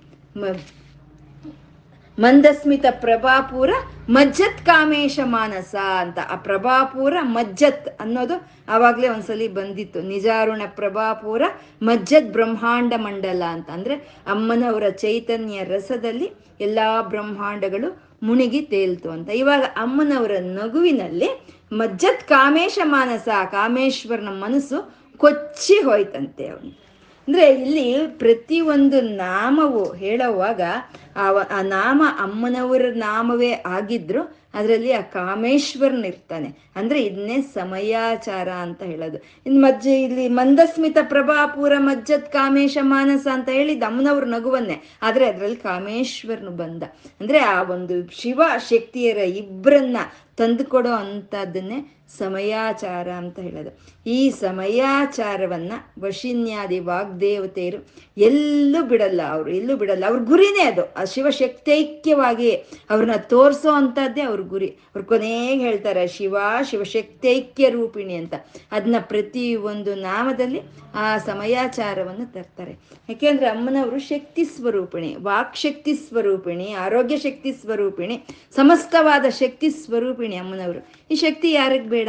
ಮಂದಸ್ಮಿತ 2.18 2.86
ಪ್ರಭಾಪೂರ 2.90 3.70
ಮಜ್ಜತ್ 4.08 4.60
ಕಾಮೇಶ 4.66 5.18
ಮಾನಸ 5.24 5.74
ಅಂತ. 5.98 6.18
ಆ 6.30 6.36
ಪ್ರಭಾಪೂರ 6.36 7.14
ಮಜ್ಜತ್ 7.22 7.88
ಅನ್ನೋದು 8.00 8.36
ಆವಾಗಲೇ 8.68 9.08
ಒಂದ್ಸಲಿ 9.08 9.48
ಬಂದಿತ್ತು. 9.48 10.00
ನಿಜಾರುಣ 10.02 10.62
ಪ್ರಭಾಪೂರ 10.76 11.42
ಮಜ್ಜತ್ 11.82 12.32
ಬ್ರಹ್ಮಾಂಡ 12.32 12.92
ಮಂಡಲ 12.96 13.42
ಅಂತ. 13.50 13.68
ಅಂದರೆ 13.70 13.96
ಅಮ್ಮನವರ 14.26 14.88
ಚೈತನ್ಯ 14.88 15.64
ರಸದಲ್ಲಿ 15.64 16.28
ಎಲ್ಲಾ 16.60 16.88
ಬ್ರಹ್ಮಾಂಡಗಳು 17.02 17.88
ಮುಣಿಗಿ 18.22 18.60
ತೇಲ್ತು 18.60 19.10
ಅಂತ. 19.10 19.30
ಇವಾಗ 19.30 19.62
ಅಮ್ಮನವರ 19.62 20.30
ನಗುವಿನಲ್ಲಿ 20.40 21.46
ಮಜ್ಜತ್ 21.72 22.28
ಕಾಮೇಶ 22.28 22.78
ಮಾನಸ, 22.84 23.28
ಕಾಮೇಶ್ವರನ 23.50 24.28
ಮನಸ್ಸು 24.28 24.94
ಕೊಚ್ಚಿ 25.16 25.74
ಹೋಯ್ತಂತೆ 25.74 26.48
ಅವನು. 26.48 26.88
ಅಂದ್ರೆ 27.28 27.48
ಇಲ್ಲಿ 27.48 28.06
ಪ್ರತಿಯೊಂದು 28.18 29.00
ನಾಮವು 29.00 29.92
ಹೇಳುವಾಗ 29.92 30.60
ಆ 31.18 31.62
ನಾಮ 31.62 32.02
ಅಮ್ಮನವರ 32.20 32.82
ನಾಮವೇ 32.94 33.52
ಆಗಿದ್ರು, 33.52 34.38
ಅದರಲ್ಲಿ 34.54 34.92
ಆ 34.92 35.00
ಕಾಮೇಶ್ವರನ್ 35.00 36.04
ಇರ್ತಾನೆ. 36.04 36.54
ಅಂದ್ರೆ 36.76 37.02
ಇದನ್ನೇ 37.02 37.42
ಸಮಯಾಚಾರ 37.42 38.48
ಅಂತ 38.48 38.82
ಹೇಳೋದು. 38.82 39.18
ಇನ್ 39.46 39.62
ಮಜ್ಜೆ 39.62 40.02
ಇಲ್ಲಿ 40.02 40.28
ಮಂದಸ್ಮಿತ 40.28 40.98
ಪ್ರಭಾಪುರ 41.02 41.72
ಮಜ್ಜತ್ 41.78 42.32
ಕಾಮೇಶ 42.32 42.78
ಮಾನಸ 42.80 43.26
ಅಂತ 43.32 43.48
ಹೇಳಿ 43.48 43.80
ದಮ್ಮನವ್ರ 43.80 44.24
ನಗುವನ್ನೇ. 44.24 44.82
ಆದ್ರೆ 45.02 45.26
ಅದರಲ್ಲಿ 45.26 45.56
ಕಾಮೇಶ್ವರನು 45.56 46.50
ಬಂದ. 46.50 46.82
ಅಂದ್ರೆ 47.20 47.38
ಆ 47.38 47.62
ಒಂದು 47.62 48.20
ಶಿವ 48.20 48.42
ಶಕ್ತಿಯರ 48.70 49.16
ಇಬ್ಬರನ್ನ 49.16 49.96
ತಂದುಕೊಡೋ 50.36 50.90
ಅಂಥದ್ದನ್ನೇ 50.90 51.94
ಸಮಯಾಚಾರ 52.18 53.08
ಅಂತ 53.08 53.38
ಹೇಳೋದು. 53.38 53.78
ಈ 54.06 54.30
ಸಮಯಾಚಾರವನ್ನ 54.30 55.72
ವಶಿನ್ಯಾದಿ 56.00 56.78
ವಾಗ್ದೇವತೆಯರು 56.78 57.88
ಎಲ್ಲೂ 58.18 58.82
ಬಿಡಲ್ಲ 58.82 59.20
ಅವರು, 59.28 59.50
ಎಲ್ಲೂ 59.50 59.76
ಬಿಡಲ್ಲ. 59.76 60.04
ಅವ್ರ 60.06 60.20
ಗುರಿನೇ 60.22 60.62
ಅದು. 60.62 60.94
ಶಿವಶಕ್ತೈಕ್ಯವಾಗಿ 61.14 62.56
ಅವ್ರನ್ನ 62.90 63.16
ತೋರಿಸೋ 63.16 63.72
ಅಂಥದ್ದೇ 63.72 64.20
ಅವ್ರ 64.20 64.40
ಗುರಿ. 64.40 64.68
ಅವ್ರ 64.68 65.04
ಕೊನೆಗೆ 65.04 65.60
ಹೇಳ್ತಾರೆ, 65.60 66.06
ಶಿವ, 66.06 66.36
ಶಿವಶಕ್ತೈಕ್ಯ 66.70 67.68
ರೂಪಿಣಿ 67.68 68.14
ಅಂತ. 68.14 68.34
ಅದನ್ನ 68.72 68.96
ಪ್ರತಿ 69.00 69.56
ಒಂದು 69.56 69.94
ನಾಮದಲ್ಲಿ 69.94 70.60
ಆ 70.94 71.18
ಸಮಯಾಚಾರವನ್ನು 71.18 72.32
ತರ್ತಾರೆ. 72.32 72.72
ಯಾಕೆಂದ್ರೆ 73.08 73.46
ಅಮ್ಮನವರು 73.46 73.98
ಶಕ್ತಿ 73.98 74.44
ಸ್ವರೂಪಿಣಿ 74.44 75.16
ವಾಕ್ಶಕ್ತಿ 75.20 75.94
ಸ್ವರೂಪಿಣಿ, 75.94 76.72
ಆರೋಗ್ಯ 76.72 77.18
ಶಕ್ತಿ 77.18 77.52
ಸ್ವರೂಪಿಣಿ, 77.52 78.24
ಸಮಸ್ತವಾದ 78.56 79.28
ಶಕ್ತಿ 79.28 79.70
ಸ್ವರೂಪಿಣಿ 79.70 80.36
ಅಮ್ಮನವರು. 80.36 80.86
ಈ 81.10 81.14
ಶಕ್ತಿ 81.14 81.52
ಯಾರಿಗೆ 81.52 81.84
ಬೇಡ? 81.84 82.08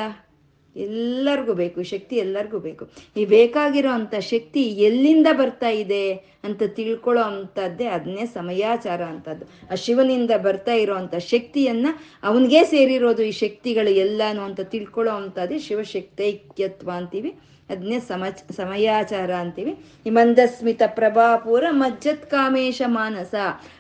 ಎಲ್ಲರಿಗೂ 0.75 1.53
ಬೇಕು, 1.53 1.84
ಶಕ್ತಿ 1.84 2.15
ಎಲ್ಲರಿಗೂ 2.15 2.60
ಬೇಕು. 2.60 2.89
ಈ 3.17 3.25
ಬೇಕಾಗಿರೋ 3.25 3.89
ಅಂಥ 3.89 4.15
ಶಕ್ತಿ 4.15 4.62
ಎಲ್ಲಿಂದ 4.62 5.27
ಬರ್ತಾ 5.32 5.69
ಇದೆ 5.69 6.13
ಅಂತ 6.43 6.63
ತಿಳ್ಕೊಳ್ಳೋ 6.63 7.21
ಅಂಥದ್ದೇ 7.21 7.86
ಅದನ್ನೇ 7.86 8.25
ಸಮಯಾಚಾರ 8.25 9.01
ಅಂತದ್ದು 9.03 9.45
ಆ 9.71 9.75
ಶಿವನಿಂದ 9.75 10.32
ಬರ್ತಾ 10.41 10.71
ಇರೋ 10.71 10.95
ಅಂಥ 10.95 11.15
ಶಕ್ತಿಯನ್ನ 11.15 11.88
ಅವನಿಗೆ 12.23 12.63
ಸೇರಿರೋದು 12.63 13.23
ಈ 13.23 13.32
ಶಕ್ತಿಗಳು 13.32 13.89
ಎಲ್ಲಾನು 13.89 14.41
ಅಂತ 14.41 14.62
ತಿಳ್ಕೊಳ್ಳೋ 14.62 15.12
ಅಂಥದ್ದೇ 15.12 15.60
ಶಿವಶಕ್ತೈಕ್ಯತ್ವ 15.60 16.91
ಅಂತೀವಿ. 16.91 17.32
ಅದನ್ನೇ 17.69 17.99
ಸಮ, 17.99 18.23
ಸಮಯಾಚಾರ 18.55 19.32
ಅಂತೀವಿ. 19.34 19.71
ಈ 20.05 20.10
ಮಂದಸ್ಮಿತ 20.10 20.82
ಪ್ರಭಾಪೂರ 20.88 21.63
ಮಜ್ಜತ್ 21.69 22.32
ಕಾಮೇಶ 22.32 22.82
ಮಾನಸ 22.88 23.36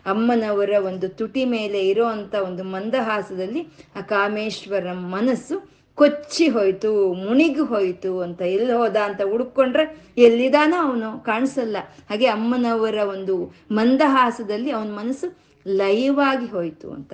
ಅಮ್ಮನವರ 0.05 0.69
ಒಂದು 0.85 1.09
ತುಟಿ 1.09 1.45
ಮೇಲೆ 1.45 1.87
ಇರೋ 1.87 2.05
ಅಂಥ 2.05 2.35
ಒಂದು 2.35 2.63
ಮಂದಹಾಸದಲ್ಲಿ 2.63 3.61
ಆ 3.95 4.01
ಕಾಮೇಶ್ವರ 4.01 4.93
ಮನಸ್ಸು 4.93 5.78
ಕೊಚ್ಚಿ 5.99 6.45
ಹೋಯ್ತು, 6.55 6.91
ಮುಣಿಗಿ 7.25 7.63
ಹೋಯ್ತು 7.71 8.11
ಅಂತ 8.25 8.41
ಎಲ್ಲಿ 8.55 8.73
ಹೋದ 8.81 8.97
ಅಂತ 9.07 9.21
ಹುಡುಕೊಂಡ್ರೆ 9.31 9.85
ಎಲ್ಲಿದಾನೋ 10.27 10.77
ಅವನು 10.87 11.09
ಕಾಣಿಸಲ್ಲ. 11.29 11.77
ಹಾಗೆ 12.09 12.27
ಅಮ್ಮನವರ 12.35 12.99
ಒಂದು 13.15 13.35
ಮಂದಹಾಸದಲ್ಲಿ 13.79 14.71
ಅವನ 14.77 14.91
ಮನಸ್ಸು 15.01 15.29
ಲಯವಾಗಿ 15.65 16.47
ಹೋಯ್ತು 16.55 16.87
ಅಂತ. 16.97 17.13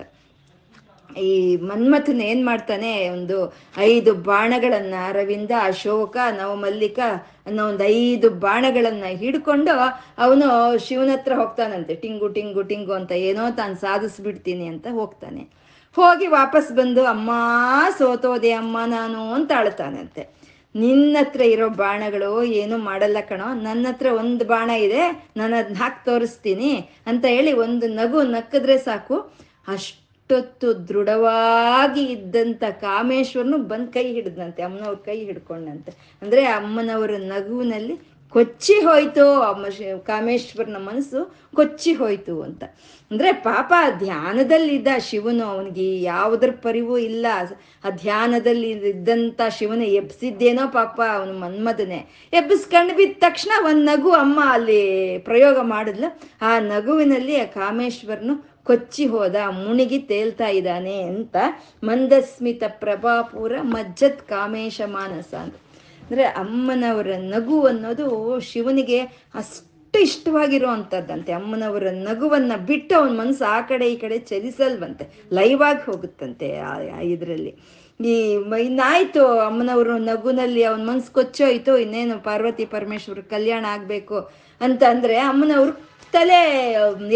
ಈ 1.10 1.34
ಮನ್ಮಥನ 1.69 2.21
ಏನ್ 2.32 2.41
ಮಾಡ್ತಾನೆ, 2.45 2.91
ಒಂದು 3.10 3.38
ಐದು 3.91 4.12
ಬಾಣಗಳನ್ನ 4.30 4.95
ಅರವಿಂದ, 5.10 5.52
ಅಶೋಕ, 5.69 6.15
ನವಮಲ್ಲಿಕ 6.39 7.00
ಅನ್ನೋ 7.48 7.62
ಒಂದು 7.71 7.84
ಐದು 8.00 8.30
ಬಾಣಗಳನ್ನ 8.45 9.06
ಹಿಡ್ಕೊಂಡು 9.21 9.74
ಅವನು 10.26 10.48
ಶಿವನ 10.86 11.12
ಹತ್ರ 11.13 11.34
ಹೋಗ್ತಾನಂತೆ. 11.41 11.95
ಟಿಂಗು 12.04 12.30
ಟಿಂಗು 12.38 12.63
ಟಿಂಗು 12.71 12.93
ಅಂತ 13.00 13.13
ಏನೋ 13.30 13.43
ತಾನು 13.60 13.78
ಸಾಧಿಸ್ಬಿಡ್ತೀನಿ 13.86 14.67
ಅಂತ 14.74 14.88
ಹೋಗ್ತಾನೆ. 15.00 15.43
ಹೋಗಿ 15.95 16.27
ವಾಪಸ್ 16.27 16.71
ಬಂದು, 16.71 17.05
ಅಮ್ಮ, 17.05 17.31
ಸೋತೋದೆ, 17.97 18.51
ಅಮ್ಮ, 18.51 18.77
ನಾನು 18.86 19.34
ಅಂತ 19.34 19.51
ಅಳ್ತಾನಂತೆ 19.58 20.23
ನಿನ್ನ 20.75 21.17
ಹತ್ರ 21.19 21.41
ಇರೋ 21.41 21.69
ಬಾಣಗಳು 21.69 22.43
ಏನು 22.43 22.77
ಮಾಡಲ್ಲ 22.77 23.17
ಕಣೋ. 23.29 23.53
ನನ್ನ 23.53 23.86
ಹತ್ರ 23.89 24.08
ಒಂದು 24.17 24.45
ಬಾಣ 24.45 24.69
ಇದೆ 24.69 25.03
ನಾನು 25.38 25.55
ಅದನ್ನ 25.55 25.77
ಹಾಕಿ 25.77 26.05
ತೋರಿಸ್ತೀನಿ 26.05 26.71
ಅಂತ 27.08 27.25
ಹೇಳಿ 27.25 27.53
ಒಂದು 27.53 27.88
ನಗು 27.88 28.21
ನಕ್ಕಿದ್ರೆ 28.21 28.77
ಸಾಕು. 28.77 29.17
ಅಷ್ಟೊತ್ತು 29.67 30.88
ದೃಢವಾಗಿ 30.88 32.03
ಇದ್ದಂಥ 32.05 32.63
ಕಾಮೇಶ್ವರನು 32.81 33.58
ಬಂದ್ 33.58 33.93
ಕೈ 33.93 34.05
ಹಿಡಿದಂತೆ 34.12 34.63
ಅಮ್ಮನವ್ರ 34.63 34.95
ಕೈ 34.95 35.17
ಹಿಡ್ಕೊಂಡಂತೆ. 35.25 36.19
ಅಂದ್ರೆ 36.21 36.45
ಅಮ್ಮನವರ 36.45 37.12
ನಗುವಿನಲ್ಲಿ 37.17 37.95
ಕೊಚ್ಚಿ 38.29 38.73
ಹೋಯ್ತು, 38.73 39.25
ಅಮ್ಮ 39.41 39.65
ಕಾಮೇಶ್ವರನ 40.03 40.77
ಮನಸ್ಸು 40.77 41.19
ಕೊಚ್ಚಿ 41.55 41.93
ಹೋಯ್ತು 41.93 42.41
ಅಂತ. 42.41 42.63
ಅಂದ್ರೆ 43.11 43.31
ಪಾಪ 43.31 43.73
ಧ್ಯಾನದಲ್ಲಿದ್ದ 43.99 44.87
ಶಿವನು 44.99 45.43
ಅವನಿಗೆ 45.45 46.01
ಯಾವುದ್ರ 46.01 46.49
ಪರಿವೂ 46.51 46.97
ಇಲ್ಲ. 46.97 47.25
ಆ 47.85 47.89
ಧ್ಯಾನದಲ್ಲಿ 47.89 48.69
ಇದ್ದಂತ 48.71 49.41
ಶಿವನ 49.57 49.81
ಎಬ್ಸಿದ್ದೇನೋ 49.81 50.67
ಪಾಪ 50.67 51.01
ಅವನು 51.13 51.33
ಮನ್ಮದನೆ 51.33 52.29
ಎಬ್ಬಿಸ್ಕೊಂಡು 52.33 52.95
ಬಿದ್ದ 52.95 53.13
ತಕ್ಷಣ 53.19 53.51
ಒಂದ್ 53.65 53.85
ನಗು 53.85 54.11
ಅಮ್ಮ 54.11 54.39
ಅಲ್ಲಿ 54.45 55.17
ಪ್ರಯೋಗ 55.17 55.59
ಮಾಡಿದ್ಲ. 55.61 56.05
ಆ 56.41 56.59
ನಗುವಿನಲ್ಲಿ 56.59 57.39
ಆ 57.39 57.45
ಕಾಮೇಶ್ವರನು 57.45 58.63
ಕೊಚ್ಚಿ 58.63 59.05
ಹೋದ, 59.05 59.35
ಮುಣಿಗಿ 59.35 59.99
ತೇಲ್ತಾ 59.99 60.47
ಇದ್ದಾನೆ 60.47 61.01
ಅಂತ 61.01 61.35
ಮಂದಸ್ಮಿತ 61.83 62.63
ಪ್ರಭಾಪುರ 62.67 63.55
ಮಜ್ಜತ್ 63.61 64.27
ಕಾಮೇಶ 64.27 64.81
ಮಾನಸ 64.85 65.33
ಅಂದ್ರೆ 65.33 66.23
ಅಮ್ಮನವರ 66.23 67.07
ನಗು 67.17 67.61
ಅನ್ನೋದು 67.61 68.39
ಶಿವನಿಗೆ 68.39 68.99
ಅಷ್ಟು 69.35 69.74
ಇಷ್ಟವಾಗಿರೋ 70.03 70.69
ಅಂಥದ್ದಂತೆ 70.69 71.31
ಅಮ್ಮನವರ 71.31 71.88
ನಗುವನ್ನ 71.91 72.53
ಬಿಟ್ಟು 72.67 72.93
ಅವನ 72.99 73.13
ಮನಸ್ಸು 73.19 73.45
ಆ 73.45 73.62
ಕಡೆ 73.62 73.86
ಈ 73.93 73.95
ಕಡೆ 73.95 74.17
ಚಲಿಸಲ್ವಂತೆ 74.29 75.05
ಲೈವ್ 75.34 75.62
ಆಗಿ 75.69 75.84
ಹೋಗುತ್ತಂತೆ 75.86 76.47
ಇದರಲ್ಲಿ. 77.13 77.53
ಈ 77.99 78.13
ಇನ್ನಾಯ್ತು 78.65 79.25
ಅಮ್ಮನವರು 79.39 79.97
ನಗುನಲ್ಲಿ 79.97 80.63
ಅವನ 80.63 80.84
ಮನ್ಸು 80.89 81.13
ಕೊಚ್ಚೋಯ್ತು, 81.13 81.77
ಇನ್ನೇನು 81.77 82.15
ಪಾರ್ವತಿ 82.23 82.65
ಪರಮೇಶ್ವರ 82.65 83.21
ಕಲ್ಯಾಣ 83.29 83.65
ಆಗ್ಬೇಕು 83.69 84.17
ಅಂತ 84.62 84.84
ಅಂದ್ರೆ 84.89 85.17
ಅಮ್ಮನವ್ರು 85.17 85.73
ತಲೆ 86.12 86.39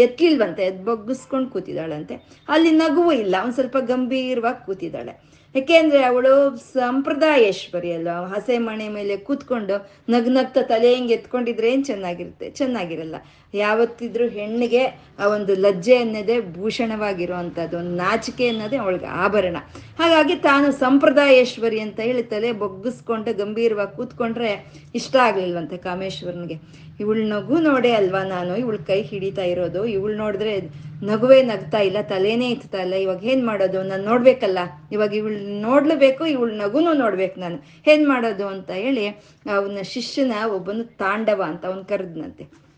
ಎತ್ಲಿಲ್ವಂತೆ 0.06 0.70
ಬಗ್ಗಿಸ್ಕೊಂಡು 0.84 1.50
ಕೂತಿದ್ದಾಳಂತೆ. 1.50 2.14
ಅಲ್ಲಿ 2.48 2.70
ನಗುವು 2.70 3.12
ಇಲ್ಲ, 3.12 3.34
ಅವ್ನು 3.40 3.54
ಸ್ವಲ್ಪ 3.54 3.76
ಗಂಭೀರವಾಗಿ 3.76 4.66
ಕೂತಿದ್ದಾಳೆ. 4.66 5.12
ಯಾಕೆಂದ್ರೆ 5.54 6.02
ಅವಳು 6.04 6.32
ಸಂಪ್ರದಾಯೇಶ್ವರಿ 6.72 7.92
ಅಲ್ವಾ 7.92 8.26
ಹಸೆ 8.26 8.58
ಮಣೆ 8.58 8.88
ಮೇಲೆ 8.88 9.16
ಕೂತ್ಕೊಂಡು 9.18 9.76
ನಗ್ 10.08 10.28
ನಗ್ತಾ 10.28 10.62
ತಲೆ 10.62 10.94
ಹಿಂಗೆ 10.94 11.14
ಎತ್ಕೊಂಡಿದ್ರೆ 11.14 11.72
ಏನ್ 11.72 11.84
ಚೆನ್ನಾಗಿರುತ್ತೆ? 11.84 12.50
ಚೆನ್ನಾಗಿರಲ್ಲ. 12.50 13.16
ಯಾವತ್ತಿದ್ರೂ 13.54 14.28
ಹೆಣ್ಣಿಗೆ 14.28 14.86
ಆ 15.18 15.26
ಒಂದು 15.26 15.54
ಲಜ್ಜೆ 15.54 15.96
ಅನ್ನೋದೇ 15.96 16.40
ಭೂಷಣವಾಗಿರುವಂಥದ್ದು 16.40 17.78
ಒಂದು 17.78 17.90
ನಾಚಿಕೆ 17.90 18.48
ಅನ್ನೋದೇ 18.48 18.76
ಅವಳಿಗೆ 18.76 19.06
ಆಭರಣ. 19.06 19.56
ಹಾಗಾಗಿ 19.98 20.36
ತಾನು 20.36 20.72
ಸಂಪ್ರದಾಯೇಶ್ವರಿ 20.72 21.80
ಅಂತ 21.80 22.00
ಹೇಳಿ 22.00 22.22
ತಲೆ 22.22 22.52
ಬೊಗ್ಗಿಸ್ಕೊಂಡು 22.52 23.34
ಗಂಭೀರವಾಗಿ 23.34 23.96
ಕೂತ್ಕೊಂಡ್ರೆ 23.96 24.72
ಇಷ್ಟ 24.94 25.16
ಆಗಲಿಲ್ವಂತೆ 25.16 25.76
ಕಾಮೇಶ್ವರನಿಗೆ. 25.76 26.54
ಇವಳು 27.00 27.24
ನಗು 27.24 27.58
ನೋಡೇ 27.58 27.90
ಅಲ್ವಾ 27.90 28.22
ನಾನು? 28.22 28.56
ಇವಳು 28.56 28.78
ಕೈ 28.78 29.02
ಹಿಡಿತಾ 29.02 29.42
ಇರೋದು? 29.42 29.86
ಇವಳು 29.86 30.16
ನೋಡಿದ್ರೆ 30.16 30.60
ನಗುವೇ 31.02 31.42
ನಗ್ತಾ 31.42 31.78
ಇಲ್ಲ, 31.78 31.96
ತಲೆನೇ 32.02 32.50
ಇತ್ತಾ 32.50 32.82
ಇಲ್ಲ. 32.82 32.94
ಇವಾಗ 32.94 33.24
ಏನ್ 33.24 33.46
ಮಾಡೋದು? 33.46 33.82
ನಾನು 33.82 34.04
ನೋಡ್ಬೇಕಲ್ಲ. 34.04 34.58
ಇವಾಗ 34.92 35.14
ಇವಳು 35.14 35.60
ನೋಡ್ಲೇಬೇಕು, 35.60 36.26
ಇವಳು 36.26 36.54
ನಗುನು 36.54 36.92
ನೋಡ್ಬೇಕು 36.92 37.40
ನಾನು. 37.40 37.62
ಏನ್ 37.86 38.08
ಮಾಡೋದು 38.08 38.46
ಅಂತ 38.46 38.70
ಹೇಳಿ 38.70 39.06
ಅವನ 39.54 39.78
ಶಿಷ್ಯನ 39.82 40.32
ಒಬ್ಬನು 40.46 40.84
ತಾಂಡವ 40.84 41.42
ಅಂತ 41.46 41.66
ಅವನ್ 41.66 41.84
ಕರೆದ್ನಂತೆ. 41.84 42.69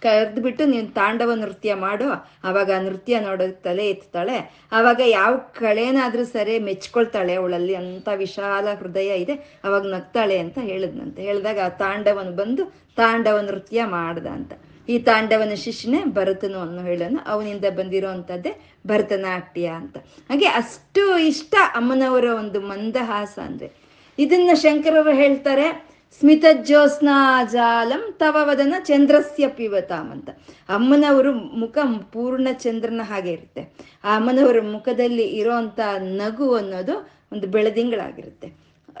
ಕರೆದ್ಬಿಟ್ಟು 0.00 0.64
ನೀನು 0.64 0.88
ತಾಂಡವ 0.88 1.34
ನೃತ್ಯ 1.34 1.74
ಮಾಡು. 1.74 2.04
ಅವಾಗ 2.44 2.70
ಆ 2.76 2.80
ನೃತ್ಯ 2.80 3.20
ನೋಡೋಕೆ 3.20 3.62
ತಲೆ 3.62 3.90
ಎತ್ತಾಳೆ. 3.90 4.66
ಆವಾಗ 4.72 5.00
ಯಾವ 5.06 5.36
ಕಳೆನಾದ್ರೂ 5.36 6.24
ಸರಿ 6.24 6.58
ಮೆಚ್ಕೊಳ್ತಾಳೆ 6.58 7.34
ಅವಳಲ್ಲಿ. 7.34 7.74
ಅಂತ 7.74 8.08
ವಿಶಾಲ 8.16 8.68
ಹೃದಯ 8.78 9.20
ಇದೆ. 9.20 9.60
ಅವಾಗ 9.64 9.86
ನಗ್ತಾಳೆ 9.86 10.38
ಅಂತ 10.38 10.58
ಹೇಳಿದ್ನಂತೆ. 10.58 11.22
ಹೇಳಿದಾಗ 11.22 11.58
ಆ 11.64 11.68
ತಾಂಡವನು 11.68 12.30
ಬಂದು 12.30 12.64
ತಾಂಡವ 12.96 13.40
ನೃತ್ಯ 13.40 13.84
ಮಾಡ್ದ 13.84 14.26
ಅಂತ. 14.26 14.52
ಈ 14.88 14.98
ತಾಂಡವನ 14.98 15.54
ಶಿಷ್ಯನೇ 15.54 16.04
ಭರತನು 16.04 16.58
ಅನ್ನೋ 16.58 16.82
ಹೇಳೋನು. 16.82 17.18
ಅವನಿಂದ 17.26 17.64
ಬಂದಿರೋ 17.76 18.08
ಅಂಥದ್ದೇ 18.08 18.62
ಭರತನಾಟ್ಯ 18.86 19.66
ಅಂತ. 19.66 19.98
ಹಾಗೆ 19.98 20.46
ಅಷ್ಟು 20.46 21.18
ಇಷ್ಟ 21.18 21.54
ಅಮ್ಮನವರ 21.74 22.24
ಒಂದು 22.24 22.60
ಮಂದಹಾಸ 22.60 23.38
ಅಂದ್ರೆ. 23.46 23.72
ಇದನ್ನ 24.18 24.50
ಶಂಕರರು 24.54 25.10
ಹೇಳ್ತಾರೆ 25.10 25.91
ಸ್ಮಿತ 26.20 26.44
ಜ್ಯೋತ್ಸ್ನಾ 26.52 27.44
ಜಾಲಂ 27.44 28.02
ತವ 28.18 28.36
ವದನ 28.42 28.74
ಚಂದ್ರಸ್ಯ 28.84 29.48
ಪಿವತಾಮ್ 29.48 30.10
ಅಂತ 30.12 30.30
ಅಮ್ಮನವರು 30.68 31.32
ಮುಖ 31.32 31.78
ಪೂರ್ಣ 32.12 32.48
ಚಂದ್ರನ 32.52 33.00
ಹಾಗೆ 33.04 33.32
ಇರುತ್ತೆ. 33.32 33.62
ಆ 34.04 34.16
ಅಮ್ಮನವರ 34.16 34.60
ಮುಖದಲ್ಲಿ 34.60 35.22
ಇರೋಂಥ 35.22 35.80
ನಗು 35.98 36.54
ಅನ್ನೋದು 36.54 36.94
ಒಂದು 37.32 37.46
ಬೆಳದಿಂಗಳಾಗಿರುತ್ತೆ. 37.46 38.48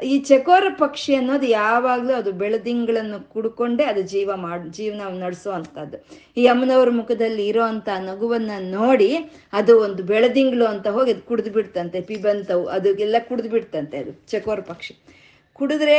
ಈ 0.02 0.18
ಚಕೋರ 0.18 0.64
ಪಕ್ಷಿ 0.78 1.14
ಅನ್ನೋದು 1.14 1.46
ಯಾವಾಗಲೂ 1.46 2.14
ಅದು 2.14 2.32
ಬೆಳದಿಂಗಳನ್ನು 2.32 3.32
ಕುಡ್ಕೊಂಡೇ 3.32 3.84
ಅದು 3.84 4.02
ಜೀವ 4.02 4.30
ಮಾಡ್ 4.36 4.68
ಜೀವನ 4.68 5.00
ನಡೆಸೋ 5.24 5.50
ಅಂಥದ್ದು 5.50 5.98
ಈ 6.36 6.46
ಅಮ್ಮನವ್ರ 6.46 6.90
ಮುಖದಲ್ಲಿ 6.90 7.46
ಇರೋ 7.46 7.62
ಅಂಥ 7.62 7.88
ನಗುವನ್ನ 7.98 8.50
ನೋಡಿ 8.58 9.10
ಅದು 9.52 9.80
ಒಂದು 9.80 10.02
ಬೆಳದಿಂಗಳು 10.02 10.66
ಅಂತ 10.66 10.88
ಹೋಗಿ 10.88 11.12
ಅದು 11.12 11.22
ಕುಡಿದು 11.22 11.50
ಬಿಡ್ತಂತೆ. 11.50 12.00
ಪಿಬಂತವು 12.00 12.64
ಅದಕ್ಕೆಲ್ಲ 12.66 13.16
ಕುಡಿದು 13.28 13.48
ಬಿಡ್ತಂತೆ 13.48 13.98
ಅದು 13.98 14.12
ಚಕೋರ 14.30 14.60
ಪಕ್ಷಿ. 14.60 14.94
ಕುಡಿದ್ರೆ 15.52 15.98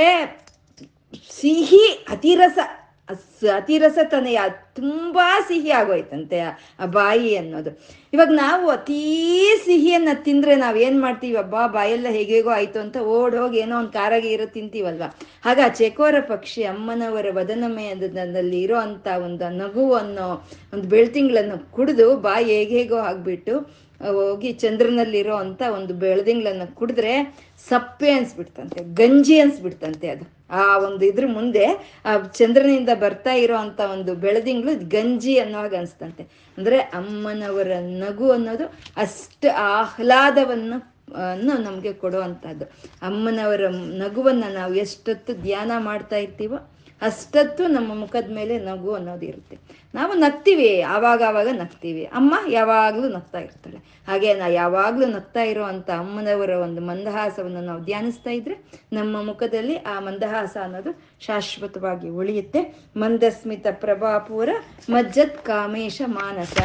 ಸಿಹಿ 1.32 2.06
ಅತಿರಸ 2.10 2.60
ಅತಿರಸತನಯ 3.56 4.39
ತುಂಬಾ 4.76 5.39
ಸಿಹಿ 5.39 5.71
ಆಗೋಯ್ತಂತೆ 5.71 6.39
ಆ- 6.39 6.86
ಬಾಯಿ 6.86 7.36
ಅನ್ನೋದು. 7.36 7.80
ಇವಾಗ 8.13 8.28
ನಾವು 8.28 8.69
ಅತೀ 8.69 9.47
ಸಿಹಿಯನ್ನ 9.65 10.10
ತಿಂದ್ರೆ 10.13 10.56
ನಾವ್ 10.56 10.78
ಏನ್ 10.78 11.02
ಮಾಡ್ತೀವಿ, 11.02 11.38
ಅಬ್ಬಾ, 11.38 11.67
ಬಾಯೆಲ್ಲ 11.67 12.08
ಹೇಗೇಗೋ 12.10 12.49
ಆಯ್ತು 12.49 12.80
ಅಂತ 12.80 12.97
ಓಡ್ 12.97 13.36
ಹೋಗಿ 13.36 13.58
ಏನೋ 13.58 13.80
ಒಂದು 13.80 13.89
ಕಾರಾಗಿ 13.89 14.30
ಇರೋ 14.30 14.45
ತಿಂತೀವಲ್ವಾ? 14.45 15.15
ಆಗ 15.45 15.60
ಚೆಕೋರ 15.69 16.15
ಪಕ್ಷಿ 16.28 16.63
ಅಮ್ಮನವರ 16.63 17.26
ವದನಮಯದಲ್ಲಿ 17.32 18.62
ಇರೋ 18.62 18.78
ಅಂತ 18.78 19.08
ಒಂದು 19.08 19.49
ನಗು 19.49 19.93
ಅನ್ನೋ 19.93 20.47
ಒಂದು 20.73 20.88
ಬೆಳ್ತಿಂಗಳನ್ನು 20.88 21.71
ಕುಡಿದು 21.71 22.17
ಬಾಯಿ 22.17 22.45
ಹೇಗೇಗೋ 22.45 22.95
ಆಗ್ಬಿಟ್ಟು 22.95 23.60
ಹೋಗಿ 24.12 24.54
ಚಂದ್ರನಲ್ಲಿರೋ 24.54 25.36
ಅಂತ 25.36 25.62
ಒಂದು 25.62 25.93
ಬೆಳ್ದಿಂಗ್ಳನ್ನು 25.93 26.76
ಕುಡಿದ್ರೆ 26.76 27.38
ಸಪ್ಪೆ 27.69 28.12
ಅನ್ಸ್ಬಿಡ್ತಂತೆ, 28.12 28.84
ಗಂಜಿ 28.93 29.39
ಅನ್ಸ್ಬಿಡ್ತಂತೆ 29.39 30.10
ಅದು. 30.10 30.42
ಆ 30.54 30.78
ಒಂದು 30.78 31.06
ಇದ್ರ 31.06 31.24
ಮುಂದೆ, 31.28 31.66
ಆ, 32.06 32.18
ಚಂದ್ರನಿಂದ 32.18 32.89
ಬರ್ತಾ 33.00 33.34
ಇರೋ 33.34 33.58
ಅಂತ 33.58 33.80
ಒಂದು 33.80 34.16
ಬೆಳದಿಂಗಳು 34.16 34.89
ಗಂಜಿ 34.89 35.39
ಅನ್ನೋ 35.39 35.58
ಹಾಗೆ 35.58 35.76
ಅನ್ಸ್ತಂತೆ. 35.76 36.24
ಅಂದ್ರೆ 36.58 36.80
ಅಮ್ಮನವರ 36.80 37.72
ನಗು 37.80 38.32
ಅನ್ನೋದು 38.32 38.66
ಅಷ್ಟು 38.98 39.58
ಆಹ್ಲಾದವನ್ನು 39.58 40.94
ಅನ್ನು 41.16 41.62
ನಮಗೆ 41.62 41.94
ಕೊಡುವಂಥದ್ದು. 41.94 42.66
ಅಮ್ಮನವರ 43.02 43.62
ನಗುವನ್ನ 43.70 44.44
ನಾವು 44.54 44.74
ಎಷ್ಟೊತ್ತು 44.74 45.34
ಧ್ಯಾನ 45.34 45.72
ಮಾಡ್ತಾ 45.78 46.16
ಇರ್ತೀವೋ 46.16 46.70
ಅಷ್ಟೊತ್ತು 47.02 47.68
ನಮ್ಮ 47.68 47.96
ಮುಖದ 47.96 48.32
ಮೇಲೆ 48.32 48.60
ನಗು 48.60 48.94
ಅನ್ನೋದು 48.94 49.26
ಇರುತ್ತೆ. 49.26 49.58
ನಾವು 49.93 50.13
ನಗ್ತೀವಿ, 50.13 50.82
ಆವಾಗ 50.82 51.23
ಆವಾಗ 51.27 51.47
ನಗ್ತೀವಿ. 51.47 52.06
ಅಮ್ಮ 52.06 52.36
ಯಾವಾಗಲೂ 52.49 53.10
ನಗ್ತಾ 53.10 53.39
ಇರ್ತಾಳೆ. 53.39 53.77
ಹಾಗೆ 54.08 54.34
ನಾ 54.34 54.47
ಯಾವಾಗಲೂ 54.47 55.06
ನಗ್ತಾ 55.06 55.41
ಇರೋ 55.43 55.63
ಅಂತ 55.63 55.91
ಅಮ್ಮನವರ 55.91 56.49
ಒಂದು 56.49 56.82
ಮಂದಹಾಸವನ್ನು 56.82 57.62
ನಾವು 57.62 57.82
ಧ್ಯಾನಿಸ್ತಾ 57.84 58.29
ಇದ್ರೆ 58.29 58.63
ನಮ್ಮ 58.93 59.21
ಮುಖದಲ್ಲಿ 59.21 59.75
ಆ 59.75 59.99
ಮಂದಹಾಸ 59.99 60.58
ಅನ್ನೋದು 60.63 61.03
ಶಾಶ್ವತವಾಗಿ 61.19 62.10
ಉಳಿಯುತ್ತೆ. 62.10 62.84
ಮಂದಸ್ಮಿತ 62.97 63.67
ಪ್ರಭಾಪೂರ 63.71 64.49
ಮಜ್ಜತ್ 64.89 65.45
ಕಾಮೇಶ 65.45 66.01
ಮಾನಸ. 66.06 66.58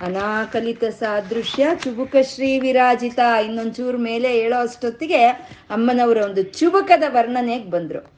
ಅನಾಕಲಿತ 0.00 0.84
ಸಾದೃಶ್ಯ 0.84 1.66
ಚುಬುಕ 1.84 2.16
ಶ್ರೀ 2.22 2.58
ವಿರಾಜಿತ. 2.58 3.18
ಇನ್ನೊಂಚೂರು 3.44 3.98
ಮೇಲೆ 3.98 4.32
ಹೇಳೋ 4.32 4.62
ಅಷ್ಟೊತ್ತಿಗೆ 4.62 5.26
ಅಮ್ಮನವರ 5.70 6.16
ಒಂದು 6.16 6.42
ಚುಬುಕದ 6.42 7.02
ವರ್ಣನೆಗೆ 7.08 7.70
ಬಂದ್ರು. 7.70 8.15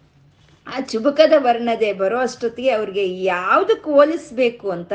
ಆ 0.76 0.80
ಚುಬುಕದ 0.80 1.32
ವರ್ಣದೆ 1.36 1.92
ಬರೋ 1.92 2.18
ಅಷ್ಟೊತ್ತಿಗೆ 2.18 2.70
ಅವ್ರಿಗೆ 2.70 3.22
ಯಾವುದಕ್ಕೆ 3.22 3.90
ಹೋಲಿಸ್ಬೇಕು 3.90 4.70
ಅಂತ 4.70 4.92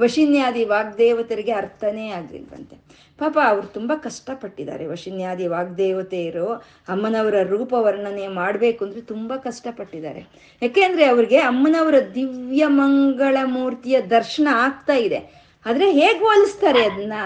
ವಶಿನ್ಯಾದಿ 0.00 0.64
ವಾಗ್ದೇವತರಿಗೆ 0.64 1.52
ಅರ್ಥನೇ 1.52 2.08
ಆಗ್ಲಿಲ್ವಂತೆ. 2.08 2.76
ಪಾಪ 3.18 3.38
ಅವ್ರು 3.46 3.66
ತುಂಬ 3.66 3.92
ಕಷ್ಟಪಟ್ಟಿದ್ದಾರೆ 3.94 4.86
ವಶಿನ್ಯಾದಿ 4.86 5.46
ವಾಗ್ದೇವತೆಯರು, 5.46 6.52
ಅಮ್ಮನವರ 6.88 7.42
ರೂಪ 7.42 7.72
ವರ್ಣನೆ 7.72 8.28
ಮಾಡಬೇಕು 8.28 8.84
ಅಂದ್ರೆ 8.84 9.00
ತುಂಬ 9.00 9.36
ಕಷ್ಟಪಟ್ಟಿದ್ದಾರೆ. 9.36 10.26
ಯಾಕೆಂದ್ರೆ 10.62 11.04
ಅವ್ರಿಗೆ 11.04 11.36
ಅಮ್ಮನವರ 11.36 11.94
ದಿವ್ಯ 12.14 12.66
ಮಂಗಳ 12.66 13.36
ಮೂರ್ತಿಯ 13.44 14.00
ದರ್ಶನ 14.00 14.48
ಆಗ್ತಾ 14.52 14.94
ಇದೆ. 14.94 15.45
ಆದ್ರೆ 15.66 15.86
ಹೇಗೆ 15.90 16.18
ಹೋಲಿಸ್ತಾರೆ 16.18 16.82
ಅದನ್ನ? 16.84 17.18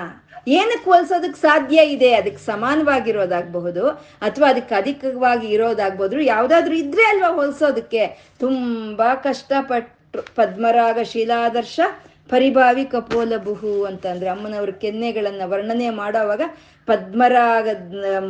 ಏನಕ್ಕೆ 0.48 0.86
ಹೋಲ್ಸೋದಕ್ಕೆ 0.90 1.40
ಸಾಧ್ಯ 1.40 1.78
ಇದೆ? 1.94 2.10
ಅದಕ್ಕೆ 2.14 2.42
ಸಮಾನವಾಗಿರೋದಾಗಬಹುದು, 2.44 3.82
ಅಥವಾ 4.28 4.46
ಅದಕ್ಕೆ 4.48 4.74
ಅಧಿಕವಾಗಿ 4.74 5.46
ಇರೋದಾಗ್ಬೋದು 5.46 6.20
ಯಾವ್ದಾದ್ರು 6.34 6.74
ಇದ್ರೆ 6.74 7.02
ಅಲ್ವಾ 7.02 7.30
ಹೋಲ್ಸೋದಕ್ಕೆ. 7.30 8.02
ತುಂಬಾ 8.38 9.08
ಕಷ್ಟಪಟ್ಟು 9.26 10.22
ಪದ್ಮರಾಗ 10.36 10.98
ಶೀಲಾದರ್ಶ, 11.02 11.80
ಪರಿಭಾವಿ 12.30 12.84
ಕಪೋಲಬುಹು 12.84 13.84
ಅಂತಂದ್ರೆ 13.84 14.28
ಅಮ್ಮನವ್ರ 14.28 14.70
ಕೆನ್ನೆಗಳನ್ನ 14.84 15.42
ವರ್ಣನೆ 15.44 15.90
ಮಾಡೋವಾಗ 15.90 16.42
ಪದ್ಮರಾಗ 16.88 17.68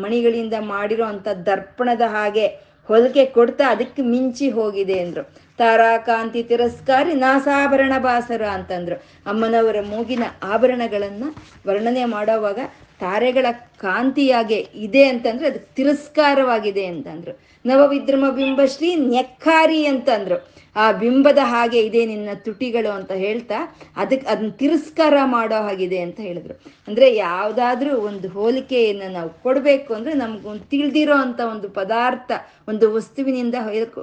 ಮಣಿಗಳಿಂದ 0.04 0.54
ಮಾಡಿರೋ 0.74 1.04
ಅಂತ 1.04 1.28
ದರ್ಪಣದ 1.46 2.04
ಹಾಗೆ 2.06 2.46
ಹೊಲಿಕೆ 2.88 3.24
ಕೊಡ್ತಾ 3.26 3.64
ಅದಕ್ಕೆ 3.70 4.02
ಮಿಂಚಿ 4.02 4.50
ಹೋಗಿದೆ 4.50 4.96
ಅಂದ್ರು. 5.00 5.22
ತಾರಾಕಾಂತಿ 5.60 6.42
ತಿರಸ್ಕಾರಿ 6.42 7.14
ನಾಸಾಭರಣ 7.14 7.92
ಬಾಸರ 7.98 8.44
ಅಂತಂದ್ರು. 8.56 8.96
ಅಮ್ಮನವರ 9.26 9.78
ಮೂಗಿನ 9.92 10.24
ಆಭರಣಗಳನ್ನು 10.52 11.28
ವರ್ಣನೆ 11.66 12.04
ಮಾಡೋವಾಗ 12.14 12.58
ತಾರೆಗಳ 13.00 13.46
ಕಾಂತಿಯಾಗೆ 13.78 14.66
ಇದೆ 14.74 15.04
ಅಂತಂದ್ರೆ, 15.04 15.46
ಅದು 15.46 15.58
ತಿರಸ್ಕಾರವಾಗಿದೆ 15.74 16.86
ಅಂತಂದ್ರು. 16.86 17.40
ನವವಿದ್ರಮ 17.66 18.24
ಬಿಂಬಶ್ರೀ 18.30 18.94
ನೆಕ್ಕಾರಿ 18.94 19.86
ಅಂತಂದ್ರು. 19.86 20.50
ಆ 20.76 20.92
ಬಿಂಬದ 20.92 21.38
ಹಾಗೆ 21.42 21.80
ಇದೆ 21.80 22.06
ನಿನ್ನ 22.06 22.28
ತುಟಿಗಳು 22.34 22.92
ಅಂತ 22.92 23.12
ಹೇಳ್ತಾ 23.12 23.76
ಅದಕ್ಕೆ 23.96 24.26
ಅದನ್ನ 24.26 24.48
ತಿರಸ್ಕಾರ 24.48 25.14
ಮಾಡೋ 25.24 25.54
ಹಾಗಿದೆ 25.54 25.98
ಅಂತ 25.98 26.20
ಹೇಳಿದ್ರು. 26.20 26.60
ಅಂದ್ರೆ 26.88 27.16
ಯಾವ್ದಾದ್ರು 27.16 28.00
ಒಂದು 28.00 28.28
ಹೋಲಿಕೆಯನ್ನು 28.28 29.12
ನಾವು 29.12 29.30
ಕೊಡಬೇಕು 29.42 29.94
ಅಂದ್ರೆ 29.94 30.14
ನಮ್ಗೊಂದು 30.14 30.70
ತಿಳಿದಿರೋ 30.70 31.14
ಅಂತ 31.14 31.40
ಒಂದು 31.40 31.68
ಪದಾರ್ಥ, 31.68 32.32
ಒಂದು 32.68 32.94
ವಸ್ತುವಿನಿಂದ 32.94 33.54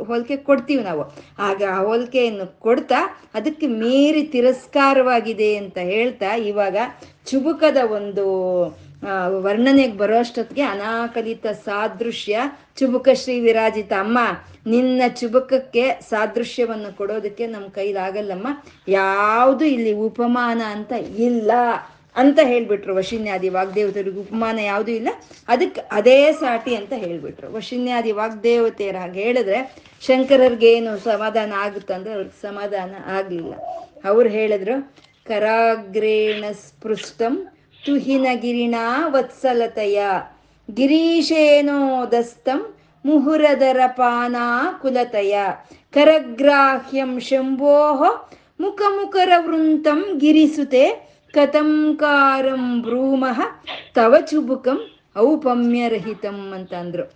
ಹೋಲಿಕೆ 0.07 0.38
ಕೊಡ್ತೀವಿ 0.38 0.83
ನಾವು. 0.83 1.03
ಆಗ 1.39 1.63
ಆ 1.69 1.77
ಹೋಲಿಕೆಯನ್ನು 1.83 2.60
ಕೊಡ್ತಾ, 2.60 3.21
ಅದಕ್ಕೆ 3.33 3.67
ಮೀರಿ 3.67 4.23
ತಿರಸ್ಕಾರವಾಗಿದೆ 4.23 5.55
ಅಂತ 5.55 5.77
ಹೇಳ್ತಾ, 5.77 6.36
ಇವಾಗ 6.36 6.77
ಚುಬುಕದ 7.25 7.77
ಒಂದು 7.91 8.25
ವರ್ಣನೆಗೆ 9.39 9.97
ಬರೋ 9.97 10.17
ಅಷ್ಟೊತ್ತಿಗೆ 10.19 10.62
ಅನಾಕಲಿತ 10.62 11.47
ಸಾದೃಶ್ಯ, 11.47 12.39
ಚುಬುಕ 12.77 13.10
ಶ್ರೀ 13.13 13.39
ವಿರಾಜಿತ. 13.39 13.93
ಅಮ್ಮ, 13.99 14.19
ನಿನ್ನ 14.67 15.01
ಚುಬುಕಕ್ಕೆ 15.07 16.01
ಸಾದೃಶ್ಯವನ್ನು 16.10 16.97
ಕೊಡೋದಕ್ಕೆ 16.97 17.47
ನಮ್ಮ 17.47 17.67
ಕೈಲಾಗಲ್ಲಮ್ಮ. 17.67 18.47
ಯಾವುದು 18.88 19.65
ಇಲ್ಲಿ 19.65 19.93
ಉಪಮಾನ 19.93 20.62
ಅಂತ 20.65 20.91
ಇಲ್ಲ 21.17 21.51
ಅಂತ 22.15 22.39
ಹೇಳ್ಬಿಟ್ರು 22.43 22.95
ವಶಿನ್ಯಾದಿ 22.95 23.49
ವಾಗ್ದೇವತೆಯರಿಗೆ 23.49 24.19
ಉಪಮಾನ 24.19 24.60
ಯಾವುದೂ 24.60 24.91
ಇಲ್ಲ. 24.91 25.10
ಅದಕ್ಕೆ 25.47 25.81
ಅದೇ 25.91 26.31
ಸಾಟಿ 26.31 26.75
ಅಂತ 26.75 26.93
ಹೇಳ್ಬಿಟ್ರು. 26.95 27.53
ವಶಿನ್ಯಾದಿ 27.53 28.12
ವಾಗ್ದೇವತೆಯರ 28.12 28.95
ಹಾಗೆ 28.95 29.23
ಹೇಳಿದ್ರೆ 29.23 29.75
ಶಂಕರರ್ಗೇನು 30.01 30.97
ಸಮಾಧಾನ 30.97 31.53
ಆಗುತ್ತಂದ್ರೆ 31.57 32.13
ಅವ್ರಿಗೆ 32.13 32.41
ಸಮಾಧಾನ 32.41 32.95
ಆಗಲಿಲ್ಲ. 33.05 33.53
ಅವ್ರು 34.05 34.29
ಹೇಳಿದ್ರು, 34.29 34.95
ಕರಾಗ್ರೇಣ 35.23 36.43
ಸ್ಪೃಷ್ಟಂ 36.51 37.56
ತುಹಿನಗಿರಿಣಾ 37.85 39.07
ವತ್ಸಲತೆಯ. 39.07 40.03
ಗಿರೀಶೇನೋದಸ್ತಂ 40.73 42.73
ಮುಹುರದರ 43.05 43.79
ಪಾನಾ 43.87 44.79
ಕುಲತಯ. 44.81 45.37
ಕರಗ್ರಾಹ್ಯಂ 45.93 47.19
ಶಂಭೋಹ 47.19 48.03
ಮುಖಮುಖರ 48.59 49.31
ವೃಂತಂ 49.37 50.05
ಗಿರಿಸುತೆ 50.17 51.07
ಕಥಂಕಾರಂ 51.33 52.81
ಬ್ರೂಮಃ 52.81 53.41
ತವ 53.95 54.15
ಚುಬುಕಂ 54.31 54.79
ಔಪಮ್ಯರಹಿತಂ 55.17 56.51
ಅಂತಂದ್ರು. 56.55 57.11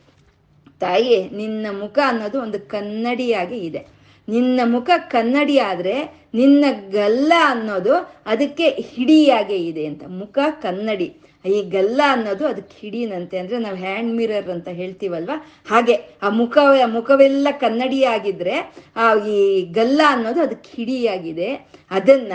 ತಾಯಿ, 0.80 1.30
ನಿನ್ನ 1.30 1.68
ಮುಖ 1.80 2.00
ಅನ್ನೋದು 2.06 2.42
ಒಂದು 2.42 2.60
ಕನ್ನಡಿಯಾಗಿ 2.60 3.58
ಇದೆ. 3.58 4.01
ನಿನ್ನ 4.32 4.60
ಮುಖ 4.64 4.90
ಕನ್ನಡಿ 5.10 5.58
ಆದರೆ 5.60 5.96
ನಿನ್ನ 6.34 6.66
ಗಲ್ಲ 6.90 7.34
ಅನ್ನೋದು 7.46 7.94
ಅದಕ್ಕೆ 8.26 8.68
ಹಿಡಿಯಾಗೆ 8.70 9.58
ಇದೆ 9.66 9.86
ಅಂತ. 9.86 10.04
ಮುಖ 10.08 10.40
ಕನ್ನಡಿ. 10.62 11.10
ಈ 11.46 11.62
ಗಲ್ಲ 11.62 12.02
ಅನ್ನೋದು 12.08 12.48
ಅದಕ್ಕೆ 12.48 12.76
ಹಿಡಿನಂತೆ 12.82 13.38
ಅಂದ್ರೆ 13.38 13.58
ನಾವು 13.58 13.78
ಹ್ಯಾಂಡ್ 13.78 14.16
ಮಿರರ್ 14.16 14.50
ಅಂತ 14.50 14.68
ಹೇಳ್ತೀವಲ್ವ? 14.70 15.32
ಹಾಗೆ 15.70 15.96
ಆ 16.22 16.30
ಮುಖ 16.30 16.58
ಮುಖವೆಲ್ಲ 16.86 17.48
ಕನ್ನಡಿಯಾಗಿದ್ರೆ 17.60 18.56
ಆ 18.96 19.06
ಈ 19.16 19.62
ಗಲ್ಲ 19.72 20.02
ಅನ್ನೋದು 20.08 20.42
ಅದಕ್ಕೆ 20.42 20.70
ಹಿಡಿಯಾಗಿದೆ. 20.76 21.50
ಅದನ್ನ 21.92 22.34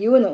ಇವನು 0.00 0.28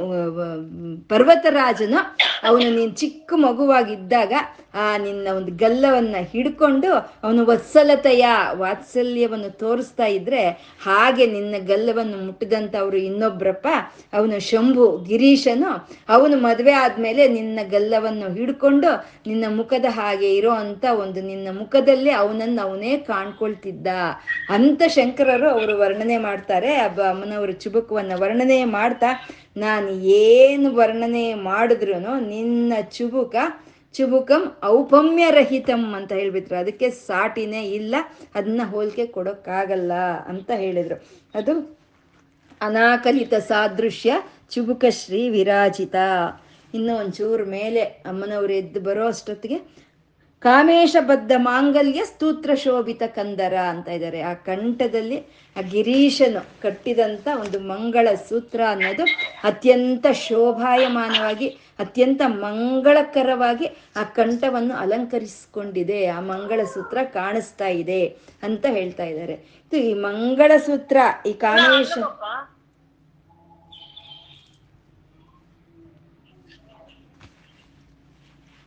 ಪರ್ವತರಾಜನು, 1.08 2.16
ಅವನು 2.48 2.76
ನೀನು 2.76 2.92
ಚಿಕ್ಕ 2.92 3.32
ಮಗುವಾಗಿದ್ದಾಗ, 3.36 4.32
ಆ, 4.74 4.96
ನಿನ್ನ 4.96 5.28
ಒಂದು 5.36 5.52
ಗಲ್ಲವನ್ನ 5.52 6.16
ಹಿಡ್ಕೊಂಡು 6.32 6.92
ಅವನು 7.22 7.46
ವತ್ಸಲತೆಯ 7.46 8.26
ವಾತ್ಸಲ್ಯವನ್ನು 8.52 9.50
ತೋರಿಸ್ತಾ 9.50 10.06
ಇದ್ರೆ, 10.06 10.48
ಹಾಗೆ 10.82 11.26
ನಿನ್ನ 11.26 11.54
ಗಲ್ಲವನ್ನು 11.66 12.26
ಮುಟ್ಟಿದಂತ 12.26 12.76
ಅವರು 12.76 12.96
ಇನ್ನೊಬ್ಬರಪ್ಪ 12.96 13.68
ಅವನು 14.12 14.40
ಶಂಭು 14.40 14.98
ಗಿರೀಶನು, 14.98 15.88
ಅವನು 16.08 16.36
ಮದುವೆ 16.36 16.72
ಆದ್ಮೇಲೆ 16.72 17.28
ನಿನ್ನ 17.28 17.60
ಗಲ್ಲವನ್ನು 17.70 18.34
ಹಿಡ್ಕೊಂಡು 18.34 19.10
ನಿನ್ನ 19.26 19.44
ಮುಖದ 19.56 19.84
ಹಾಗೆ 19.88 20.36
ಇರೋ 20.36 20.50
ಅಂತ 20.50 20.84
ಒಂದು 21.00 21.22
ನಿನ್ನ 21.22 21.48
ಮುಖದಲ್ಲಿ 21.58 22.10
ಅವನನ್ನು 22.10 22.62
ಅವನೇ 22.62 22.96
ಕಾಣ್ಕೊಳ್ತಿದ್ದ 22.96 23.86
ಅಂತ 24.48 24.82
ಶಂಕರರು 24.88 25.50
ಅವರು 25.50 25.78
ವರ್ಣನೆ 25.78 26.18
ಮಾಡ್ತಾರೆ. 26.18 26.75
ಅಬ್ಬ, 26.76 27.00
ಅಮ್ಮನವರು 27.00 27.52
ಚುಬುಕವನ್ನ 27.52 28.12
ವರ್ಣನೆ 28.14 28.64
ಮಾಡ್ತಾ, 28.64 29.06
ನಾನು 29.56 29.90
ಏನು 29.90 30.74
ವರ್ಣನೆ 30.74 31.34
ಮಾಡಿದ್ರು 31.34 32.20
ನಿನ್ನ 32.20 32.72
ಚುಬುಕ, 32.90 33.36
ಚುಬುಕಂ 33.92 34.56
ಔಪಮ್ಯರಹಿತಂ 34.64 35.94
ಅಂತ 35.94 36.12
ಹೇಳ್ಬಿಟ್ರು. 36.12 36.56
ಅದಕ್ಕೆ 36.56 36.90
ಸಾಟಿನೇ 36.90 37.62
ಇಲ್ಲ, 37.62 37.94
ಅದನ್ನ 38.34 38.60
ಹೋಲಿಕೆ 38.64 39.06
ಕೊಡೋಕ್ಕಾಗಲ್ಲ 39.06 39.92
ಅಂತ 40.26 40.50
ಹೇಳಿದ್ರು. 40.54 40.96
ಅದು 41.34 41.78
ಅನಾಕಲಿತ 42.60 43.34
ಸಾದೃಶ್ಯ, 43.34 44.12
ಚುಬುಕ 44.50 44.84
ಶ್ರೀ 44.90 45.28
ವಿರಾಜಿತ. 45.28 45.94
ಇನ್ನೂ 46.74 46.96
ಒಂಚೂರು 46.96 47.44
ಮೇಲೆ 47.44 47.80
ಅಮ್ಮನವರು 47.80 48.52
ಎದ್ದು 48.52 48.80
ಬರೋ 48.80 49.06
ಅಷ್ಟೊತ್ತಿಗೆ 49.06 49.85
ಕಾಮೇಶಬದ್ಧ 50.46 51.32
ಮಾಂಗಲ್ಯ 51.36 52.02
ಸ್ತೂತ್ರ 52.04 52.54
ಶೋಭಿತ 52.54 53.02
ಕಂದರ 53.06 53.54
ಅಂತ 53.54 53.88
ಇದ್ದಾರೆ. 53.88 54.20
ಆ 54.20 54.34
ಕಂಠದಲ್ಲಿ 54.48 55.18
ಆ 55.56 55.60
ಗಿರೀಶನು 55.60 56.42
ಕಟ್ಟಿದಂಥ 56.62 57.28
ಒಂದು 57.40 57.58
ಮಂಗಳ 57.60 58.08
ಸೂತ್ರ 58.28 58.60
ಅನ್ನೋದು 58.70 59.04
ಅತ್ಯಂತ 59.44 60.06
ಶೋಭಾಯಮಾನವಾಗಿ, 60.12 61.48
ಅತ್ಯಂತ 61.78 62.22
ಮಂಗಳಕರವಾಗಿ 62.26 63.66
ಆ 63.96 64.02
ಕಂಠವನ್ನು 64.18 64.74
ಅಲಂಕರಿಸಿಕೊಂಡಿದೆ. 64.74 66.06
ಆ 66.06 66.20
ಮಂಗಳ 66.20 66.60
ಸೂತ್ರ 66.74 66.98
ಕಾಣಿಸ್ತಾ 67.12 67.66
ಇದೆ 67.82 68.02
ಅಂತ 68.42 68.66
ಹೇಳ್ತಾ 68.70 69.04
ಇದ್ದಾರೆ. 69.04 69.34
ಇದು 69.66 69.76
ಈ 69.76 69.94
ಮಂಗಳ 69.94 70.52
ಸೂತ್ರ, 70.66 70.96
ಈ 71.26 71.32
ಕಾಮೇಶ 71.32 71.98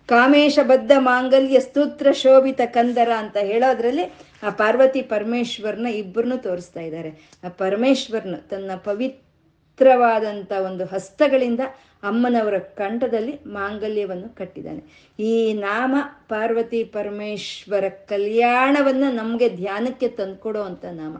ಕಾಮೇಶಬದ್ಧ 0.09 0.91
ಮಾಂಗಲ್ಯ 0.97 1.59
ಸ್ತೋತ್ರ 1.59 2.11
ಶೋಭಿತ 2.11 2.61
ಕಂದರ 2.65 3.11
ಅಂತ 3.17 3.37
ಹೇಳೋದ್ರಲ್ಲಿ 3.37 4.03
ಆ 4.43 4.49
ಪಾರ್ವತಿ 4.49 5.01
ಪರಮೇಶ್ವರ್ನ 5.01 5.87
ಇಬ್ಬರನ್ನು 5.87 6.37
ತೋರಿಸ್ತಾ 6.37 6.79
ಇದ್ದಾರೆ. 6.79 7.09
ಆ 7.43 7.49
ಪರಮೇಶ್ವರ್ನ 7.49 8.35
ತನ್ನ 8.35 8.71
ಪವಿತ್ರವಾದಂಥ 8.83 10.51
ಒಂದು 10.51 10.85
ಹಸ್ತಗಳಿಂದ 10.85 11.59
ಅಮ್ಮನವರ 12.03 12.57
ಕಂಠದಲ್ಲಿ 12.57 13.35
ಮಾಂಗಲ್ಯವನ್ನು 13.45 14.35
ಕಟ್ಟಿದ್ದಾನೆ. 14.35 14.83
ಈ 15.23 15.53
ನಾಮ 15.53 15.95
ಪಾರ್ವತಿ 16.29 16.83
ಪರಮೇಶ್ವರ 16.83 17.89
ಕಲ್ಯಾಣವನ್ನು 17.89 19.11
ನಮಗೆ 19.11 19.49
ಧ್ಯಾನಕ್ಕೆ 19.49 20.07
ತಂದುಕೊಡೋ 20.07 20.61
ಅಂತ 20.61 20.85
ನಾಮ. 20.85 21.17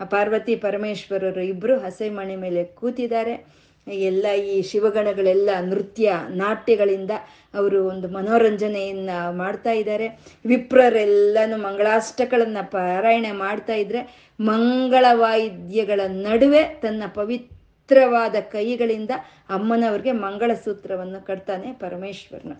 ಆ 0.00 0.04
ಪಾರ್ವತಿ 0.04 0.56
ಪರಮೇಶ್ವರರು 0.56 1.40
ಇಬ್ಬರು 1.40 1.78
ಹಸೆಮಣಿ 1.78 2.36
ಮೇಲೆ 2.36 2.64
ಕೂತಿದ್ದಾರೆ. 2.64 3.61
ಎಲ್ಲ 3.86 4.26
ಈ 4.32 4.62
ಶಿವಗಣಗಳೆಲ್ಲ 4.62 5.50
ನೃತ್ಯ, 5.60 6.12
ನಾಟ್ಯಗಳಿಂದ 6.28 7.10
ಅವರು 7.54 7.88
ಒಂದು 7.88 8.08
ಮನೋರಂಜನೆಯನ್ನ 8.08 9.10
ಮಾಡ್ತಾ 9.30 9.72
ಇದ್ದಾರೆ. 9.72 10.06
ವಿಪ್ರರೆಲ್ಲನೂ 10.44 11.56
ಮಂಗಳಾಷ್ಟಗಳನ್ನು 11.56 12.70
ಪಾರಾಯಣ 12.70 13.26
ಮಾಡ್ತಾ 13.32 13.74
ಇದ್ರೆ 13.74 14.32
ಮಂಗಳ 14.40 15.04
ವಾಯಿದ್ಯಗಳ 15.12 16.00
ನಡುವೆ 16.06 16.64
ತನ್ನ 16.64 17.02
ಪವಿತ್ರ 17.14 17.51
ಪವಿತ್ರವಾದ 17.88 18.36
ಕೈಗಳಿಂದ 18.52 19.10
ಅಮ್ಮನವ್ರಿಗೆ 19.50 20.12
ಮಂಗಳಸೂತ್ರವನ್ನು 20.12 21.20
ಕಟ್ತಾನೆ 21.26 21.68
ಪರಮೇಶ್ವರನ. 21.72 22.52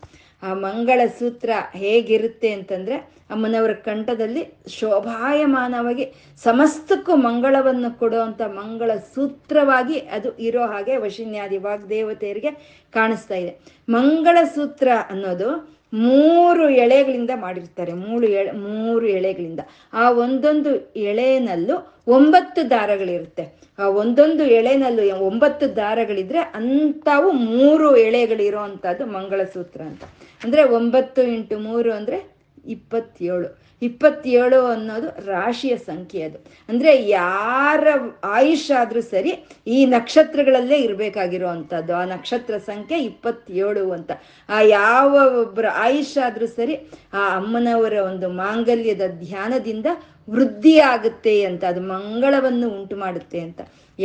ಆ 0.42 0.54
ಮಂಗಳಸೂತ್ರ 0.54 1.50
ಹೇಗಿರುತ್ತೆ 1.74 2.48
ಅಂತಂದ್ರೆ 2.52 2.96
ಅಮ್ಮನವರ 3.30 3.72
ಕಂಠದಲ್ಲಿ 3.72 4.42
ಶೋಭಾಯಮಾನವಾಗಿ 4.68 6.06
ಸಮಸ್ತಕ್ಕೂ 6.42 7.16
ಮಂಗಳವನ್ನು 7.16 7.98
ಕೊಡುವಂಥ 7.98 8.42
ಮಂಗಳ 8.42 8.90
ಸೂತ್ರವಾಗಿ 9.14 9.98
ಅದು 9.98 10.38
ಇರೋ 10.38 10.66
ಹಾಗೆ 10.66 10.96
ವಶಿನ್ಯಾದಿ 10.96 11.58
ವಾಗ್ದೇವತೆಯರಿಗೆ 11.58 12.50
ಕಾಣಿಸ್ತಾ 12.92 13.34
ಇದೆ. 13.34 13.52
ಮಂಗಳಸೂತ್ರ 13.88 14.88
ಅನ್ನೋದು 15.10 15.48
ಮೂರು 15.92 16.68
ಎಳೆಗಳಿಂದ 16.68 17.30
ಮಾಡಿರ್ತಾರೆ. 17.34 17.92
ಮೂರು 17.92 18.26
ಎಳೆ 18.26 18.50
ಮೂರು 18.52 19.06
ಎಳೆಗಳಿಂದ. 19.06 19.60
ಆ 19.92 20.10
ಒಂದೊಂದು 20.10 20.96
ಎಳೆನಲ್ಲೂ 20.96 21.76
ಒಂಬತ್ತು 22.08 22.70
ದಾರಗಳಿರುತ್ತೆ. 22.70 23.62
ಆ 23.78 23.88
ಒಂದೊಂದು 23.88 24.44
ಎಳೆನಲ್ಲೂ 24.44 25.16
ಒಂಬತ್ತು 25.26 25.76
ದಾರಗಳಿದ್ರೆ 25.76 26.38
ಅಂಥವು 26.38 27.32
ಮೂರು 27.32 27.96
ಎಳೆಗಳಿರೋ 27.96 28.58
ಅಂಥದ್ದು 28.58 29.06
ಮಂಗಳಸೂತ್ರ 29.06 29.80
ಅಂತ. 29.80 30.04
ಅಂದರೆ 30.44 30.64
ಒಂಬತ್ತು 30.64 31.22
ಇಂಟು 31.22 31.58
ಮೂರು 31.58 31.92
ಅಂದರೆ 31.92 32.41
ಇಪ್ಪತ್ತೇಳು. 32.64 33.62
ಇಪ್ಪತ್ತೇಳು 33.82 34.66
ಅನ್ನೋದು 34.66 35.26
ರಾಶಿಯ 35.26 35.76
ಸಂಖ್ಯೆ 35.76 36.22
ಅದು. 36.22 36.38
ಅಂದರೆ 36.68 37.08
ಯಾರ 37.08 37.86
ಆಯುಷ್ 38.24 38.70
ಆದರೂ 38.70 39.00
ಸರಿ 39.00 39.32
ಈ 39.66 39.86
ನಕ್ಷತ್ರಗಳಲ್ಲೇ 39.86 40.78
ಇರಬೇಕಾಗಿರುವಂಥದ್ದು. 40.78 41.94
ಆ 41.94 42.04
ನಕ್ಷತ್ರ 42.04 42.58
ಸಂಖ್ಯೆ 42.58 42.98
ಇಪ್ಪತ್ತೇಳು 43.04 43.90
ಅಂತ. 43.90 44.10
ಆ 44.48 44.60
ಯಾವ 44.60 45.40
ಒಬ್ಬರ 45.40 45.66
ಆಯುಷ್ 45.74 46.18
ಆದರೂ 46.18 46.46
ಸರಿ 46.46 46.76
ಆ 47.12 47.36
ಅಮ್ಮನವರ 47.36 47.92
ಒಂದು 47.92 48.28
ಮಾಂಗಲ್ಯದ 48.28 49.02
ಧ್ಯಾನದಿಂದ 49.06 49.86
ವೃದ್ಧಿ 50.30 50.78
ಆಗುತ್ತೆ 50.78 51.44
ಅಂತ, 51.44 51.64
ಅದು 51.64 51.80
ಮಂಗಳವನ್ನು 51.80 52.68
ಉಂಟು 52.68 52.96
ಮಾಡುತ್ತೆ 52.96 53.40
ಅಂತ. 53.40 53.60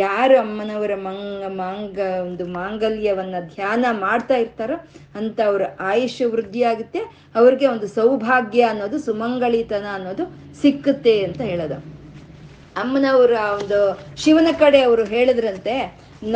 ಯಾರು 0.06 0.36
ಅಮ್ಮನವರ 0.40 0.94
ಮಂಗ, 0.96 1.44
ಮಾಂಗ, 1.62 1.98
ಒಂದು 2.22 2.44
ಮಾಂಗಲ್ಯವನ್ನ 2.46 3.36
ಧ್ಯಾನ 3.56 3.86
ಮಾಡ್ತಾ 3.92 4.36
ಇರ್ತಾರೋ 4.36 4.78
ಅಂತ 5.16 5.38
ಅವರ 5.46 5.62
ಆಯುಷ್ಯ 5.80 6.26
ವೃದ್ಧಿಯಾಗುತ್ತೆ. 6.26 7.02
ಅವ್ರಿಗೆ 7.36 7.68
ಒಂದು 7.68 7.88
ಸೌಭಾಗ್ಯ 7.88 8.64
ಅನ್ನೋದು 8.64 9.00
ಸುಮಂಗಳಿತನ 9.00 9.86
ಅನ್ನೋದು 9.94 10.26
ಸಿಕ್ಕುತ್ತೆ 10.62 11.14
ಅಂತ 11.26 11.42
ಹೇಳೋದು. 11.42 11.78
ಅಮ್ಮನವರ 12.82 13.36
ಒಂದು 13.60 13.80
ಶಿವನ 14.24 14.50
ಕಡೆ 14.60 14.82
ಅವರು 14.82 15.06
ಹೇಳಿದ್ರಂತೆ, 15.06 15.76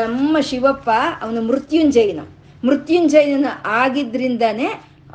ನಮ್ಮ 0.02 0.38
ಶಿವಪ್ಪ 0.50 0.90
ಅವನು 1.22 1.42
ಮೃತ್ಯುಂಜಯನ. 1.42 2.22
ಮೃತ್ಯುಂಜಯನ 2.66 3.50
ಆಗಿದ್ರಿಂದಾನೇ 3.82 4.70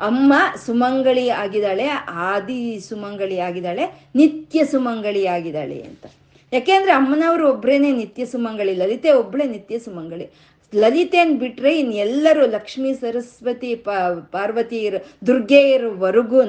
ಅಮ್ಮ 0.07 0.33
ಸುಮಂಗಳಿ 0.65 1.25
ಆಗಿದ್ದಾಳೆ, 1.41 1.87
ಆದಿ 2.29 2.61
ಸುಮಂಗಳಿ 2.89 3.37
ಆಗಿದ್ದಾಳೆ, 3.39 3.85
ನಿತ್ಯ 4.15 4.65
ಸುಮಂಗಳಿ 4.65 5.23
ಆಗಿದ್ದಾಳೆ 5.35 5.77
ಅಂತ. 5.89 6.05
ಯಾಕೆಂದ್ರೆ 6.53 6.91
ಅಮ್ಮನವರು 6.91 7.49
ಒಬ್ರೇನೆ 7.49 7.91
ನಿತ್ಯ 7.91 8.25
ಸುಮಂಗಳಿ, 8.25 8.75
ಲಲಿತೆ 8.75 9.11
ಒಬ್ಳೆ 9.11 9.45
ನಿತ್ಯ 9.47 9.79
ಸುಮಂಗಳಿ. 9.79 10.29
ಲಲಿತೆನ್ 10.75 11.39
ಬಿಟ್ರೆ 11.39 11.79
ಇನ್ 11.79 11.93
ಎಲ್ಲರೂ 11.93 12.47
ಲಕ್ಷ್ಮೀ 12.47 12.93
ಸರಸ್ವತಿ 12.93 13.75
ಪ, 13.75 13.89
ಪಾರ್ವತಿಯರು 14.31 15.27
ದುರ್ಗೆಯರವರೆಗೂ 15.27 16.41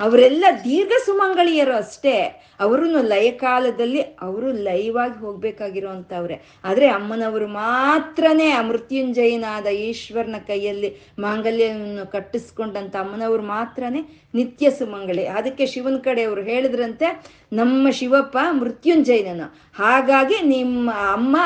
ಅವರೆಲ್ಲ 0.00 0.44
ದೀರ್ಘ 0.64 0.92
ಸುಮಂಗಳಿಯರು 1.06 1.74
ಅಷ್ಟೇ. 1.74 2.47
ಅವರು 2.60 2.84
ಲಯಕಾಲದಲ್ಲಿ 3.02 4.00
ಅವರು 4.00 4.52
ಲಯವಾಗಿ 4.52 5.18
ಹೋಗ್ಬೇಕಾಗಿರೋ 5.18 5.88
ಅಂತವ್ರೆ 5.88 6.36
ಆದರೆ 6.64 6.88
ಅಮ್ಮನವರು 6.88 7.46
ಮಾತ್ರನೇ 7.46 8.48
ಆ 8.50 8.62
ಮೃತ್ಯುಂಜಯನಾದ 8.62 9.66
ಈಶ್ವರನ 9.66 10.34
ಕೈಯಲ್ಲಿ 10.46 10.96
ಮಾಂಗಲ್ಯವನ್ನು 11.18 12.12
ಕಟ್ಟಿಸ್ಕೊಂಡಂತ 12.12 12.96
ಅಮ್ಮನವರು 12.96 13.42
ಮಾತ್ರನೇ 13.42 14.00
ನಿತ್ಯ 14.34 14.70
ಸುಮಂಗಳಿ. 14.70 15.26
ಅದಕ್ಕೆ 15.26 15.66
ಶಿವನ 15.66 15.96
ಕಡೆ 15.96 16.22
ಅವರು 16.22 16.42
ಹೇಳಿದ್ರಂತೆ, 16.42 17.06
ನಮ್ಮ 17.52 17.90
ಶಿವಪ್ಪ 17.90 18.38
ಮೃತ್ಯುಂಜಯನನು. 18.50 19.46
ಹಾಗಾಗಿ 19.74 20.46
ನಿಮ್ಮ 20.46 20.90
ಅಮ್ಮ 20.90 21.36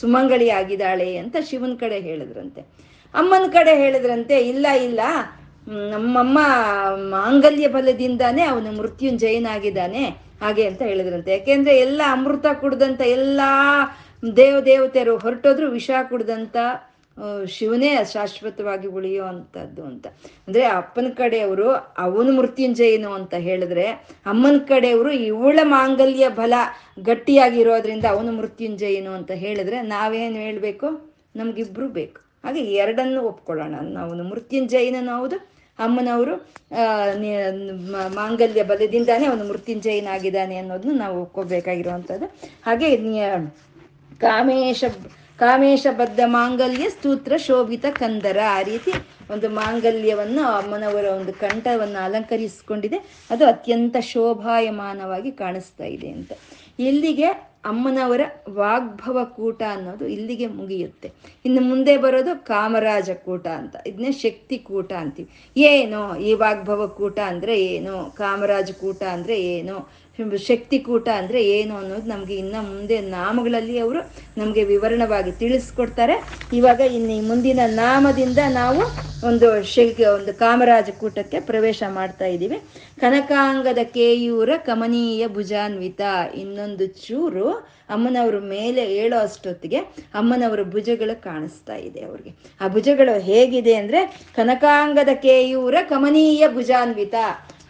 ಸುಮಂಗಳಿ 0.00 0.50
ಆಗಿದ್ದಾಳೆ 0.50 1.16
ಅಂತ 1.16 1.36
ಶಿವನ 1.50 1.74
ಕಡೆ 1.80 2.00
ಹೇಳಿದ್ರಂತೆ. 2.00 2.60
ಅಮ್ಮನ 3.14 3.50
ಕಡೆ 3.50 3.76
ಹೇಳಿದ್ರಂತೆ, 3.76 4.36
ಇಲ್ಲ 4.38 4.66
ಇಲ್ಲ 4.66 5.00
ನಮ್ಮಮ್ಮ 5.68 6.38
ಮಾಂಗಲ್ಯ 6.96 7.68
ಬಲದಿಂದಾನೇ 7.68 8.42
ಅವನು 8.42 8.72
ಮೃತ್ಯುಂಜಯನಾಗಿದ್ದಾನೆ. 8.72 10.04
ಹಾಗೆ 10.40 10.66
ಅಂತ 10.66 10.82
ಹೇಳಿದ್ರಂತೆ. 10.82 11.32
ಯಾಕೆಂದ್ರೆ 11.32 11.78
ಎಲ್ಲ 11.78 12.02
ಅಮೃತ 12.10 12.46
ಕುಡ್ದಂತ 12.60 13.00
ಎಲ್ಲ 13.00 13.40
ದೇವ 14.36 14.60
ದೇವತೆಯರು 14.60 15.16
ಹೊರಟೋದ್ರು 15.16 15.70
ವಿಷ 15.70 15.90
ಕುಡ್ದಂತ 16.08 16.56
ಶಿವನೇ 17.48 17.96
ಶಾಶ್ವತವಾಗಿ 18.12 18.86
ಉಳಿಯೋ 18.86 19.24
ಅಂತದ್ದು 19.24 19.84
ಅಂತ. 19.84 20.06
ಅಂದ್ರೆ 20.46 20.64
ಅಪ್ಪನ 20.64 21.06
ಕಡೆಯವರು 21.16 21.70
ಅವನು 21.98 22.32
ಮೃತ್ಯುಂಜಯನು 22.32 23.12
ಅಂತ 23.12 23.34
ಹೇಳಿದ್ರೆ, 23.34 23.86
ಅಮ್ಮನ 24.26 24.58
ಕಡೆಯವರು 24.58 25.10
ಇವಳ 25.10 25.58
ಮಾಂಗಲ್ಯ 25.62 26.28
ಬಲ 26.28 26.54
ಗಟ್ಟಿಯಾಗಿರೋದ್ರಿಂದ 27.02 28.04
ಅವನು 28.04 28.32
ಮೃತ್ಯುಂಜಯನು 28.32 29.10
ಅಂತ 29.10 29.30
ಹೇಳಿದ್ರೆ 29.30 29.82
ನಾವೇನು 29.82 30.36
ಹೇಳ್ಬೇಕು? 30.36 31.14
ನಮ್ಗಿಬ್ರು 31.36 31.88
ಬೇಕು. 31.88 32.20
ಹಾಗೆ 32.44 32.60
ಎರಡನ್ನು 32.60 33.22
ಒಪ್ಕೊಳ್ಳೋಣ. 33.22 33.74
ಅವನು 34.00 34.24
ಮೃತ್ಯುಂಜಯನೂ 34.24 35.18
ಹೌದು 35.18 35.53
ಅಮ್ಮನವರು 35.78 36.34
ಮಾಂಗಲ್ಯ 38.14 38.62
ಬಲದಿಂದಾನೇ 38.62 39.26
ಅವನು 39.26 39.44
ಮೃತ್ಯುಂಜಯನಾಗಿದ್ದಾನೆ 39.44 40.56
ಅನ್ನೋದನ್ನು 40.56 40.94
ನಾವು 40.94 41.22
ಒಪ್ಕೋಬೇಕಾಗಿರುವಂಥದ್ದು 41.22 42.26
ಹಾಗೆ 42.66 42.88
ಕಾಮೇಶ 44.20 44.84
ಕಾಮೇಶ 45.38 45.86
ಬದ್ಧ 45.90 46.20
ಮಾಂಗಲ್ಯ 46.26 46.88
ಸ್ತೂತ್ರ 46.90 47.36
ಶೋಭಿತ 47.36 47.86
ಕಂದರ 47.90 48.38
ಆ 48.48 48.62
ರೀತಿ 48.62 48.92
ಒಂದು 49.30 49.48
ಮಾಂಗಲ್ಯವನ್ನು 49.48 50.42
ಅಮ್ಮನವರ 50.44 51.04
ಒಂದು 51.04 51.32
ಕಂಠವನ್ನು 51.32 52.04
ಅಲಂಕರಿಸಿಕೊಂಡಿದೆ. 52.04 52.98
ಅದು 53.30 53.46
ಅತ್ಯಂತ 53.46 53.96
ಶೋಭಾಯಮಾನವಾಗಿ 54.00 55.32
ಕಾಣಿಸ್ತಾ 55.32 55.84
ಇದೆ 55.84 56.08
ಅಂತ. 56.08 56.32
ಇಲ್ಲಿಗೆ 56.78 57.28
ಅಮ್ಮನವರ 57.70 58.22
ವಾಗ್ಭವ 58.60 59.16
ಕೂಟ 59.36 59.60
ಅನ್ನೋದು 59.74 60.04
ಇಲ್ಲಿಗೆ 60.16 60.46
ಮುಗಿಯುತ್ತೆ. 60.58 61.08
ಇನ್ನು 61.46 61.60
ಮುಂದೆ 61.70 61.94
ಬರೋದು 62.04 62.32
ಕಾಮರಾಜ 62.52 63.10
ಕೂಟ 63.26 63.46
ಅಂತ. 63.60 63.74
ಇದನ್ನೇ 63.90 64.12
ಶಕ್ತಿ 64.24 64.58
ಕೂಟ 64.70 64.90
ಅಂತೀವಿ. 65.02 65.28
ಏನು 65.56 66.00
ಈ 66.28 66.32
ವಾಗ್ಭವ 66.44 66.86
ಕೂಟ 67.00 67.18
ಅಂದರೆ 67.32 67.56
ಏನು, 67.74 67.94
ಕಾಮರಾಜ 68.22 68.70
ಕೂಟ 68.82 69.02
ಅಂದರೆ 69.16 69.36
ಏನು 69.54 69.76
ಶಕ್ತಿ 70.48 70.78
ಕೂಟ 70.88 71.06
ಅಂದರೆ 71.20 71.38
ಏನು 71.54 71.72
ಅನ್ನೋದು 71.78 72.08
ನಮಗೆ 72.10 72.34
ಇನ್ನು 72.42 72.60
ಮುಂದೆ 72.72 72.96
ನಾಮಗಳಲ್ಲಿ 73.14 73.76
ಅವರು 73.84 74.00
ನಮಗೆ 74.40 74.62
ವಿವರಣವಾಗಿ 74.64 75.32
ತಿಳಿಸ್ಕೊಡ್ತಾರೆ. 75.40 76.16
ಇವಾಗ 76.58 76.80
ಇನ್ನು 76.98 77.16
ಮುಂದಿನ 77.30 77.60
ನಾಮದಿಂದ 77.82 78.40
ನಾವು 78.60 78.82
ಒಂದು 79.28 79.48
ಶಿಲ್ಗೆ 79.72 80.06
ಒಂದು 80.06 80.32
ಕಾಮರಾಜ 80.38 80.88
ಕೂಟಕ್ಕೆ 81.00 81.38
ಪ್ರವೇಶ 81.48 81.82
ಮಾಡ್ತಾ 81.98 82.26
ಇದ್ದೀವಿ. 82.34 82.58
ಕನಕಾಂಗದ 83.00 83.82
ಕೇಯೂರ 83.96 84.50
ಕಮನೀಯ 84.66 85.26
ಭುಜಾನ್ವಿತ. 85.36 86.00
ಇನ್ನೊಂದು 86.34 86.86
ಚೂರು 87.04 87.46
ಅಮ್ಮನವರು 87.94 88.40
ಮೇಲೆ 88.40 88.82
ಏಳೋ 89.00 89.16
ಅಷ್ಟೊತ್ತಿಗೆ 89.18 89.78
ಅಮ್ಮನವರ 90.20 90.60
ಭುಜಗಳು 90.74 91.14
ಕಾಣಿಸ್ತಾ 91.22 91.76
ಇದೆ 91.88 92.00
ಅವ್ರಿಗೆ. 92.00 92.32
ಆ 92.60 92.68
ಭುಜಗಳು 92.68 93.14
ಹೇಗಿದೆ 93.30 93.74
ಅಂದ್ರೆ 93.74 94.00
ಕನಕಾಂಗದ 94.36 95.14
ಕೇಯೂರ 95.26 95.74
ಕಮನೀಯ 95.88 96.48
ಭುಜಾನ್ವಿತ. 96.48 97.14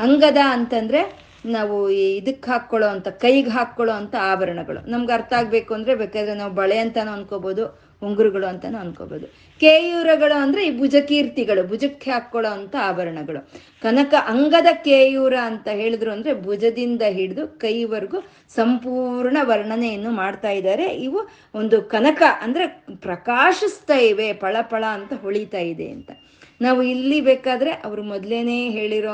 ಅಂಗದ 0.00 0.40
ಅಂತಂದ್ರೆ 0.56 1.02
ನಾವು 1.46 1.76
ಇದಕ್ಕೆ 2.18 2.50
ಹಾಕ್ಕೊಳ್ಳೋ 2.50 2.86
ಅಂತ, 2.88 3.08
ಕೈಗೆ 3.24 3.50
ಹಾಕ್ಕೊಳ್ಳೋ 3.50 3.94
ಅಂತ 3.94 4.14
ಆಭರಣಗಳು. 4.32 4.80
ನಮ್ಗೆ 4.90 5.12
ಅರ್ಥ 5.12 5.32
ಆಗಬೇಕು 5.40 5.74
ಅಂದರೆ 5.74 5.94
ಬೇಕಾದ್ರೆ 5.94 6.34
ನಾವು 6.34 6.52
ಬಳೆ 6.60 6.78
ಅಂತಾನು 6.78 7.12
ಅನ್ಕೋಬಹುದು 7.12 7.64
ಉಂಗುರುಗಳು 8.04 8.46
ಅಂತಾನು 8.46 8.78
ಅನ್ಕೋಬಹುದು 8.78 9.26
ಕೇಯೂರಗಳು 9.60 10.42
ಅಂದ್ರೆ 10.42 10.66
ಈ 10.66 10.78
ಭುಜಕೀರ್ತಿಗಳು, 10.78 11.68
ಭುಜಕ್ಕೆ 11.68 12.10
ಹಾಕ್ಕೊಳ್ಳೋ 12.10 12.50
ಅಂತ 12.50 12.76
ಆಭರಣಗಳು. 12.80 13.40
ಕನಕ 13.82 14.14
ಅಂಗದ 14.26 14.66
ಕೇಯೂರ 14.84 15.34
ಅಂತ 15.42 15.68
ಹೇಳಿದ್ರು 15.68 16.10
ಅಂದ್ರೆ 16.10 16.42
ಭುಜದಿಂದ 16.42 17.02
ಹಿಡಿದು 17.02 17.48
ಕೈವರೆಗೂ 17.58 18.20
ಸಂಪೂರ್ಣ 18.54 19.38
ವರ್ಣನೆಯನ್ನು 19.42 20.10
ಮಾಡ್ತಾ 20.10 20.50
ಇದ್ದಾರೆ. 20.50 20.86
ಇವು 20.86 21.20
ಒಂದು 21.54 21.82
ಕನಕ 21.82 22.22
ಅಂದ್ರೆ 22.42 22.66
ಪ್ರಕಾಶಿಸ್ತಾ 22.96 23.96
ಇವೆ, 23.96 24.32
ಪಳಪಳ 24.32 24.70
ಪಳ 24.70 24.84
ಅಂತ 24.84 25.12
ಹೊಳಿತಾ 25.12 25.58
ಇದೆ 25.58 25.88
ಅಂತ. 25.88 26.10
ನಾವು 26.60 26.82
ಇಲ್ಲಿ 26.82 27.20
ಬೇಕಾದ್ರೆ 27.20 27.70
ಅವರು 27.70 28.02
ಮೊದಲೇನೆ 28.02 28.70
ಹೇಳಿರೋ 28.70 29.12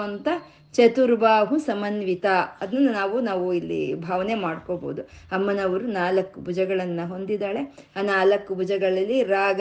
ಚತುರ್ಬಾಹು 0.75 1.59
ಸಮನ್ವಿತ. 1.59 2.27
ಅದನ್ನ 2.61 2.89
ನಾವು 2.93 3.21
ನಾವು 3.21 3.47
ಇಲ್ಲಿ 3.53 3.95
ಭಾವನೆ 3.95 4.35
ಮಾಡ್ಕೋಬಹುದು 4.35 5.03
ಅಮ್ಮನವರು 5.33 5.87
ನಾಲ್ಕು 5.87 6.41
ಭುಜಗಳನ್ನು 6.41 7.09
ಹೊಂದಿದ್ದಾಳೆ. 7.09 7.63
ಆ 7.97 8.03
ನಾಲ್ಕು 8.03 8.55
ಭುಜಗಳಲ್ಲಿ 8.55 9.23
ರಾಗ 9.23 9.61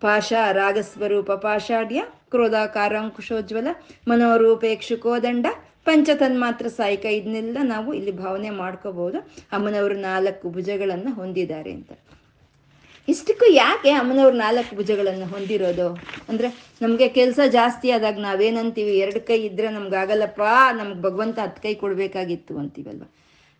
ಪಾಶ 0.00 0.32
ರಾಗಸ್ವರೂಪ, 0.52 1.30
ಪಾಷಾಢ್ಯ, 1.32 2.00
ಕ್ರೋಧಾಕಾರಾಂಕುಶೋಜ್ವಲ 2.30 3.68
ಮನೋರೂಪೇಕ್ಷುಕೋದಂಡ 4.08 5.46
ಪಂಚತನ್ಮಾತ್ರ 5.84 6.66
ಸಾಯಿಕ 6.66 7.04
ಇದನ್ನೆಲ್ಲ 7.04 7.58
ನಾವು 7.62 7.94
ಇಲ್ಲಿ 7.94 8.12
ಭಾವನೆ 8.12 8.50
ಮಾಡ್ಕೋಬಹುದು 8.50 9.18
ಅಮ್ಮನವರು 9.52 9.94
ನಾಲ್ಕು 9.94 10.50
ಭುಜಗಳನ್ನು 10.50 11.12
ಹೊಂದಿದ್ದಾರೆ 11.14 11.72
ಅಂತ. 11.72 11.92
ಇಷ್ಟಕ್ಕೂ 13.08 13.52
ಯಾಕೆ 13.52 13.90
ಅಮ್ಮನವ್ರು 13.90 14.36
ನಾಲ್ಕು 14.36 14.76
ಭುಜಗಳನ್ನು 14.76 15.26
ಹೊಂದಿರೋದು? 15.26 15.88
ಅಂದ್ರೆ 16.28 16.48
ನಮಗೆ 16.82 17.08
ಕೆಲಸ 17.08 17.38
ಜಾಸ್ತಿ 17.48 17.90
ಆದಾಗ 17.90 18.18
ನಾವೇನಂತೀವಿ? 18.18 18.98
ಎರಡು 18.98 19.26
ಕೈ 19.26 19.38
ಇದ್ದರೆ 19.42 19.70
ನಮ್ಗೆ 19.70 19.96
ಆಗಲ್ಲಪ್ಪ 19.96 20.40
ನಮ್ಗೆ 20.72 21.02
ಭಗವಂತ 21.02 21.38
ಹತ್ತು 21.38 21.62
ಕೈ 21.62 21.74
ಕೊಡ್ಬೇಕಾಗಿತ್ತು 21.74 22.58
ಅಂತೀವಲ್ವ? 22.58 23.02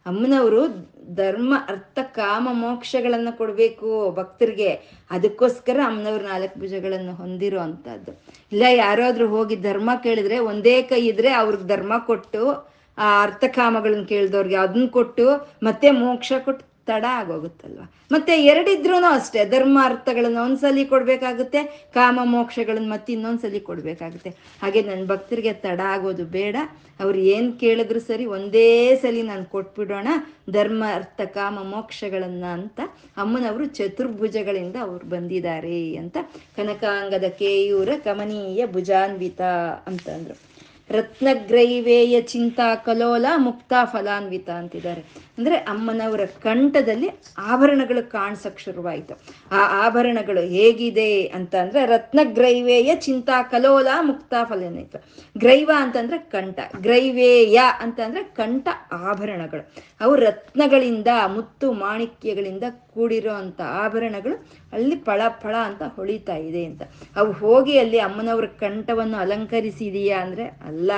ಅಮ್ಮನವರು 0.06 0.66
ಧರ್ಮ, 1.14 1.54
ಅರ್ಥ, 1.68 1.98
ಕಾಮ, 2.02 2.48
ಮೋಕ್ಷಗಳನ್ನು 2.52 3.38
ಕೊಡಬೇಕು 3.38 4.10
ಭಕ್ತರಿಗೆ. 4.10 4.70
ಅದಕ್ಕೋಸ್ಕರ 5.10 5.80
ಅಮ್ಮನವ್ರು 5.84 6.24
ನಾಲ್ಕು 6.24 6.60
ಭುಜಗಳನ್ನು 6.60 7.14
ಹೊಂದಿರೋ 7.14 7.60
ಅಂಥದ್ದು. 7.60 8.24
ಇಲ್ಲ, 8.52 8.62
ಯಾರಾದರೂ 8.70 9.28
ಹೋಗಿ 9.28 9.56
ಧರ್ಮ 9.56 9.90
ಕೇಳಿದ್ರೆ, 10.02 10.38
ಒಂದೇ 10.38 10.82
ಕೈ 10.82 11.06
ಇದ್ರೆ 11.06 11.32
ಅವ್ರಿಗೆ 11.32 11.64
ಧರ್ಮ 11.64 11.92
ಕೊಟ್ಟು, 11.98 12.72
ಆ 12.98 13.22
ಅರ್ಥಕಾಮಗಳನ್ನ 13.22 14.04
ಕೇಳಿದವ್ರಿಗೆ 14.04 14.56
ಅದನ್ನ 14.56 14.86
ಕೊಟ್ಟು, 14.86 15.50
ಮತ್ತೆ 15.62 15.90
ಮೋಕ್ಷ 15.90 16.32
ಕೊಟ್ಟು 16.44 16.71
ತಡ 16.86 17.04
ಆಗೋಗುತ್ತಲ್ವ? 17.20 17.82
ಮತ್ತೆ 18.12 18.44
ಎರಡಿದ್ರೂ 18.44 18.96
ಅಷ್ಟೇ 19.10 19.44
ಧರ್ಮ 19.44 19.78
ಅರ್ಥಗಳನ್ನ 19.84 20.38
ಒಂದ್ಸಲಿ 20.38 20.84
ಕೊಡ್ಬೇಕಾಗುತ್ತೆ, 20.84 21.90
ಕಾಮ 21.94 22.20
ಮೋಕ್ಷಗಳನ್ನ 22.24 22.90
ಮತ್ತೆ 22.92 23.12
ಇನ್ನೊಂದ್ಸಲಿ 23.12 23.60
ಕೊಡ್ಬೇಕಾಗುತ್ತೆ. 23.60 24.30
ಹಾಗೆ 24.62 24.82
ನನ್ನ 24.82 25.06
ಭಕ್ತರಿಗೆ 25.06 25.52
ತಡ 25.52 25.80
ಆಗೋದು 25.94 26.24
ಬೇಡ. 26.24 26.56
ಅವ್ರು 27.00 27.18
ಏನು 27.18 27.52
ಕೇಳಿದ್ರು 27.52 28.00
ಸರಿ 28.00 28.26
ಒಂದೇ 28.26 28.96
ಸಲಿ 28.96 29.22
ನಾನು 29.22 29.44
ಕೊಟ್ಬಿಡೋಣ 29.44 30.08
ಧರ್ಮ 30.50 30.82
ಅರ್ಥ 30.94 31.20
ಕಾಮ 31.34 31.58
ಮೋಕ್ಷಗಳನ್ನ 31.62 32.44
ಅಂತ 32.44 32.80
ಅಮ್ಮನವರು 33.16 33.64
ಚತುರ್ಭುಜಗಳಿಂದ 33.66 34.76
ಅವ್ರು 34.80 35.04
ಬಂದಿದ್ದಾರೆ 35.08 35.96
ಅಂತ 35.96 36.16
ಕನಕಾಂಗದ 36.56 37.28
ಕೇಯೂರ 37.38 37.88
ಕಮನೀಯ 38.04 38.66
ಭುಜಾನ್ವಿತ 38.66 39.42
ಅಂತಂದ್ರು. 39.86 40.51
ರತ್ನಗ್ರೈವೇಯ 40.92 42.20
ಚಿಂತಾ 42.20 42.74
ಕಲೋಲ 42.74 43.26
ಮುಕ್ತ 43.36 43.72
ಫಲಾನ್ವಿತ 43.84 44.50
ಅಂತಿದ್ದಾರೆ. 44.50 45.04
ಅಂದ್ರೆ 45.38 45.56
ಅಮ್ಮನವರ 45.56 46.20
ಕಂಠದಲ್ಲಿ 46.24 47.10
ಆಭರಣಗಳು 47.38 48.10
ಕಾಣಿಸಕ್ 48.10 48.60
ಶುರುವಾಯಿತು. 48.60 49.14
ಆ 49.52 49.86
ಆಭರಣಗಳು 49.86 50.40
ಹೇಗಿದೆ 50.40 51.26
ಅಂತ 51.26 51.54
ಅಂದ್ರೆ 51.54 51.86
ರತ್ನಗ್ರೈವೇಯ 51.86 52.94
ಚಿಂತಾ 52.94 53.42
ಕಲೋಲ 53.42 53.88
ಮುಕ್ತ 54.00 54.34
ಫಲಾನ್ವಿತ. 54.44 54.96
ಗ್ರೈವ 55.38 55.70
ಅಂತಂದ್ರೆ 55.76 56.18
ಕಂಠ. 56.18 56.58
ಗ್ರೈವೇಯ 56.80 57.60
ಅಂತಂದರೆ 57.80 58.22
ಕಂಠ 58.22 58.68
ಆಭರಣಗಳು. 58.92 59.72
ಅವು 60.02 60.16
ರತ್ನಗಳಿಂದ, 60.16 61.06
ಮುತ್ತು 61.26 61.72
ಮಾಣಿಕ್ಯಗಳಿಂದ 61.72 62.64
ಕೂಡಿರೋ 62.94 63.32
ಅಂತ 63.32 63.60
ಆಭರಣಗಳು 63.60 64.46
ಅಲ್ಲಿ 64.72 64.96
ಫಳ 64.96 65.22
ಫಳ 65.40 65.56
ಅಂತ 65.56 65.82
ಹೊಳಿತಾ 65.82 66.36
ಇದೆ 66.36 66.64
ಅಂತ. 66.64 66.82
ಅವು 67.16 67.32
ಹೋಗಿ 67.32 67.78
ಅಲ್ಲಿ 67.78 67.98
ಅಮ್ಮನವರ 67.98 68.44
ಕಂಠವನ್ನು 68.44 69.16
ಅಲಂಕರಿಸಿದೀಯಾ 69.16 70.20
ಅಂದ್ರೆ 70.20 70.44
ಅಲ್ಲ. 70.44 70.92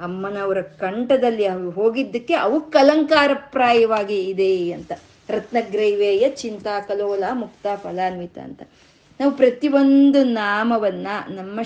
ಅಮ್ಮನವರ 0.00 0.60
ಕಂಠದಲ್ಲಿ 0.60 1.44
ಅವು 1.44 1.70
ಹೋಗಿದ್ದಕ್ಕೆ 1.70 2.34
ಅವು 2.34 2.60
ಅಲಂಕಾರಪ್ರಾಯವಾಗಿ 2.60 4.20
ಇದೆ 4.20 4.72
ಅಂತ. 4.72 4.92
ರತ್ನಗ್ರೈವೇಯ 5.28 6.28
ಚಿಂತಾ 6.28 6.80
ಕಲೋಲ 6.80 7.24
ಮುಕ್ತ 7.32 7.66
ಫಲಾನ್ವಿತ 7.74 8.38
ಅಂತ. 8.38 8.62
ನಾವು 9.20 9.32
ಪ್ರತಿಯೊಂದು 9.32 10.24
ನಾಮವನ್ನ 10.24 11.06
ನಮ್ಮ 11.28 11.62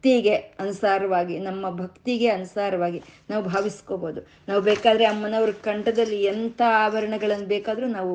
ಶಕ್ತಿಗೆ 0.00 0.34
ಅನುಸಾರವಾಗಿ, 0.34 1.38
ನಮ್ಮ 1.38 1.70
ಭಕ್ತಿಗೆ 1.70 2.28
ಅನುಸಾರವಾಗಿ 2.28 3.02
ನಾವು 3.30 3.42
ಭಾವಿಸ್ಕೋಬೋದು. 3.44 4.20
ನಾವು 4.48 4.60
ಬೇಕಾದ್ರೆ 4.62 5.04
ಅಮ್ಮನವ್ರ 5.04 5.50
ಕಂಠದಲ್ಲಿ 5.50 6.22
ಎಂಥ 6.24 6.62
ಆಭರಣಗಳನ್ನು 6.84 7.46
ಬೇಕಾದರೂ 7.46 7.86
ನಾವು 7.86 8.14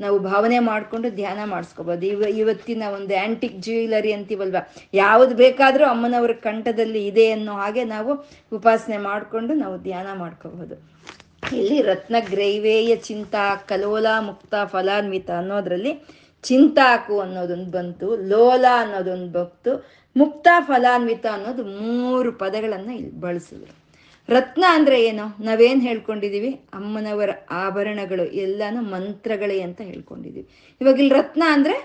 ನಾವು 0.00 0.18
ಭಾವನೆ 0.18 0.58
ಮಾಡಿಕೊಂಡು 0.58 1.10
ಧ್ಯಾನ 1.10 1.38
ಮಾಡಿಸ್ಕೋಬೋದು. 1.44 2.06
ಇವ, 2.06 2.22
ಇವತ್ತಿನ 2.22 2.82
ಒಂದು 2.94 3.14
ಆಂಟಿಕ್ 3.22 3.56
ಜ್ಯುವೆಲರಿ 3.62 4.12
ಅಂತೀವಲ್ವ, 4.12 4.56
ಯಾವುದು 4.94 5.34
ಬೇಕಾದರೂ 5.36 5.86
ಅಮ್ಮನವ್ರ 5.86 6.32
ಕಂಠದಲ್ಲಿ 6.32 7.06
ಇದೆ 7.06 7.30
ಅನ್ನೋ 7.30 7.52
ಹಾಗೆ 7.52 7.84
ನಾವು 7.84 8.12
ಉಪಾಸನೆ 8.56 8.98
ಮಾಡಿಕೊಂಡು 8.98 9.54
ನಾವು 9.54 9.78
ಧ್ಯಾನ 9.78 10.08
ಮಾಡ್ಕೋಬೋದು. 10.18 10.76
ಇಲ್ಲಿ 11.56 11.82
ರತ್ನ 11.82 12.16
ಗ್ರೈವೇಯ 12.20 12.96
ಚಿಂತ 12.96 13.34
ಕಲೋಲ 13.66 14.06
ಮುಕ್ತ 14.20 14.54
ಫಲಾನ್ವಿತ 14.64 15.30
ಅನ್ನೋದ್ರಲ್ಲಿ 15.30 16.23
ಚಿಂತಾಕು 16.44 17.20
ಅನ್ನೋದೊಂದು 17.20 17.70
ಬಂತು, 17.70 18.16
ಲೋಲ 18.16 18.64
ಅನ್ನೋದೊಂದು 18.78 19.32
ಬಂತು, 19.32 19.86
ಮುಕ್ತ 20.16 20.48
ಫಲಾನ್ವಿತ 20.60 21.26
ಅನ್ನೋದು 21.32 21.64
ಮೂರು 21.64 22.32
ಪದಗಳನ್ನು 22.32 22.92
ಇಲ್ಲಿ 22.92 23.10
ಬಳಸಿದ್ರು. 23.10 23.74
ರತ್ನ 24.28 24.64
ಅಂದ್ರೆ 24.68 25.04
ಏನು? 25.04 25.44
ನಾವೇನು 25.44 25.80
ಹೇಳ್ಕೊಂಡಿದ್ದೀವಿ 25.80 26.50
ಅಮ್ಮನವರ 26.74 27.30
ಆಭರಣಗಳು, 27.50 28.24
ಎಲ್ಲಾನು 28.24 28.82
ಮಂತ್ರಗಳೇ 28.82 29.60
ಅಂತ 29.60 29.80
ಹೇಳ್ಕೊಂಡಿದ್ದೀವಿ 29.80 30.48
ಇವಾಗ 30.80 30.98
ಇಲ್ಲಿ 30.98 31.14
ರತ್ನ 31.14 31.42
ಅಂದ್ರೆ 31.46 31.76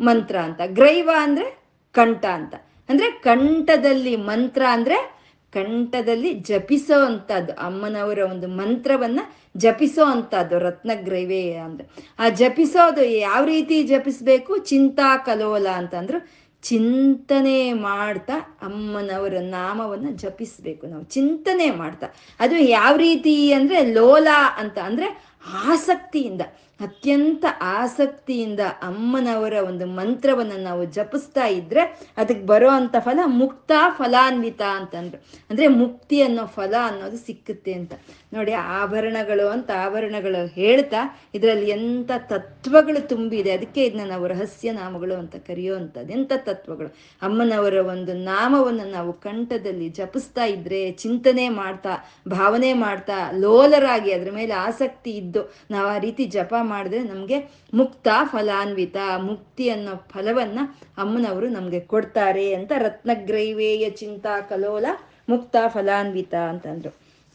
ಮಂತ್ರ 0.00 0.36
ಅಂತ, 0.38 0.60
ಗ್ರೈವ 0.66 1.10
ಅಂದ್ರೆ 1.16 1.62
ಕಂಠ 1.92 2.24
ಅಂತ. 2.24 2.54
ಅಂದ್ರೆ 2.88 3.10
ಕಂಠದಲ್ಲಿ 3.10 4.16
ಮಂತ್ರ 4.16 4.62
ಅಂದ್ರೆ 4.70 5.17
ಕಂಠದಲ್ಲಿ 5.52 6.34
ಜಪಿಸೋ 6.34 7.04
ಅಂಥದ್ದು, 7.04 7.52
ಅಮ್ಮನವರ 7.52 8.18
ಒಂದು 8.18 8.48
ಮಂತ್ರವನ್ನ 8.48 9.20
ಜಪಿಸೋ 9.56 10.04
ಅಂಥದ್ದು, 10.04 10.58
ರತ್ನಗ್ರೈವೇ 10.58 11.52
ಅಂದರೆ. 11.52 11.88
ಆ 12.18 12.28
ಜಪಿಸೋದು 12.28 13.04
ಯಾವ 13.04 13.44
ರೀತಿ 13.44 13.82
ಜಪಿಸಬೇಕು? 13.82 14.58
ಚಿಂತಾ 14.58 15.16
ಕಲೋಲ 15.16 15.68
ಅಂತಂದ್ರು, 15.68 16.48
ಚಿಂತನೆ 16.62 17.72
ಮಾಡ್ತಾ 17.72 18.58
ಅಮ್ಮನವರ 18.62 19.34
ನಾಮವನ್ನ 19.40 20.06
ಜಪಿಸಬೇಕು 20.16 20.86
ನಾವು. 20.86 21.04
ಚಿಂತನೆ 21.04 21.70
ಮಾಡ್ತಾ. 21.70 22.06
ಅದು 22.40 22.56
ಯಾವ 22.56 22.96
ರೀತಿ 22.96 23.52
ಅಂದ್ರೆ 23.52 23.92
ಲೋಲ 23.92 24.28
ಅಂತ 24.56 24.78
ಅಂದ್ರೆ 24.78 25.24
ಆಸಕ್ತಿಯಿಂದ. 25.54 26.40
ಅತ್ಯಂತ 26.80 27.44
ಆಸಕ್ತಿಯಿಂದ 27.60 28.60
ಅಮ್ಮನವರ 28.82 29.52
ಒಂದು 29.68 29.86
ಮಂತ್ರವನ್ನು 29.86 30.62
ನಾವು 30.62 30.84
ಜಪಿಸ್ತಾ 30.84 31.46
ಇದ್ರೆ 31.46 31.80
ಅದಕ್ಕೆ 32.16 32.46
ಬರೋ 32.46 32.68
ಅಂಥ 32.68 32.96
ಫಲ 32.98 33.18
ಮುಕ್ತ 33.26 33.72
ಫಲಾನ್ವಿತ 33.88 34.62
ಅಂತಂದ್ರು. 34.62 35.26
ಅಂದ್ರೆ 35.50 35.66
ಮುಕ್ತಿ 35.66 36.22
ಅನ್ನೋ 36.22 36.46
ಫಲ 36.46 36.74
ಅನ್ನೋದು 36.84 37.16
ಸಿಕ್ಕುತ್ತೆ 37.16 37.72
ಅಂತ. 37.72 37.92
ನೋಡಿ, 38.32 38.52
ಆಭರಣಗಳು 38.52 39.48
ಅಂತ 39.48 39.70
ಆಭರಣಗಳು 39.76 40.46
ಹೇಳ್ತಾ 40.46 41.20
ಇದರಲ್ಲಿ 41.34 41.70
ಎಂಥ 41.70 42.10
ತತ್ವಗಳು 42.18 43.08
ತುಂಬಿದೆ, 43.08 43.50
ಅದಕ್ಕೆ 43.50 43.84
ಇದನ್ನ 43.84 44.08
ನಾವು 44.08 44.26
ರಹಸ್ಯ 44.26 44.72
ನಾಮಗಳು 44.72 45.14
ಅಂತ 45.14 45.36
ಕರೆಯುವಂಥದ್ದು. 45.36 46.12
ಎಂಥ 46.12 46.32
ತತ್ವಗಳು? 46.36 46.88
ಅಮ್ಮನವರ 47.22 47.74
ಒಂದು 47.74 48.12
ನಾಮವನ್ನು 48.12 48.90
ನಾವು 48.90 49.12
ಕಂಠದಲ್ಲಿ 49.12 49.88
ಜಪಿಸ್ತಾ 49.88 50.44
ಇದ್ರೆ, 50.44 50.90
ಚಿಂತನೆ 50.90 51.48
ಮಾಡ್ತಾ, 51.48 51.90
ಭಾವನೆ 52.28 52.72
ಮಾಡ್ತಾ, 52.72 53.30
ಲೋಲರಾಗಿ 53.30 54.12
ಅದ್ರ 54.12 54.30
ಮೇಲೆ 54.30 54.54
ಆಸಕ್ತಿ 54.54 55.10
ಇದ್ದು 55.10 55.54
ನಾವು 55.70 55.88
ಆ 55.88 55.98
ರೀತಿ 55.98 56.24
ಜಪ 56.24 56.54
ಮಾಡಿದ್ರೆ 56.68 57.02
ನಮಗೆ 57.02 57.38
ಮುಕ್ತ 57.74 58.08
ಫಲಾನ್ವಿತ, 58.24 58.96
ಮುಕ್ತಿ 59.22 59.66
ಅನ್ನೋ 59.70 59.94
ಫಲವನ್ನ 59.96 60.58
ಅಮ್ಮನವರು 60.98 61.48
ನಮಗೆ 61.48 61.80
ಕೊಡ್ತಾರೆ 61.80 62.46
ಅಂತ 62.54 62.72
ರತ್ನಗ್ರೈವೇಯ 62.78 63.90
ಚಿಂತಾ 63.90 64.40
ಕಲೋಲ 64.40 64.86
ಮುಕ್ತ 65.28 65.56
ಫಲಾನ್ವಿತ 65.68 66.34
ಅಂತಂದ್ರು. 66.34 66.90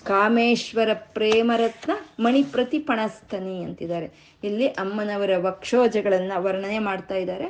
ಕಾಮೇಶ್ವರ 0.06 0.90
ಪ್ರೇಮರತ್ನ 0.94 1.92
ಮಣಿಪ್ರತಿ 2.20 2.80
ಪಣಸ್ತನಿ 2.80 3.64
ಅಂತಿದ್ದಾರೆ. 3.64 4.08
ಇಲ್ಲಿ 4.44 4.68
ಅಮ್ಮನವರ 4.68 5.34
ವಕ್ಷೋಜಗಳನ್ನ 5.38 6.32
ವರ್ಣನೆ 6.38 6.80
ಮಾಡ್ತಾ 6.80 7.16
ಇದ್ದಾರೆ. 7.16 7.48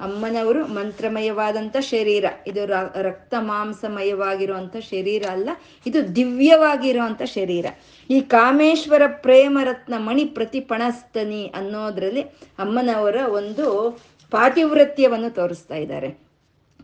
ಅಮ್ಮನವರು 0.00 0.66
ಮಂತ್ರಮಯವಾದಂಥ 0.66 1.76
ಶರೀರ. 1.76 2.24
ಇದು 2.46 2.66
ರಕ್ತ 3.02 3.34
ಮಾಂಸಮಯವಾಗಿರುವಂಥ 3.38 4.76
ಶರೀರ 4.76 5.24
ಅಲ್ಲ, 5.30 5.48
ಇದು 5.86 6.16
ದಿವ್ಯವಾಗಿರುವಂಥ 6.16 7.22
ಶರೀರ. 7.22 7.66
ಈ 8.10 8.20
ಕಾಮೇಶ್ವರ 8.20 9.02
ಪ್ರೇಮರತ್ನ 9.06 9.94
ಮಣಿ 9.98 10.24
ಪ್ರತಿಪಣಸ್ತನಿ 10.24 11.52
ಅನ್ನೋದ್ರಲ್ಲಿ 11.56 12.22
ಅಮ್ಮನವರ 12.58 13.16
ಒಂದು 13.28 13.90
ಪಾತಿವೃತ್ಯವನ್ನು 14.30 15.30
ತೋರಿಸ್ತಾ 15.34 15.74
ಇದ್ದಾರೆ. 15.74 16.25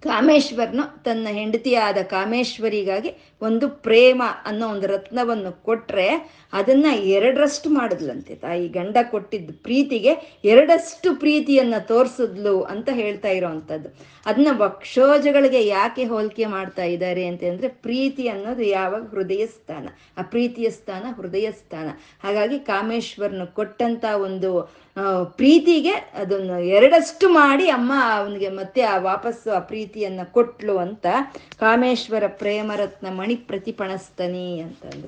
ಕಾಮೇಶ್ವರನು 0.03 1.03
ತನ್ನ 1.03 1.29
ಹೆಂಡತಿಯಾದ 1.31 1.97
ಕಾಮೇಶ್ವರಿಗಾಗಿ 2.03 3.11
ಒಂದು 3.43 3.69
ಪ್ರೇಮ 3.69 4.23
ಅನ್ನೋ 4.45 4.69
ಒಂದು 4.69 4.87
ರತ್ನವನ್ನು 4.87 5.63
ಕೊಟ್ಟರೆ 5.63 6.09
ಅದನ್ನ 6.53 6.87
ಎರಡರಷ್ಟು 6.93 7.71
ಮಾಡಿದ್ಲಂತೆ. 7.71 8.35
ತಾಯಿ 8.35 8.69
ಗಂಡ 8.69 8.97
ಕೊಟ್ಟಿದ್ದ 9.11 9.51
ಪ್ರೀತಿಗೆ 9.63 10.41
ಎರಡಷ್ಟು 10.45 11.19
ಪ್ರೀತಿಯನ್ನ 11.19 11.75
ತೋರಿಸಿದ್ಲು 11.79 12.63
ಅಂತ 12.63 12.89
ಹೇಳ್ತಾ 12.93 13.29
ಇರೋವಂಥದ್ದು. 13.29 13.89
ಅದನ್ನ 14.27 14.49
ವಕ್ಷೋಜಗಳಿಗೆ 14.53 15.67
ಯಾಕೆ 15.67 16.05
ಹೋಲಿಕೆ 16.05 16.47
ಮಾಡ್ತಾ 16.47 16.85
ಇದ್ದಾರೆ 16.85 17.27
ಅಂತಂದರೆ 17.27 17.69
ಪ್ರೀತಿ 17.69 18.29
ಅನ್ನೋದು 18.29 18.63
ಯಾವಾಗ 18.63 19.09
ಹೃದಯ 19.09 19.47
ಸ್ಥಾನ 19.47 19.89
ಆ 20.19 20.23
ಪ್ರೀತಿಯ 20.23 20.71
ಸ್ಥಾನ, 20.71 21.05
ಹೃದಯ 21.17 21.51
ಸ್ಥಾನ. 21.51 21.89
ಹಾಗಾಗಿ 22.23 22.59
ಕಾಮೇಶ್ವರನು 22.59 23.55
ಕೊಟ್ಟಂತ 23.55 24.05
ಒಂದು 24.05 24.82
ಪ್ರೀತಿಗೆ 25.25 25.93
ಅದನ್ನು 25.93 26.61
ಎರಡಷ್ಟು 26.61 27.29
ಮಾಡಿ 27.29 27.69
ಅಮ್ಮ 27.69 27.93
ಅವನಿಗೆ 28.13 28.49
ಮತ್ತೆ 28.49 28.83
ಆ 28.83 28.99
ವಾಪಸ್ಸು 28.99 29.51
ಆ 29.51 29.59
ಪ್ರೀತಿಯನ್ನ 29.59 30.21
ಕೊಟ್ಲು 30.25 30.79
ಅಂತ 30.79 31.07
ಕಾಮೇಶ್ವರ 31.59 32.25
ಪ್ರೇಮರತ್ನ 32.27 33.07
ಮಣಿ 33.11 33.35
ಪ್ರತಿಪಣಸ್ತನಿ 33.35 34.61
ಅಂತಂದು. 34.61 35.07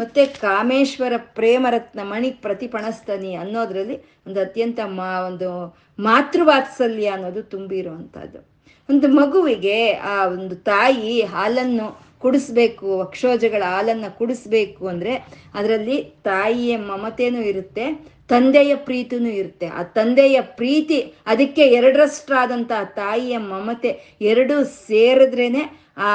ಮತ್ತೆ 0.00 0.26
ಕಾಮೇಶ್ವರ 0.26 1.12
ಪ್ರೇಮರತ್ನ 1.16 2.00
ಮಣಿ 2.02 2.30
ಪ್ರತಿಪಣಸ್ತನಿ 2.30 3.34
ಅನ್ನೋದ್ರಲ್ಲಿ 3.34 4.02
ಒಂದು 4.26 4.40
ಅತ್ಯಂತ 4.40 4.80
ಮಾ, 4.84 5.20
ಒಂದು 5.20 5.76
ಮಾತೃವಾತ್ಸಲ್ಯ 5.98 7.06
ಅನ್ನೋದು 7.06 7.42
ತುಂಬಿರುವಂಥದ್ದು. 7.42 8.52
ಒಂದು 8.90 9.08
ಮಗುವಿಗೆ 9.08 9.92
ಆ 9.92 10.26
ಒಂದು 10.26 10.56
ತಾಯಿ 10.56 11.22
ಹಾಲನ್ನು 11.22 12.02
ಕುಡಿಸ್ಬೇಕು 12.18 12.98
ವಕ್ಷೋಜಗಳ 12.98 13.62
ಹಾಲನ್ನ 13.62 14.04
ಕುಡಿಸ್ಬೇಕು 14.08 14.88
ಅಂದ್ರೆ 14.88 15.16
ಅದರಲ್ಲಿ 15.54 16.02
ತಾಯಿಯ 16.02 16.76
ಮಮತೆನೂ 16.76 17.40
ಇರುತ್ತೆ 17.40 18.12
ತಂದೆಯ 18.32 18.72
ಪ್ರೀತಿನೂ 18.88 19.30
ಇರುತ್ತೆ. 19.40 19.66
ಆ 19.78 19.82
ತಂದೆಯ 19.96 20.38
ಪ್ರೀತಿ 20.40 20.98
ಅದಕ್ಕೆ 21.26 21.64
ಎರಡರಷ್ಟಾದಂಥ 21.78 22.72
ತಾಯಿಯ 22.96 23.36
ಮಮತೆ 23.52 23.90
ಎರಡು 24.32 24.56
ಸೇರಿದ್ರೇನೆ 24.64 25.62
ಆ 25.98 26.10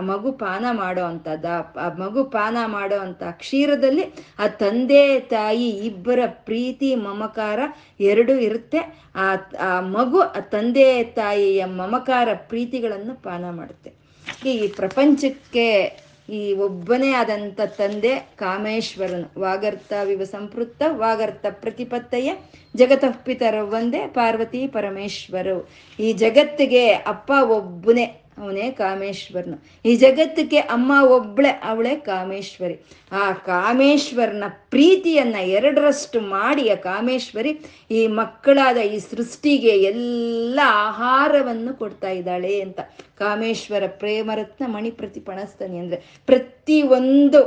ಮಗು 0.00 0.30
ಪಾನ 0.42 0.64
ಮಾಡೋ 0.72 1.04
ಆ 1.84 1.88
ಮಗು 1.98 2.24
ಪಾನ 2.36 2.56
ಮಾಡೋ 2.66 2.98
ಅಂಥ 2.98 3.22
ಕ್ಷೀರದಲ್ಲಿ 3.42 4.04
ಆ 4.38 4.46
ತಂದೆ, 4.62 5.02
ತಾಯಿ, 5.20 5.68
ಇಬ್ಬರ 5.88 6.20
ಪ್ರೀತಿ, 6.26 6.90
ಮಮಕಾರ 7.08 7.60
ಎರಡು 8.00 8.34
ಇರುತ್ತೆ. 8.38 8.80
ಆ 9.16 9.26
ಆ 9.60 9.70
ಮಗು, 9.96 10.20
ಆ 10.20 10.40
ತಂದೆ, 10.54 10.88
ತಾಯಿಯ 11.04 11.64
ಮಮಕಾರ 11.64 12.28
ಪ್ರೀತಿಗಳನ್ನು 12.48 13.14
ಪಾನ 13.22 13.44
ಮಾಡುತ್ತೆ. 13.50 13.92
ಈ 14.46 14.54
ಪ್ರಪಂಚಕ್ಕೆ 14.68 15.66
ಈ 16.28 16.52
ಒಬ್ಬನೇ 16.52 17.12
ಆದಂಥ 17.12 17.60
ತಂದೆ 17.60 18.16
ಕಾಮೇಶ್ವರನು. 18.36 19.40
ವಾಗರ್ತ 19.40 19.92
ವಿವ 20.04 20.24
ಸಂಪೃತ್ತ 20.24 20.82
ವಾಗರ್ತ 20.86 21.46
ಪ್ರತಿಪತ್ತಯ್ಯ 21.50 22.32
ಜಗತಪ್ಪಿತರ 22.76 23.54
ಒಂದೇ 23.54 24.06
ಪಾರ್ವತಿ 24.06 24.66
ಪರಮೇಶ್ವರು. 24.66 25.68
ಈ 26.00 26.12
ಜಗತ್ತಿಗೆ 26.12 26.88
ಅಪ್ಪ 26.88 27.32
ಒಬ್ಬನೇ, 27.42 28.04
ಅವನೇ 28.38 28.70
ಕಾಮೇಶ್ವರನು. 28.70 29.62
ಈ 29.84 29.96
ಜಗತ್ತಕ್ಕೆ 29.96 30.58
ಅಮ್ಮ 30.58 30.92
ಒಬ್ಳೆ, 31.08 31.48
ಅವಳೆ 31.48 31.96
ಕಾಮೇಶ್ವರಿ. 31.96 32.86
ಆ 33.12 33.32
ಕಾಮೇಶ್ವರನ 33.32 34.44
ಪ್ರೀತಿಯನ್ನ 34.48 35.36
ಎರಡರಷ್ಟು 35.36 36.20
ಮಾಡಿ 36.20 36.70
ಆ 36.70 36.74
ಕಾಮೇಶ್ವರಿ 36.74 37.60
ಈ 37.90 38.06
ಮಕ್ಕಳಾದ 38.06 38.76
ಈ 38.76 38.98
ಸೃಷ್ಟಿಗೆ 38.98 39.68
ಎಲ್ಲ 39.68 40.60
ಆಹಾರವನ್ನು 40.64 41.78
ಕೊಡ್ತಾ 41.78 42.10
ಇದ್ದಾಳೆ 42.10 42.60
ಅಂತ. 42.60 42.80
ಕಾಮೇಶ್ವರ 43.18 43.84
ಪ್ರೇಮರತ್ನ 43.98 44.64
ಮಣಿ 44.66 44.90
ಪ್ರತಿಪಣಿಸ್ತಾನೆ 44.90 45.78
ಅಂದ್ರೆ 45.78 45.98
ಪ್ರತಿ 46.28 46.82
ಒಂದು 46.88 47.40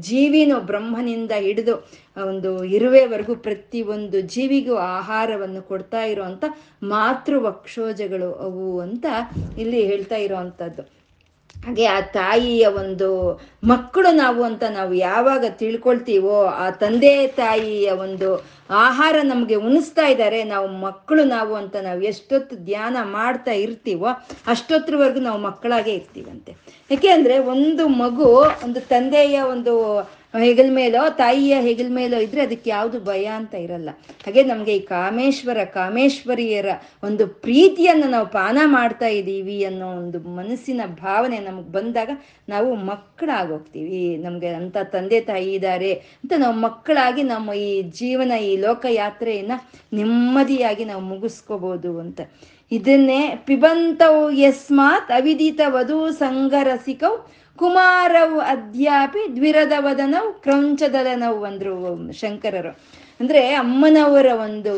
ಜೀವಿನೂ 0.00 0.60
ಬ್ರಹ್ಮನಿಂದ 0.60 1.32
ಹಿಡಿದು 1.38 1.74
ಒಂದು 2.16 2.64
ಇರುವೆವರೆಗೂ 2.64 3.34
ಪ್ರತಿ 3.36 3.82
ಒಂದು 3.82 4.20
ಜೀವಿಗೂ 4.26 4.76
ಆಹಾರವನ್ನು 4.76 5.62
ಕೊಡ್ತಾ 5.62 6.02
ಇರುವಂತ 6.04 6.44
ಮಾತೃ 6.82 7.38
ವಕ್ಷೋಜಗಳು 7.40 8.32
ಅವು 8.40 8.80
ಅಂತ 8.80 9.06
ಇಲ್ಲಿ 9.58 9.80
ಹೇಳ್ತಾ 9.86 10.16
ಇರೋವಂಥದ್ದು 10.16 10.84
ಹಾಗೆ 11.66 11.86
ಆ 11.86 12.00
ತಾಯಿಯ 12.00 12.66
ಒಂದು 12.66 13.08
ಮಕ್ಕಳು 13.68 14.10
ನಾವು 14.16 14.42
ಅಂತ 14.42 14.64
ನಾವು 14.70 14.94
ಯಾವಾಗ 14.94 15.44
ತಿಳ್ಕೊಳ್ತೀವೋ 15.58 16.36
ಆ 16.64 16.70
ತಂದೆ 16.82 17.26
ತಾಯಿಯ 17.26 17.90
ಒಂದು 17.90 18.28
ಆಹಾರ 18.84 19.16
ನಮಗೆ 19.22 19.56
ಉಣಿಸ್ತಾ 19.66 20.04
ಇದ್ದಾರೆ, 20.06 20.44
ನಾವು 20.44 20.68
ಮಕ್ಕಳು 20.80 21.24
ನಾವು 21.24 21.54
ಅಂತ 21.54 21.76
ನಾವು 21.82 22.00
ಎಷ್ಟೊತ್ತು 22.02 22.54
ಧ್ಯಾನ 22.64 22.96
ಮಾಡ್ತಾ 23.02 23.52
ಇರ್ತೀವೋ 23.52 24.08
ಅಷ್ಟೊತ್ತರವರೆಗೂ 24.46 25.20
ನಾವು 25.20 25.40
ಮಕ್ಕಳಾಗೇ 25.40 25.92
ಇರ್ತೀವಂತೆ. 25.92 26.52
ಯಾಕೆ 26.90 27.08
ಅಂದರೆ 27.08 27.38
ಒಂದು 27.38 27.86
ಮಗು 28.02 28.28
ಒಂದು 28.64 28.80
ತಂದೆಯ 28.88 29.40
ಒಂದು 29.54 29.74
ಹೆಗಲ್ 30.34 30.70
ಮೇಲೋ, 30.70 31.02
ತಾಯಿಯ 31.20 31.54
ಹೆಗಲ್ 31.66 31.90
ಮೇಲೋ 31.90 32.16
ಇದ್ರೆ 32.24 32.40
ಅದಕ್ಕೆ 32.40 32.68
ಯಾವುದು 32.70 32.98
ಭಯ 33.00 33.24
ಅಂತ 33.38 33.54
ಇರಲ್ಲ. 33.54 33.90
ಹಾಗೆ 34.24 34.42
ನಮಗೆ 34.42 34.72
ಈ 34.76 34.80
ಕಾಮೇಶ್ವರ, 34.80 35.58
ಕಾಮೇಶ್ವರಿಯರ 35.76 36.70
ಒಂದು 37.02 37.26
ಪ್ರೀತಿಯನ್ನು 37.26 38.08
ನಾವು 38.10 38.26
ಪಾನ 38.26 38.58
ಮಾಡ್ತಾ 38.66 39.08
ಇದ್ದೀವಿ 39.18 39.64
ಅನ್ನೋ 39.64 39.88
ಒಂದು 40.02 40.18
ಮನಸ್ಸಿನ 40.38 40.80
ಭಾವನೆ 41.02 41.38
ನಮಗೆ 41.38 41.70
ಬಂದಾಗ 41.72 42.10
ನಾವು 42.48 42.74
ಮಕ್ಕಳಾಗೋಗ್ತೀವಿ 42.90 44.02
ನಮಗೆ 44.16 44.50
ಅಂತ 44.60 44.76
ತಂದೆ 44.94 45.20
ತಾಯಿ 45.20 45.52
ಇದ್ದಾರೆ 45.54 45.92
ಅಂತ 45.92 46.32
ನಾವು 46.38 46.56
ಮಕ್ಕಳಾಗಿ 46.66 47.22
ನಮ್ಮ 47.22 47.54
ಈ 47.68 47.70
ಜೀವನ, 48.00 48.32
ಈ 48.50 48.52
ಲೋಕ 48.56 48.84
ಯಾತ್ರೆಯನ್ನು 49.02 49.58
ನೆಮ್ಮದಿಯಾಗಿ 49.96 50.84
ನಾವು 50.84 51.04
ಮುಗಿಸ್ಕೋಬೋದು 51.12 51.92
ಅಂತ. 52.00 52.20
ಇದನ್ನೇ 52.72 53.22
ಪಿಬಂತವು 53.48 54.22
ಯಸ್ಮಾತ್ 54.42 55.10
ಅವಿದಿತ 55.10 55.60
ವಧು 55.66 55.98
ಸಂಗರಸಿಕೌ 56.22 57.14
ಕುಮಾರವು 57.56 58.38
ಅದ್ಯಾಪಿ 58.40 59.36
ದ್ವಿರದವದನವು 59.36 60.32
ಕ್ರೌಂಚದಲನವು 60.32 61.44
ಅಂದ್ರು 61.44 62.12
ಶಂಕರರು. 62.12 62.72
ಅಂದ್ರೆ 63.20 63.54
ಅಮ್ಮನವರ 63.54 64.26
ಒಂದು 64.44 64.74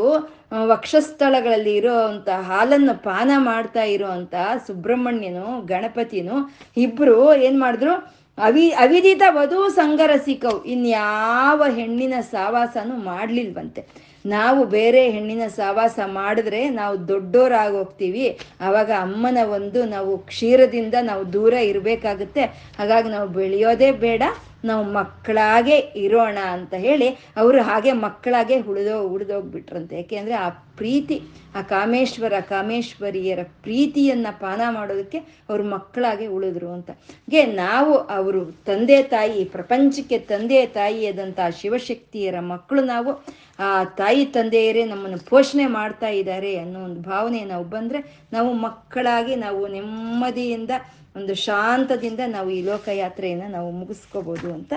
ವಕ್ಷಸ್ಥಳಗಳಲ್ಲಿ 0.65 1.77
ಇರೋವಂಥ 1.77 2.29
ಹಾಲನ್ನು 2.29 3.03
ಪಾನ 3.03 3.31
ಮಾಡ್ತಾ 3.37 3.83
ಇರೋವಂಥ 3.83 4.35
ಸುಬ್ರಹ್ಮಣ್ಯನು, 4.67 5.67
ಗಣಪತಿನು 5.67 6.37
ಇಬ್ರು 6.77 7.35
ಏನ್ 7.35 7.61
ಮಾಡಿದ್ರು? 7.61 7.95
ಅವಿ, 8.39 8.71
ಅವಿದಿತ 8.71 9.23
ವಧು 9.29 9.69
ಸಂಗರಸಿಕವು 9.69 10.65
ಇನ್ಯಾವ 10.65 11.65
ಹೆಣ್ಣಿನ 11.75 12.15
ಸಾವಾಸನು 12.21 12.97
ಮಾಡ್ಲಿಲ್ವಂತೆ. 12.97 14.08
ನಾವು 14.27 14.65
ಬೇರೆ 14.65 15.11
ಹೆಣ್ಣಿನ 15.11 15.43
ಸಹವಾಸ 15.49 15.99
ಮಾಡಿದ್ರೆ 16.07 16.71
ನಾವು 16.71 17.09
ದೊಡ್ಡೋರಾಗೋಗ್ತೀವಿ. 17.09 18.39
ಆವಾಗ 18.61 18.91
ಅಮ್ಮನ 19.01 19.39
ಒಂದು 19.45 19.85
ನಾವು 19.85 20.19
ಕ್ಷೀರದಿಂದ 20.19 20.95
ನಾವು 21.03 21.33
ದೂರ 21.33 21.53
ಇರಬೇಕಾಗುತ್ತೆ. 21.53 22.45
ಹಾಗಾಗಿ 22.79 23.09
ನಾವು 23.09 23.29
ಬೆಳೆಯೋದೇ 23.29 23.91
ಬೇಡ. 23.91 24.23
ನಾವು 24.65 24.85
ಮಕ್ಕಳಾಗೆ 24.93 25.79
ಇರೋಣ 25.79 26.39
ಅಂತ 26.39 26.75
ಹೇಳಿ 26.75 27.09
ಅವರು 27.37 27.63
ಹಾಗೆ 27.63 27.93
ಮಕ್ಕಳಾಗೆ 27.93 28.61
ಉಳಿದೋ, 28.61 29.01
ಉಳಿದೋಗ್ಬಿಟ್ರಂತೆ. 29.01 29.97
ಯಾಕೆಂದ್ರೆ 29.97 30.35
ಆ 30.35 30.49
ಪ್ರೀತಿ, 30.49 31.23
ಆ 31.55 31.63
ಕಾಮೇಶ್ವರ, 31.63 32.33
ಕಾಮೇಶ್ವರಿಯರ 32.41 33.39
ಪ್ರೀತಿಯನ್ನ 33.43 34.27
ಪಾನ 34.31 34.61
ಮಾಡೋದಕ್ಕೆ 34.71 35.19
ಅವರು 35.19 35.65
ಮಕ್ಕಳಾಗೆ 35.65 36.27
ಉಳಿದ್ರು 36.27 36.69
ಅಂತ. 36.73 36.91
ಹಾಗೆ 36.91 37.45
ನಾವು 37.45 37.95
ಅವರು 37.95 38.45
ತಂದೆ 38.45 39.03
ತಾಯಿ, 39.03 39.45
ಪ್ರಪಂಚಕ್ಕೆ 39.45 40.19
ತಂದೆ 40.19 40.67
ತಾಯಿಯಾದಂಥ 40.67 41.41
ಶಿವಶಕ್ತಿಯರ 41.61 42.41
ಮಕ್ಕಳು 42.41 42.85
ನಾವು, 42.85 43.25
ಆ 43.59 43.85
ತಾಯಿ 43.85 44.25
ತಂದೆಯರೇ 44.25 44.85
ನಮ್ಮನ್ನು 44.85 45.19
ಪೋಷಣೆ 45.29 45.67
ಮಾಡ್ತಾ 45.67 46.09
ಇದ್ದಾರೆ 46.09 46.57
ಅನ್ನೋ 46.57 46.81
ಒಂದು 46.81 47.01
ಭಾವನೆ 47.01 47.45
ನಾವು 47.45 47.65
ಬಂದ್ರೆ 47.65 48.29
ನಾವು 48.33 48.53
ಮಕ್ಕಳಾಗಿ 48.53 49.37
ನಾವು 49.37 49.69
ನೆಮ್ಮದಿಯಿಂದ 49.69 50.71
ಒಂದು 51.17 51.35
ಶಾಂತದಿಂದ 51.35 52.21
ನಾವು 52.27 52.51
ಈ 52.51 52.63
ಲೋಕಯಾತ್ರೆಯನ್ನು 52.63 53.49
ನಾವು 53.49 53.71
ಮುಗಿಸ್ಕೋಬೋದು 53.71 54.53
ಅಂತ. 54.53 54.73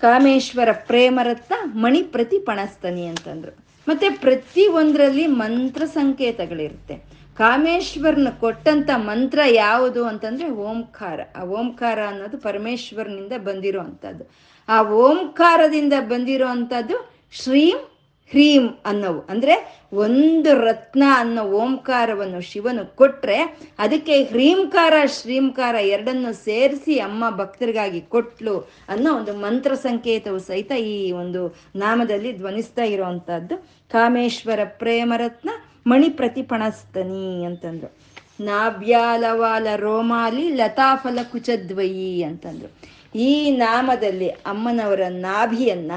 ಕಾಮೇಶ್ವರ 0.00 0.68
ಪ್ರೇಮರತ್ನ 0.72 1.54
ಮಣಿ 1.64 2.02
ಪ್ರತಿ 2.02 2.38
ಪಣಸ್ತನಿ 2.38 3.06
ಅಂತಂದ್ರು. 3.06 3.56
ಮತ್ತೆ 3.88 4.10
ಪ್ರತಿ 4.10 4.68
ಒಂದರಲ್ಲಿ 4.68 5.26
ಮಂತ್ರ 5.26 5.84
ಸಂಕೇತಗಳಿರುತ್ತೆ. 5.84 6.96
ಕಾಮೇಶ್ವರನ 7.36 8.28
ಕೊಟ್ಟಂತ 8.40 8.90
ಮಂತ್ರ 8.96 9.38
ಯಾವುದು 9.46 10.04
ಅಂತಂದ್ರೆ 10.04 10.50
ಓಂಕಾರ. 10.50 11.20
ಆ 11.36 11.44
ಓಂಕಾರ 11.44 11.98
ಅನ್ನೋದು 12.06 12.38
ಪರಮೇಶ್ವರನಿಂದ 12.38 13.32
ಬಂದಿರೋ 13.38 13.80
ಅಂಥದ್ದು 13.80 14.24
ಆ 14.68 14.82
ಓಂಕಾರದಿಂದ 14.82 15.92
ಬಂದಿರೋ 16.00 16.46
ಅಂಥದ್ದು 16.46 17.10
ಶ್ರೀಂ 17.32 17.99
ಹ್ರೀಂ 18.30 18.68
ಅನ್ನೋವು. 18.86 19.20
ಅಂದ್ರೆ 19.20 19.80
ಒಂದು 19.92 20.60
ರತ್ನ 20.60 21.02
ಅನ್ನೋ 21.14 21.42
ಓಂಕಾರವನ್ನು 21.42 22.40
ಶಿವನು 22.40 22.96
ಕೊಟ್ಟರೆ 22.96 23.36
ಅದಕ್ಕೆ 23.78 24.24
ಹ್ರೀಂಕಾರ, 24.24 24.94
ಶ್ರೀಂಕಾರ 25.06 25.74
ಎರಡನ್ನು 25.74 26.32
ಸೇರಿಸಿ 26.32 26.98
ಅಮ್ಮ 26.98 27.30
ಭಕ್ತರಿಗಾಗಿ 27.30 28.00
ಕೊಟ್ಲು 28.00 28.58
ಅನ್ನೋ 28.88 29.16
ಒಂದು 29.16 29.34
ಮಂತ್ರ 29.34 29.74
ಸಂಕೇತವು 29.74 30.38
ಸಹಿತ 30.38 30.72
ಈ 30.72 31.12
ಒಂದು 31.12 31.56
ನಾಮದಲ್ಲಿ 31.76 32.36
ಧ್ವನಿಸ್ತಾ 32.36 32.82
ಇರುವಂತಹದ್ದು. 32.82 33.56
ಕಾಮೇಶ್ವರ 33.90 34.60
ಪ್ರೇಮರತ್ನ 34.64 35.50
ಮಣಿ 35.86 36.08
ಪ್ರತಿಪಣಸ್ತನಿ 36.08 37.44
ಅಂತಂದ್ರು. 37.44 38.10
ನಾಭ್ಯಾಲವಾಲ 38.44 39.66
ರೋಮಾಲಿ 39.76 40.48
ಲತಾಫಲ 40.50 41.18
ಕುಚದ್ವಯಿ 41.32 42.22
ಅಂತಂದ್ರು. 42.22 42.99
ಈ 43.14 43.50
ನಾಮದಲ್ಲಿ 43.50 44.28
ಅಮ್ಮನವರ 44.28 45.00
ನಾಭಿಯನ್ನ, 45.08 45.92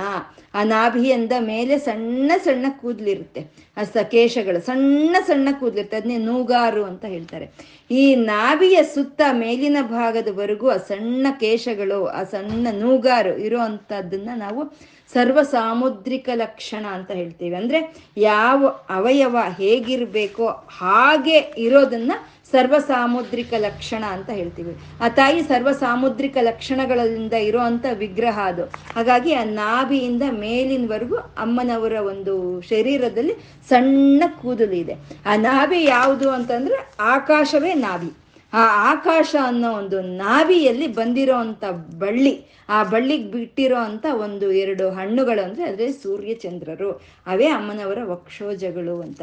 ಆ 0.53 0.63
ನಾಭಿಯಿಂದ 0.63 1.31
ಮೇಲೆ 1.39 1.77
ಸಣ್ಣ 1.77 2.31
ಸಣ್ಣ 2.43 2.65
ಕೂದಲಿರುತ್ತೆ. 2.69 3.47
ಆ 3.77 3.83
ಸಕೇಶಗಳು 3.83 4.65
ಸಣ್ಣ 4.65 5.15
ಸಣ್ಣ 5.27 5.49
ಕೂದಲಿರುತ್ತೆ. 5.59 5.97
ಅದನ್ನೇ 5.97 6.17
ನೂಗಾರು 6.17 6.83
ಅಂತ 6.83 7.05
ಹೇಳ್ತಾರೆ. 7.05 7.49
ಈ 7.91 8.15
ನಾಭಿಯ 8.15 8.83
ಸುತ್ತ 8.83 9.21
ಮೇಲಿನ 9.31 9.77
ಭಾಗದವರೆಗೂ 9.81 10.69
ಆ 10.69 10.77
ಸಣ್ಣ 10.77 11.27
ಕೇಶಗಳು, 11.39 12.05
ಆ 12.05 12.23
ಸಣ್ಣ 12.23 12.67
ನೂಗಾರು 12.71 13.37
ಇರೋ 13.37 13.57
ನಾವು 14.35 14.93
ಸರ್ವ 15.13 15.41
ಸಾಮುದ್ರಿಕ 15.41 16.29
ಲಕ್ಷಣ 16.35 16.85
ಅಂತ 16.85 17.11
ಹೇಳ್ತೀವಿ. 17.11 17.55
ಅಂದ್ರೆ 17.55 17.95
ಯಾವ 18.17 18.67
ಅವಯವ 18.67 19.37
ಹೇಗಿರ್ಬೇಕೋ 19.57 20.47
ಹಾಗೆ 20.47 21.37
ಇರೋದನ್ನ 21.57 22.11
ಸರ್ವ 22.53 22.75
ಸಾಮುದ್ರಿಕ 22.87 23.53
ಲಕ್ಷಣ 23.57 24.03
ಅಂತ 24.03 24.29
ಹೇಳ್ತೀವಿ. 24.29 24.77
ಆ 25.01 25.07
ತಾಯಿ 25.09 25.41
ಸರ್ವ 25.41 25.71
ಸಾಮುದ್ರಿಕ 25.71 26.37
ಲಕ್ಷಣಗಳಿಂದ 26.41 27.33
ಇರೋವಂಥ 27.33 27.85
ವಿಗ್ರಹ 27.93 28.39
ಅದು. 28.43 28.63
ಹಾಗಾಗಿ 28.63 29.33
ಆ 29.33 29.43
ನಾಭಿಯಿಂದ 29.43 30.23
ಮೇಲಿನವರೆಗೂ 30.31 31.15
ಅಮ್ಮನವರ 31.15 31.93
ಒಂದು 31.93 32.61
ಶರೀರದಲ್ಲಿ 32.61 33.33
ಸಣ್ಣ 33.69 34.23
ಕೂದಲು 34.41 34.75
ಇದೆ. 34.75 34.95
ಆ 35.25 35.35
ನಾಭಿ 35.35 35.83
ಯಾವುದು 35.83 36.29
ಅಂತಂದ್ರೆ 36.29 36.77
ಆಕಾಶವೇ 36.99 37.73
ನಾಭಿ. 37.73 38.11
ಆ 38.53 38.91
ಆಕಾಶ 38.91 39.35
ಅನ್ನೋ 39.43 39.71
ಒಂದು 39.71 40.01
ನಾಭಿಯಲ್ಲಿ 40.01 40.87
ಬಂದಿರೋ 40.87 41.37
ಬಳ್ಳಿ, 41.99 42.33
ಆ 42.69 42.83
ಬಳ್ಳಿಗೆ 42.83 43.31
ಬಿಟ್ಟಿರೋ 43.31 43.75
ಅಂಥ 43.75 44.05
ಒಂದು 44.13 44.51
ಎರಡು 44.51 44.89
ಹಣ್ಣುಗಳು 44.89 45.43
ಅಂದ್ರೆ 45.43 45.63
ಅದೇ 45.63 45.87
ಸೂರ್ಯಚಂದ್ರರು. 45.91 46.91
ಅವೇ 47.27 47.47
ಅಮ್ಮನವರ 47.47 47.99
ವಕ್ಷೋಜಗಳು 48.03 49.01
ಅಂತ. 49.01 49.21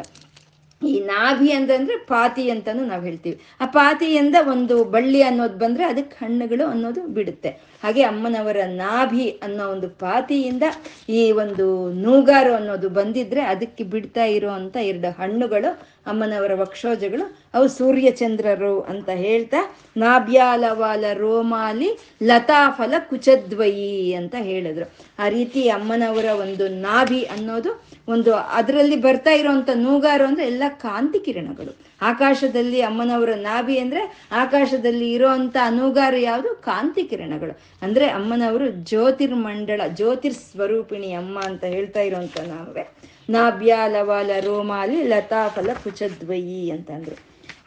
ಈ 0.82 1.00
ನಾಭಿ 1.00 1.52
ಅಂತಂದ್ರೆ 1.52 1.96
ಪಾತಿ 1.96 2.50
ಅಂತಾನು 2.50 2.84
ನಾವು 2.84 3.02
ಹೇಳ್ತೀವಿ. 3.02 3.40
ಆ 3.60 3.66
ಪಾತಿಯಿಂದ 3.66 4.36
ಒಂದು 4.50 4.84
ಬಳ್ಳಿ 4.84 5.22
ಅನ್ನೋದು 5.22 5.58
ಬಂದ್ರೆ 5.58 5.84
ಅದಕ್ಕೆ 5.84 6.24
ಹಣ್ಣುಗಳು 6.24 6.66
ಅನ್ನೋದು 6.66 7.06
ಬಿಡುತ್ತೆ. 7.06 7.48
ಹಾಗೆ 7.82 8.02
ಅಮ್ಮನವರ 8.02 8.56
ನಾಭಿ 8.66 9.26
ಅನ್ನೋ 9.42 9.66
ಒಂದು 9.68 9.88
ಪಾತಿಯಿಂದ 9.88 10.62
ಈ 11.08 11.32
ಒಂದು 11.32 11.66
ನೂಗಾರು 11.92 12.54
ಅನ್ನೋದು 12.54 12.88
ಬಂದಿದ್ರೆ 12.88 13.40
ಅದಕ್ಕೆ 13.40 13.84
ಬಿಡ್ತಾ 13.84 14.24
ಇರುವಂತ 14.24 14.76
ಎರಡು 14.76 15.10
ಹಣ್ಣುಗಳು 15.22 15.89
ಅಮ್ಮನವರ 16.06 16.50
ವಕ್ಷೋಜಗಳು, 16.54 17.36
ಅವು 17.54 17.68
ಸೂರ್ಯಚಂದ್ರರು 17.68 18.80
ಅಂತ 18.80 19.08
ಹೇಳ್ತಾ, 19.08 19.76
ನಾಭ್ಯಾಲವಾಲ 19.96 21.04
ರೋಮಾಲಿ 21.12 21.98
ಲತಾಫಲ 22.22 22.94
ಕುಚದ್ವಯಿ 22.98 24.14
ಅಂತ 24.14 24.34
ಹೇಳಿದ್ರು. 24.38 24.92
ಆ 25.18 25.28
ರೀತಿ 25.28 25.68
ಅಮ್ಮನವರ 25.68 26.24
ಒಂದು 26.24 26.68
ನಾಭಿ 26.68 27.22
ಅನ್ನೋದು 27.22 27.84
ಒಂದು 28.08 28.34
ಅದರಲ್ಲಿ 28.34 28.96
ಬರ್ತಾ 28.96 29.30
ಇರುವಂತ 29.30 29.70
ನೂಗಾರು 29.74 30.24
ಅಂದ್ರೆ 30.24 30.46
ಎಲ್ಲ 30.46 30.62
ಕಾಂತಿ 30.68 31.18
ಕಿರಣಗಳು. 31.18 31.76
ಆಕಾಶದಲ್ಲಿ 32.02 32.80
ಅಮ್ಮನವರ 32.80 33.28
ನಾಭಿ 33.34 33.78
ಅಂದ್ರೆ 33.78 34.26
ಆಕಾಶದಲ್ಲಿ 34.32 35.12
ಇರೋವಂಥ 35.12 35.56
ನೂಗಾರು 35.70 36.16
ಯಾವುದು? 36.16 36.54
ಕಾಂತಿ 36.54 37.02
ಕಿರಣಗಳು. 37.02 37.60
ಅಂದ್ರೆ 37.82 38.06
ಅಮ್ಮನವರು 38.06 38.68
ಜ್ಯೋತಿರ್ಮಂಡಳ 38.68 39.80
ಜ್ಯೋತಿರ್ 39.88 40.34
ಸ್ವರೂಪಿಣಿ 40.34 41.12
ಅಮ್ಮ 41.12 41.40
ಅಂತ 41.40 41.64
ಹೇಳ್ತಾ 41.64 42.00
ಇರೋವಂಥ 42.00 42.40
ನಾವೇ. 42.40 42.94
ನಾಭ್ಯಾಲವಾಲ 43.30 44.30
ರೋಮಾಲಿ 44.40 44.98
ಲತಾಫಲ 45.04 45.70
ಕುಚದ್ವಯಿ 45.84 46.62
ಅಂತಂದ್ರು. 46.70 47.16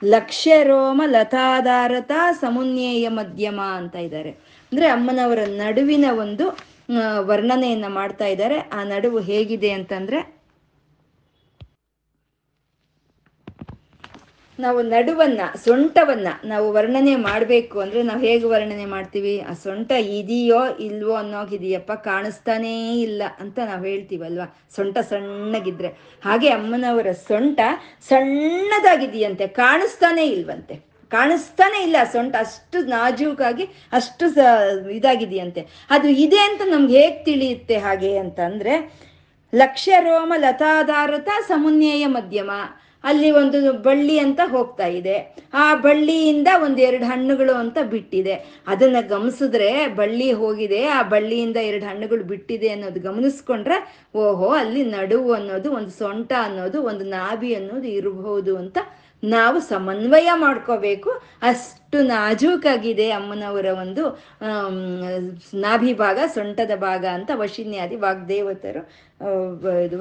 ಲಕ್ಷ್ಯ 0.01 0.53
ರೋಮ 0.64 1.01
ಲತಾಧಾರತ 1.07 2.11
ಸಮುನ್ಯೇಯ 2.41 3.07
ಮಧ್ಯಮ 3.09 3.59
ಅಂತ 3.80 3.95
ಇದ್ದಾರೆ 3.97 4.32
ಅಂದ್ರೆ 4.72 4.88
ಅಮ್ಮನವರ 4.88 5.41
ನಡುವಿನ 5.57 6.05
ಒಂದು 6.18 6.45
ವರ್ಣನೆಯನ್ನ 7.26 7.88
ಮಾಡ್ತಾ 7.91 8.26
ಇದ್ದಾರೆ 8.26 8.57
ಆ 8.72 8.84
ನಡುವು 8.84 9.20
ಹೇಗಿದೆ 9.22 9.72
ಅಂತಂದ್ರೆ 9.72 10.20
ನಾವು 14.64 14.82
ನಡುವನ್ನ, 14.82 15.41
ಸೊಂಟವನ್ನ 15.66 16.28
ನಾವು 16.45 16.68
ವರ್ಣನೆ 16.72 17.16
ಮಾಡಬೇಕು 17.16 17.80
ಅಂದ್ರೆ 17.80 18.03
ನಾವು 18.03 18.20
ಹೇಗೆ 18.20 18.45
ವರ್ಣನೆ 18.45 18.86
ಮಾಡ್ತೀವಿ? 18.86 19.34
ಆ 19.39 19.53
ಸೊಂಟ 19.53 19.91
ಇದೆಯೋ 19.91 20.61
ಇಲ್ವೋ 20.80 21.14
ಅನ್ನೋಗಿದೆಯಪ್ಪ 21.14 21.91
ಕಾಣಿಸ್ತಾನೇ 21.91 22.76
ಇಲ್ಲ 23.01 23.22
ಅಂತ 23.39 23.59
ನಾವು 23.59 23.84
ಹೇಳ್ತೀವಲ್ವಾ? 23.86 24.47
ಸೊಂಟ 24.76 24.97
ಸಣ್ಣಗಿದ್ರೆ. 24.97 25.88
ಹಾಗೆ 26.26 26.49
ಅಮ್ಮನವರ 26.49 27.11
ಸೊಂಟ 27.11 27.59
ಸಣ್ಣದಾಗಿದೆಯಂತೆ, 28.09 29.47
ಕಾಣಿಸ್ತಾನೇ 29.47 30.26
ಇಲ್ವಂತೆ. 30.26 30.76
ಕಾಣಿಸ್ತಾನೆ 31.11 31.80
ಇಲ್ಲ 31.84 31.97
ಸೊಂಟ, 32.11 32.36
ಅಷ್ಟು 32.39 32.78
ನಾಜೂಕಾಗಿ, 32.86 33.66
ಅಷ್ಟು 33.93 34.26
ಸ 34.30 34.38
ಇದಾಗಿದೆಯಂತೆ. 34.91 35.61
ಅದು 35.89 36.07
ಇದೆ 36.07 36.39
ಅಂತ 36.39 36.61
ನಮ್ಗೆ 36.66 36.95
ಹೇಗೆ 37.01 37.24
ತಿಳಿಯುತ್ತೆ 37.24 37.78
ಹಾಗೆ 37.78 38.18
ಅಂತಂದ್ರೆ 38.18 38.74
ಲಕ್ಷ್ಯ 39.55 39.95
ರೋಮ 39.99 40.34
ಲತಾಧಾರತ 40.38 41.30
ಸಮನ್ಯಯ 41.47 42.05
ಮಧ್ಯಮ. 42.07 42.51
ಅಲ್ಲಿ 43.04 43.32
ಒಂದು 43.32 43.74
ಬಳ್ಳಿ 43.74 44.20
ಅಂತ 44.20 44.39
ಹೋಗ್ತಾ 44.45 44.88
ಇದೆ. 44.88 45.36
ಆ 45.54 45.76
ಬಳ್ಳಿಯಿಂದ 45.76 46.47
ಒಂದು 46.64 46.82
ಎರಡು 46.82 47.06
ಹಣ್ಣುಗಳು 47.06 47.54
ಅಂತ 47.54 47.78
ಬಿಟ್ಟಿದೆ. 47.84 48.34
ಅದನ್ನ 48.68 48.95
ಗಮನಿಸಿದ್ರೆ 49.08 49.88
ಬಳ್ಳಿ 49.88 50.32
ಹೋಗಿದೆ. 50.32 50.86
ಆ 50.86 51.01
ಬಳ್ಳಿಯಿಂದ 51.04 51.58
ಎರಡು 51.58 51.86
ಹಣ್ಣುಗಳು 51.86 52.24
ಬಿಟ್ಟಿದೆ 52.24 52.70
ಅನ್ನೋದು 52.70 52.99
ಗಮನಿಸ್ಕೊಂಡ್ರೆ, 52.99 54.08
ಓಹೋ, 54.16 54.47
ಅಲ್ಲಿ 54.47 54.86
ನಡುವು 54.86 55.34
ಅನ್ನೋದು, 55.34 55.72
ಒಂದು 55.72 55.89
ಸೊಂಟ 55.89 56.34
ಅನ್ನೋದು, 56.41 56.82
ಒಂದು 56.84 57.06
ನಾಭಿ 57.06 57.54
ಅನ್ನೋದು 57.56 57.88
ಇರಬಹುದು 57.88 58.58
ಅಂತ 58.58 58.78
ನಾವು 59.24 59.58
ಸಮನ್ವಯ 59.72 60.30
ಮಾಡ್ಕೋಬೇಕು. 60.36 61.10
ಅಷ್ಟು 61.50 61.98
ನಾಜೂಕಾಗಿದೆ 62.04 63.08
ಅಮ್ಮನವರ 63.12 63.68
ಒಂದು 63.84 64.04
ನಾಭಿ 65.66 65.94
ಭಾಗ 65.94 66.20
ಸೊಂಟದ 66.36 66.74
ಭಾಗ 66.88 67.04
ಅಂತ 67.18 67.32
ವಶಿನ್ಯಾದಿ 67.42 67.98
ವಾಗ್ದೇವತರು 68.06 68.82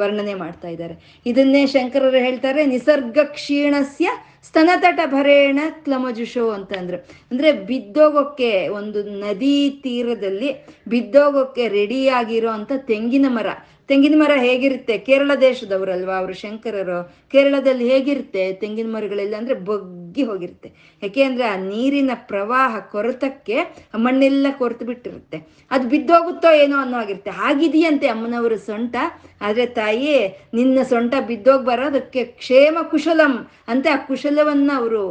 ವರ್ಣನೆ 0.01 0.35
ಮಾಡ್ತಾ 0.35 0.69
ಇದ್ದಾರೆ. 0.69 0.95
ಇದನ್ನೇ 1.27 1.63
ಶಂಕರರು 1.75 2.21
ಹೇಳ್ತಾರೆ, 2.27 2.63
ನಿಸರ್ಗ 2.67 3.19
ಕ್ಷೀಣಸ್ಯ 3.37 4.09
ಸ್ತನತಟ 4.47 5.01
ಭರೇಣ 5.07 5.61
ಕ್ಲಮಜುಷೋ 5.85 6.45
ಅಂತಂದ್ರು. 6.51 6.99
ಅಂದ್ರೆ 7.31 7.53
ಬಿದ್ದೋಗೋಕ್ಕೆ 7.69 8.51
ಒಂದು 8.69 9.03
ನದಿ 9.25 9.57
ತೀರದಲ್ಲಿ 9.85 10.51
ಬಿದ್ದೋಗೋಕ್ಕೆ 10.89 11.67
ರೆಡಿಯಾಗಿರೋ 11.79 12.51
ಅಂತ 12.59 12.73
ತೆಂಗಿನ 12.91 13.27
ಮರ 13.29 13.47
ತೆಂಗಿನ 13.93 14.15
ಮರ 14.17 14.31
ಹೇಗಿರುತ್ತೆ? 14.41 14.99
ಕೇರಳ 14.99 15.31
ದೇಶದವರಲ್ವಾ 15.41 16.15
ಅವರು 16.19 16.35
ಶಂಕರರು? 16.35 16.99
ಕೇರಳದಲ್ಲಿ 17.31 17.91
ಹೇಗಿರುತ್ತೆ 17.91 18.53
ತೆಂಗಿನ 18.53 18.95
ಮರಗಳೆಲ್ಲ? 18.97 19.35
ಅಂದ್ರೆ 19.37 19.55
ಬಗ್ಗಿ 20.13 20.25
ಹೋಗಿರುತ್ತೆ. 20.31 20.69
ಯಾಕೆ 21.03 21.23
ಅಂದ್ರೆ 21.23 21.45
ಆ 21.49 21.57
ನೀರಿನ 21.57 22.11
ಪ್ರವಾಹ 22.31 22.73
ಕೊರತಕ್ಕೆ 22.93 23.57
ಮಣ್ಣೆಲ್ಲ 23.97 24.47
ಕೊರತು 24.59 24.85
ಬಿಟ್ಟಿರುತ್ತೆ. 24.85 25.39
ಅದು 25.71 25.85
ಬಿದ್ದೋಗುತ್ತೋ 25.89 26.49
ಏನೋ 26.63 26.77
ಅನ್ನೋ 26.85 26.97
ಆಗಿರುತ್ತೆ 26.99 27.31
ಆಗಿದೆಯಂತೆ 27.49 28.07
ಅಮ್ಮನವರು 28.15 28.59
ಸೊಂಟ. 28.69 28.97
ಆದ್ರೆ 29.41 29.67
ತಾಯಿ 29.79 30.13
ನಿನ್ನ 30.55 30.79
ಸೊಂಟ 30.89 31.15
ಬಿದ್ದೋಗ್ 31.27 31.65
ಬರೋದಕ್ಕೆ 31.65 32.23
ಕ್ಷೇಮ 32.41 32.79
ಕುಶಲಂ 32.91 33.33
ಅಂತ 33.69 33.87
ಆ 33.93 33.97
ಕುಶಲವನ್ನ 34.09 34.71
ಅವರು 34.77 35.03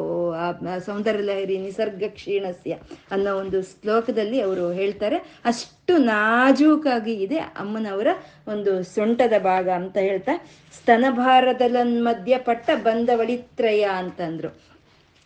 ಸೌಂದರ್ಯ 0.85 1.25
ಲಹರಿ 1.29 1.57
ನಿಸರ್ಗ 1.57 2.03
ಕ್ಷೀಣಸ್ಯ 2.07 2.73
ಅನ್ನೋ 3.11 3.31
ಒಂದು 3.41 3.61
ಶ್ಲೋಕದಲ್ಲಿ 3.61 4.39
ಅವರು 4.41 4.65
ಹೇಳ್ತಾರೆ. 4.71 5.17
ಅಷ್ಟು 5.45 5.93
ನಾಜೂಕಾಗಿ 5.97 7.13
ಇದೆ 7.25 7.39
ಅಮ್ಮನವರ 7.63 8.07
ಒಂದು 8.47 8.71
ಸೊಂಟದ 8.95 9.35
ಭಾಗ 9.41 9.67
ಅಂತ 9.69 9.97
ಹೇಳ್ತಾ 9.97 10.33
ಸ್ತನಭಾರದಲನ್ 10.77 11.95
ಮಧ್ಯ 12.05 12.33
ಪಟ್ಟ 12.37 12.69
ಬಂದವಳಿತ್ರಯ 12.83 13.83
ಅಂತಂದ್ರು. 14.01 14.49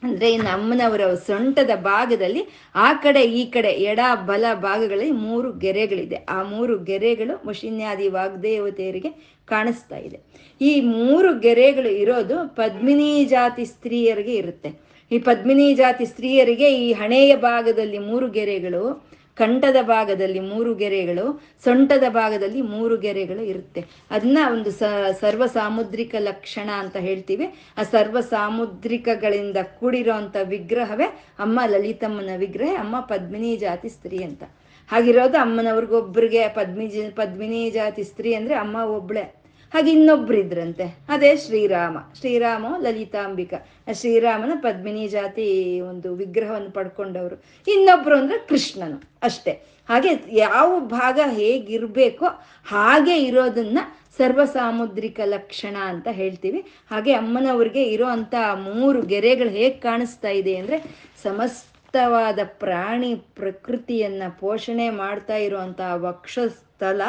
ಅಂದ್ರೆ 0.03 0.37
ನಮ್ಮನವರ 0.37 1.13
ಸೊಂಟದ 1.13 1.69
ಭಾಗದಲ್ಲಿ 1.75 2.47
ಆ 2.75 2.93
ಕಡೆ 2.93 3.21
ಈ 3.21 3.45
ಕಡೆ 3.45 3.67
ಎಡ 3.67 3.99
ಬಲ 4.25 4.45
ಭಾಗಗಳಲ್ಲಿ 4.53 5.11
ಮೂರು 5.11 5.53
ಗೆರೆಗಳಿದೆ. 5.53 6.15
ಆ 6.29 6.43
ಮೂರು 6.43 6.79
ಗೆರೆಗಳು 6.79 7.47
ವಶಿನ್ಯಾದಿ 7.47 8.07
ವಾಗ್ದೇವತೆಯರಿಗೆ 8.07 9.39
ಕಾಣಿಸ್ತಾ 9.45 9.97
ಇದೆ. 9.97 10.19
ಈ 10.61 10.81
ಮೂರು 10.81 11.39
ಗೆರೆಗಳು 11.39 11.89
ಇರೋದು 11.89 12.55
ಪದ್ಮಿನಿ 12.55 13.25
ಜಾತಿ 13.25 13.65
ಸ್ತ್ರೀಯರಿಗೆ 13.65 14.35
ಇರುತ್ತೆ. 14.35 14.85
ಈ 15.11 15.19
ಪದ್ಮಿನಿ 15.19 15.73
ಜಾತಿ 15.73 16.05
ಸ್ತ್ರೀಯರಿಗೆ 16.05 16.71
ಈ 16.71 16.93
ಹಣೆಯ 16.93 17.35
ಭಾಗದಲ್ಲಿ 17.35 17.97
ಮೂರು 17.97 18.29
ಗೆರೆಗಳು 18.29 19.04
ಕಂಠದ 19.35 19.75
ಭಾಗದಲ್ಲಿ 19.81 20.39
ಮೂರು 20.39 20.75
ಗೆರೆಗಳು, 20.75 21.43
ಸೊಂಟದ 21.63 22.03
ಭಾಗದಲ್ಲಿ 22.09 22.61
ಮೂರು 22.61 22.97
ಗೆರೆಗಳು 22.97 23.41
ಇರುತ್ತೆ. 23.41 23.85
ಅದನ್ನ 24.11 24.37
ಒಂದು 24.51 24.71
ಸ 24.71 24.83
ಸರ್ವ 25.21 25.45
ಸಾಮುದ್ರಿಕ 25.45 26.15
ಲಕ್ಷಣ 26.19 26.69
ಅಂತ 26.69 26.97
ಹೇಳ್ತೀವಿ. 26.97 27.45
ಆ 27.77 27.83
ಸರ್ವ 27.83 28.19
ಸಾಮುದ್ರಿಕಗಳಿಂದ 28.19 29.57
ಕೂಡಿರೋಂಥ 29.79 30.35
ವಿಗ್ರಹವೇ 30.43 31.03
ಅಮ್ಮ 31.39 31.59
ಲಲಿತಮ್ಮನ 31.67 32.29
ವಿಗ್ರಹ, 32.37 32.79
ಅಮ್ಮ 32.79 32.99
ಪದ್ಮಿನಿ 32.99 33.55
ಜಾತಿ 33.55 33.89
ಸ್ತ್ರೀ 33.89 34.23
ಅಂತ. 34.23 34.43
ಹಾಗಿರೋದು 34.91 35.37
ಅಮ್ಮನವ್ರಿಗೊಬ್ರಿಗೆ 35.37 36.47
ಪದ್ಮಿ 36.47 37.11
ಪದ್ಮಿನಿ 37.15 37.69
ಜಾತಿ 37.69 38.03
ಸ್ತ್ರೀ 38.03 38.33
ಅಂದ್ರೆ 38.33 38.55
ಅಮ್ಮ 38.55 38.75
ಒಬ್ಳೆ. 38.75 39.44
ಹಾಗೆ 39.75 39.91
ಇನ್ನೊಬ್ರು 39.91 40.37
ಇದ್ರಂತೆ. 40.37 40.97
ಅದೇ 41.09 41.35
ಶ್ರೀರಾಮ. 41.37 41.97
ಶ್ರೀರಾಮ 42.19 42.65
ಲಲಿತಾಂಬಿಕ. 42.81 43.53
ಶ್ರೀರಾಮನ 43.91 44.51
ಪದ್ಮಿನಿ 44.55 45.07
ಜಾತಿ 45.07 45.81
ಒಂದು 45.81 46.15
ವಿಗ್ರಹವನ್ನು 46.15 46.71
ಪಡ್ಕೊಂಡವರು. 46.71 47.43
ಇನ್ನೊಬ್ರು 47.67 48.17
ಅಂದ್ರೆ 48.17 48.37
ಕೃಷ್ಣನು 48.47 49.03
ಅಷ್ಟೇ. 49.23 49.51
ಹಾಗೆ 49.89 50.09
ಯಾವ 50.31 50.79
ಭಾಗ 50.79 51.19
ಹೇಗಿರ್ಬೇಕೋ 51.27 52.25
ಹಾಗೆ 52.65 53.23
ಇರೋದನ್ನ 53.23 53.79
ಸರ್ವ 54.17 54.45
ಸಾಮುದ್ರಿಕ 54.45 55.19
ಲಕ್ಷಣ 55.25 55.75
ಅಂತ 55.75 56.07
ಹೇಳ್ತೀವಿ. 56.11 56.59
ಹಾಗೆ 56.91 57.13
ಅಮ್ಮನವ್ರಿಗೆ 57.13 57.83
ಇರೋ 57.83 58.05
ಅಂತ 58.05 58.35
ಮೂರು 58.53 59.01
ಗೆರೆಗಳು 59.01 59.49
ಹೇಗೆ 59.49 59.69
ಕಾಣಿಸ್ತಾ 59.69 60.29
ಇದೆ 60.29 60.55
ಅಂದ್ರೆ 60.55 61.11
ಸಮಸ್ತವಾದ 61.23 62.39
ಪ್ರಾಣಿ 62.43 63.15
ಪ್ರಕೃತಿಯನ್ನ 63.15 64.23
ಪೋಷಣೆ 64.39 64.89
ಮಾಡ್ತಾ 64.89 65.35
ಇರುವಂತಹ 65.35 65.95
ವಕ್ಷಸ್ಥಲ 66.81 67.03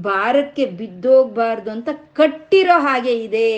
ಭಾರಕ್ಕೆ 0.00 0.64
ಬಿದ್ದೋಗ್ಬಾರ್ದು 0.78 1.70
ಅಂತ 1.70 1.88
ಕಟ್ಟಿರೋ 2.18 2.76
ಹಾಗೆ 2.78 3.12
ಇದೆ 3.26 3.50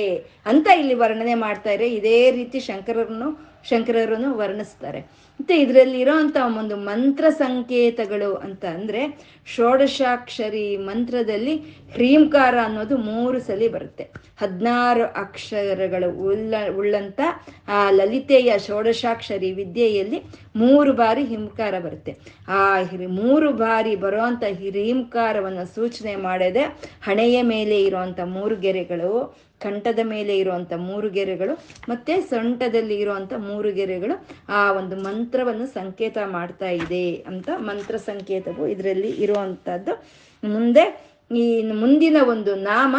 ಅಂತ 0.46 0.66
ಇಲ್ಲಿ 0.80 0.94
ವರ್ಣನೆ 0.94 1.34
ಮಾಡ್ತಾರೆ 1.34 1.86
ಇದೇ 1.98 2.18
ರೀತಿ 2.30 2.59
ಶಂಕರರನ್ನು 2.61 3.28
ಶಂಕರರನ್ನು 3.70 4.30
ವರ್ಣಿಸ್ತಾರೆ. 4.36 5.00
ಮತ್ತೆ 5.41 5.61
ಇದರಲ್ಲಿ 5.61 6.01
ಇರೋಂಥ 6.01 6.36
ಒಂದು 6.59 6.76
ಮಂತ್ರ 6.76 7.24
ಸಂಕೇತಗಳು 7.30 8.34
ಅಂತ 8.34 8.64
ಅಂದ್ರೆ 8.64 9.03
ಷೋಡಶಾಕ್ಷರಿ 9.47 10.76
ಮಂತ್ರದಲ್ಲಿ 10.76 11.55
ಹ್ರೀಂಕಾರ 11.93 12.55
ಅನ್ನೋದು 12.64 12.97
ಮೂರು 12.97 13.39
ಸಲ 13.41 13.62
ಬರುತ್ತೆ. 13.72 14.05
ಹದಿನಾರು 14.41 15.05
ಅಕ್ಷರಗಳು 15.05 16.09
ಉಳ್ಳ, 16.28 16.55
ಉಳ್ಳಂತ 16.76 17.20
ಆ 17.68 17.91
ಲಲಿತೆಯ 17.91 18.59
ಷೋಡಶಾಕ್ಷರಿ 18.59 19.53
ವಿದ್ಯೆಯಲ್ಲಿ 19.53 20.20
ಮೂರು 20.57 20.93
ಬಾರಿ 20.93 21.24
ಹಿಂಕಾರ 21.24 21.74
ಬರುತ್ತೆ. 21.78 22.12
ಆ 22.49 22.78
ಹಿರಿ 22.78 23.07
ಮೂರು 23.07 23.53
ಬಾರಿ 23.53 23.97
ಬರುವಂತ 23.97 24.45
ಹಿರೀಂಕಾರವನ್ನು 24.45 25.74
ಸೂಚನೆ 25.74 26.16
ಮಾಡದೆ 26.16 26.64
ಹಣೆಯ 27.03 27.43
ಮೇಲೆ 27.43 27.82
ಇರುವಂತ 27.82 28.20
ಮೂರು 28.24 28.57
ಗೆರೆಗಳು 28.57 29.12
ಕಂಠದ 29.61 30.00
ಮೇಲೆ 30.04 30.38
ಇರುವಂತ 30.38 30.72
ಮೂರು 30.72 31.09
ಗೆರೆಗಳು 31.11 31.54
ಮತ್ತೆ 31.88 32.14
ಸೊಂಟದಲ್ಲಿ 32.20 32.96
ಇರುವಂತ 33.00 33.32
ಮೂರು 33.38 33.70
ಗೆರೆಗಳು 33.72 34.16
ಆ 34.48 34.72
ಒಂದು 34.72 34.96
ಮಂತ್ರವನ್ನು 34.96 35.66
ಸಂಕೇತ 35.66 36.18
ಮಾಡ್ತಾ 36.30 36.70
ಇದೆ 36.70 37.06
ಅಂತ 37.26 37.48
ಮಂತ್ರ 37.61 37.96
ಸಂಕೇತವು 37.96 38.66
ಇದರಲ್ಲಿ 38.68 39.11
ಇರುವಂತದ್ದು 39.11 39.94
ಮುಂದೆ 40.42 40.84
ಈ 41.30 41.46
ಮುಂದಿನ 41.72 42.16
ಒಂದು 42.28 42.54
ನಾಮ 42.54 42.96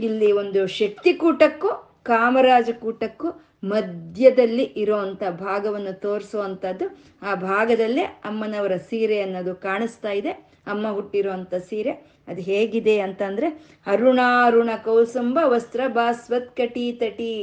ಇಲ್ಲಿ 0.00 0.28
ಒಂದು 0.32 0.60
ಶಕ್ತಿ 0.66 1.12
ಕೂಟಕ್ಕೂ 1.12 1.70
ಕಾಮರಾಜ 2.02 2.70
ಕೂಟಕ್ಕೂ 2.80 3.28
ಮಧ್ಯದಲ್ಲಿ 3.64 4.64
ಇರುವಂತ 4.82 5.22
ಭಾಗವನ್ನು 5.40 5.92
ತೋರಿಸುವಂಥದ್ದು 6.00 6.86
ಆ 7.22 7.34
ಭಾಗದಲ್ಲೇ 7.34 8.02
ಅಮ್ಮನವರ 8.02 8.76
ಸೀರೆ 8.76 9.18
ಅನ್ನೋದು 9.22 9.54
ಕಾಣಿಸ್ತಾ 9.54 10.10
ಇದೆ. 10.10 10.32
ಅಮ್ಮ 10.66 10.86
ಹುಟ್ಟಿರುವಂಥ 10.92 11.54
ಸೀರೆ. 11.54 11.92
ಅದು 12.28 12.42
ಹೇಗಿದೆ 12.42 12.96
ಅಂತಂದ್ರೆ 13.00 13.48
ಅರುಣಾರುಣ 13.86 14.70
ಕೌಸಂಬ 14.84 15.38
ವಸ್ತ್ರ 15.44 15.80
ಬಾಸ್ವತ್ 15.88 16.52
ಕಟಿ 16.56 16.84
ತಟಿ 16.92 17.34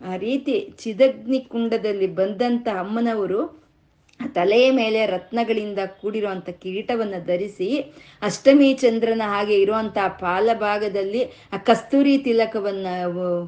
ಆ 0.00 0.14
ರೀತಿ 0.16 0.54
ಚಿದಗ್ನಿ 0.78 1.40
ಕುಂಡದಲ್ಲಿ 1.44 2.08
ಬಂದಂತ 2.14 2.68
ಅಮ್ಮನವರು 2.78 3.40
ತಲೆಯ 4.28 4.66
ಮೇಲೆ 4.70 5.00
ರತ್ನಗಳಿಂದ 5.06 5.80
ಕೂಡಿರುವಂಥ 6.00 6.50
ಕಿರೀಟವನ್ನು 6.62 7.20
ಧರಿಸಿ 7.26 7.68
ಅಷ್ಟಮಿ 8.22 8.68
ಚಂದ್ರನ 8.74 9.24
ಹಾಗೆ 9.26 9.56
ಇರುವಂಥ 9.60 9.98
ಪಾಲಭಾಗದಲ್ಲಿ 10.20 11.22
ಆ 11.52 11.60
ಕಸ್ತೂರಿ 11.66 12.14
ತಿಲಕವನ್ನ 12.18 12.86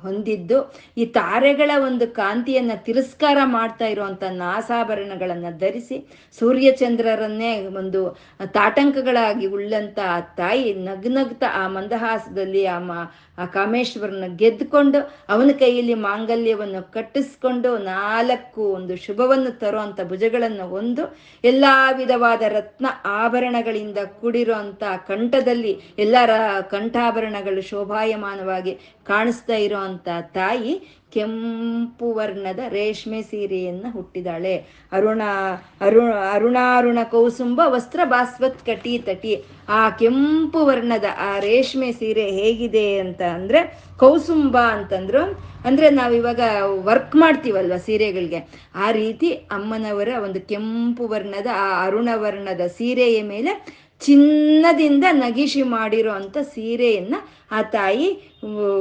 ಹೊಂದಿದ್ದು 0.03 0.59
ಈ 0.97 1.07
ತಾರೆಗಳ 1.15 1.71
ಒಂದು 1.83 2.07
ಕಾಂತಿಯನ್ನ 2.13 2.77
ತಿರಸ್ಕಾರ 2.85 3.39
ಮಾಡ್ತಾ 3.51 3.87
ಇರುವಂಥ 3.87 4.25
ನಾಸಾಭರಣಗಳನ್ನು 4.37 5.53
ಧರಿಸಿ 5.59 5.99
ಸೂರ್ಯಚಂದ್ರರನ್ನೇ 6.39 7.53
ಒಂದು 7.77 8.03
ತಾಟಂಕಗಳಾಗಿ 8.55 9.47
ಉಳ್ಳಂತ 9.47 9.99
ಆ 10.09 10.19
ತಾಯಿ 10.37 10.69
ನಗ್ನಗ್ತ 10.85 11.45
ಆ 11.55 11.65
ಮಂದಹಾಸದಲ್ಲಿ 11.69 12.63
ಆ 12.67 12.79
ಆ 13.39 13.45
ಕಾಮೇಶ್ವರನ 13.47 14.25
ಗೆದ್ದುಕೊಂಡು 14.37 14.99
ಅವನ 15.29 15.51
ಕೈಯಲ್ಲಿ 15.59 15.95
ಮಾಂಗಲ್ಯವನ್ನು 16.01 16.93
ಕಟ್ಟಿಸ್ಕೊಂಡು 16.93 17.79
ನಾಲ್ಕು 17.85 18.65
ಒಂದು 18.75 18.97
ಶುಭವನ್ನು 18.97 19.59
ತರುವಂತ 19.59 20.01
ಭುಜಗಳನ್ನು 20.03 20.67
ಒಂದು 20.71 21.05
ಎಲ್ಲ 21.45 21.65
ವಿಧವಾದ 21.93 22.43
ರತ್ನ 22.49 22.87
ಆಭರಣಗಳಿಂದ 23.05 23.99
ಕೂಡಿರುವಂತ 24.21 24.85
ಕಂಠದಲ್ಲಿ 25.09 25.73
ಎಲ್ಲ 25.99 26.17
ರ 26.25 26.37
ಕಂಠಾಭರಣಗಳು 26.71 27.63
ಶೋಭಾಯಮಾನವಾಗಿ 27.63 28.75
ಕಾಣಿಸ್ತಾ 29.05 29.55
ಇರುವಂತ 29.57 30.09
ತಾಯಿ 30.35 30.75
ಕೆಂಪು 31.15 32.15
ವರ್ಣದ 32.15 32.59
ರೇಷ್ಮೆ 32.69 33.23
ಸೀರೆಯನ್ನು 33.23 33.93
ಹುಟ್ಟಿದಾಳೆ. 33.93 34.55
ಅರುಣ 34.93 35.23
ಅರುಣ 35.81 36.13
ಅರುಣಾರುಣ 36.33 36.99
ಕೌಸುಂಬ 37.11 37.61
ವಸ್ತ್ರ 37.65 38.01
ಬಾಸ್ವತ್ 38.05 38.67
ಕಟಿ 38.67 38.99
ತಟಿ, 38.99 39.45
ಆ 39.69 39.91
ಕೆಂಪು 39.91 40.67
ವರ್ಣದ 40.67 41.05
ಆ 41.19 41.39
ರೇಷ್ಮೆ 41.39 41.93
ಸೀರೆ 41.93 42.27
ಹೇಗಿದೆ 42.31 42.99
ಅಂತ 42.99 43.23
ಅಂದ್ರೆ, 43.23 43.61
ಕೌಸುಂಬ 43.99 44.59
ಅಂತಂದ್ರು. 44.59 45.23
ಅಂದ್ರೆ 45.65 45.91
ನಾವಿವಾಗ 45.91 46.41
ವರ್ಕ್ 46.85 47.17
ಮಾಡ್ತೀವಲ್ವ 47.17 47.77
ಸೀರೆಗಳಿಗೆ. 47.77 48.41
ಆ 48.75 48.91
ರೀತಿ 48.91 49.31
ಅಮ್ಮನವರ 49.33 50.09
ಒಂದು 50.25 50.41
ಕೆಂಪು 50.41 51.09
ವರ್ಣದ 51.09 51.47
ಆ 51.55 51.87
ಅರುಣ 51.87 52.09
ವರ್ಣದ 52.15 52.61
ಸೀರೆಯ 52.67 53.23
ಮೇಲೆ 53.23 53.84
ಚಿನ್ನದಿಂದ 54.01 55.05
ನಗಿಶಿ 55.13 55.63
ಮಾಡಿರೋ 55.63 56.13
ಅಂತ 56.13 56.39
ಸೀರೆಯನ್ನ 56.39 57.15
ಆ 57.51 57.63
ತಾಯಿ 57.63 58.35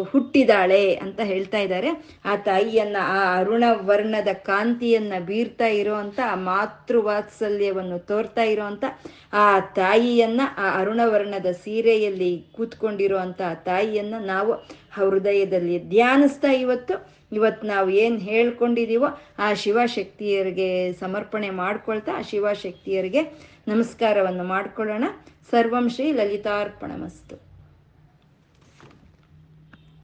ಹುಟ್ಟಿದಾಳೆ 0.09 0.95
ಅಂತ 0.95 1.19
ಹೇಳ್ತಾ 1.19 1.59
ಇದ್ದಾರೆ. 1.59 1.89
ಆ 2.25 2.35
ತಾಯಿಯನ್ನ, 2.35 2.97
ಆ 2.99 3.39
ಅರುಣ 3.39 3.63
ವರ್ಣದ 3.71 4.27
ಕಾಂತಿಯನ್ನ 4.33 5.13
ಬೀರ್ತಾ 5.25 5.67
ಇರೋಂತ 5.67 6.19
ಆ 6.29 6.35
ಮಾತೃವಾತ್ಸಲ್ಯವನ್ನು 6.35 7.99
ತೋರ್ತಾ 7.99 8.43
ಇರೋ 8.43 8.63
ಅಂತ 8.63 8.85
ಆ 9.33 9.59
ತಾಯಿಯನ್ನ, 9.59 10.41
ಆ 10.57 10.79
ಅರುಣವರ್ಣದ 10.79 11.45
ಸೀರೆಯಲ್ಲಿ 11.45 12.45
ಕೂತ್ಕೊಂಡಿರುವಂತ 12.51 13.41
ಆ 13.41 13.53
ತಾಯಿಯನ್ನ 13.53 14.15
ನಾವು 14.25 14.53
ಹೃದಯದಲ್ಲಿ 14.93 15.79
ಧ್ಯಾನಿಸ್ತಾ 15.79 16.51
ಇವತ್ತು. 16.51 17.23
ಇವತ್ತು 17.31 17.67
ನಾವು 17.67 17.89
ಏನು 17.89 18.17
ಹೇಳ್ಕೊಂಡಿದೀವೋ 18.17 19.07
ಆ 19.39 19.53
ಶಿವಶಕ್ತಿಯರಿಗೆ 19.53 20.93
ಸಮರ್ಪಣೆ 20.93 21.49
ಮಾಡ್ಕೊಳ್ತಾ, 21.49 22.11
ಆ 22.17 22.21
ಶಿವಶಕ್ತಿಯರಿಗೆ 22.21 23.52
ನಮಸ್ಕಾರವನ್ನು 23.67 24.43
ಮಾಡ್ಕೊಳ್ಳೋಣ. 24.43 25.03
ಸರ್ವಂ 25.51 25.89
ಶ್ರೀ 25.89 26.11
ಲಲಿತಾರ್ಪಣಮಸ್ತು. 26.11 27.52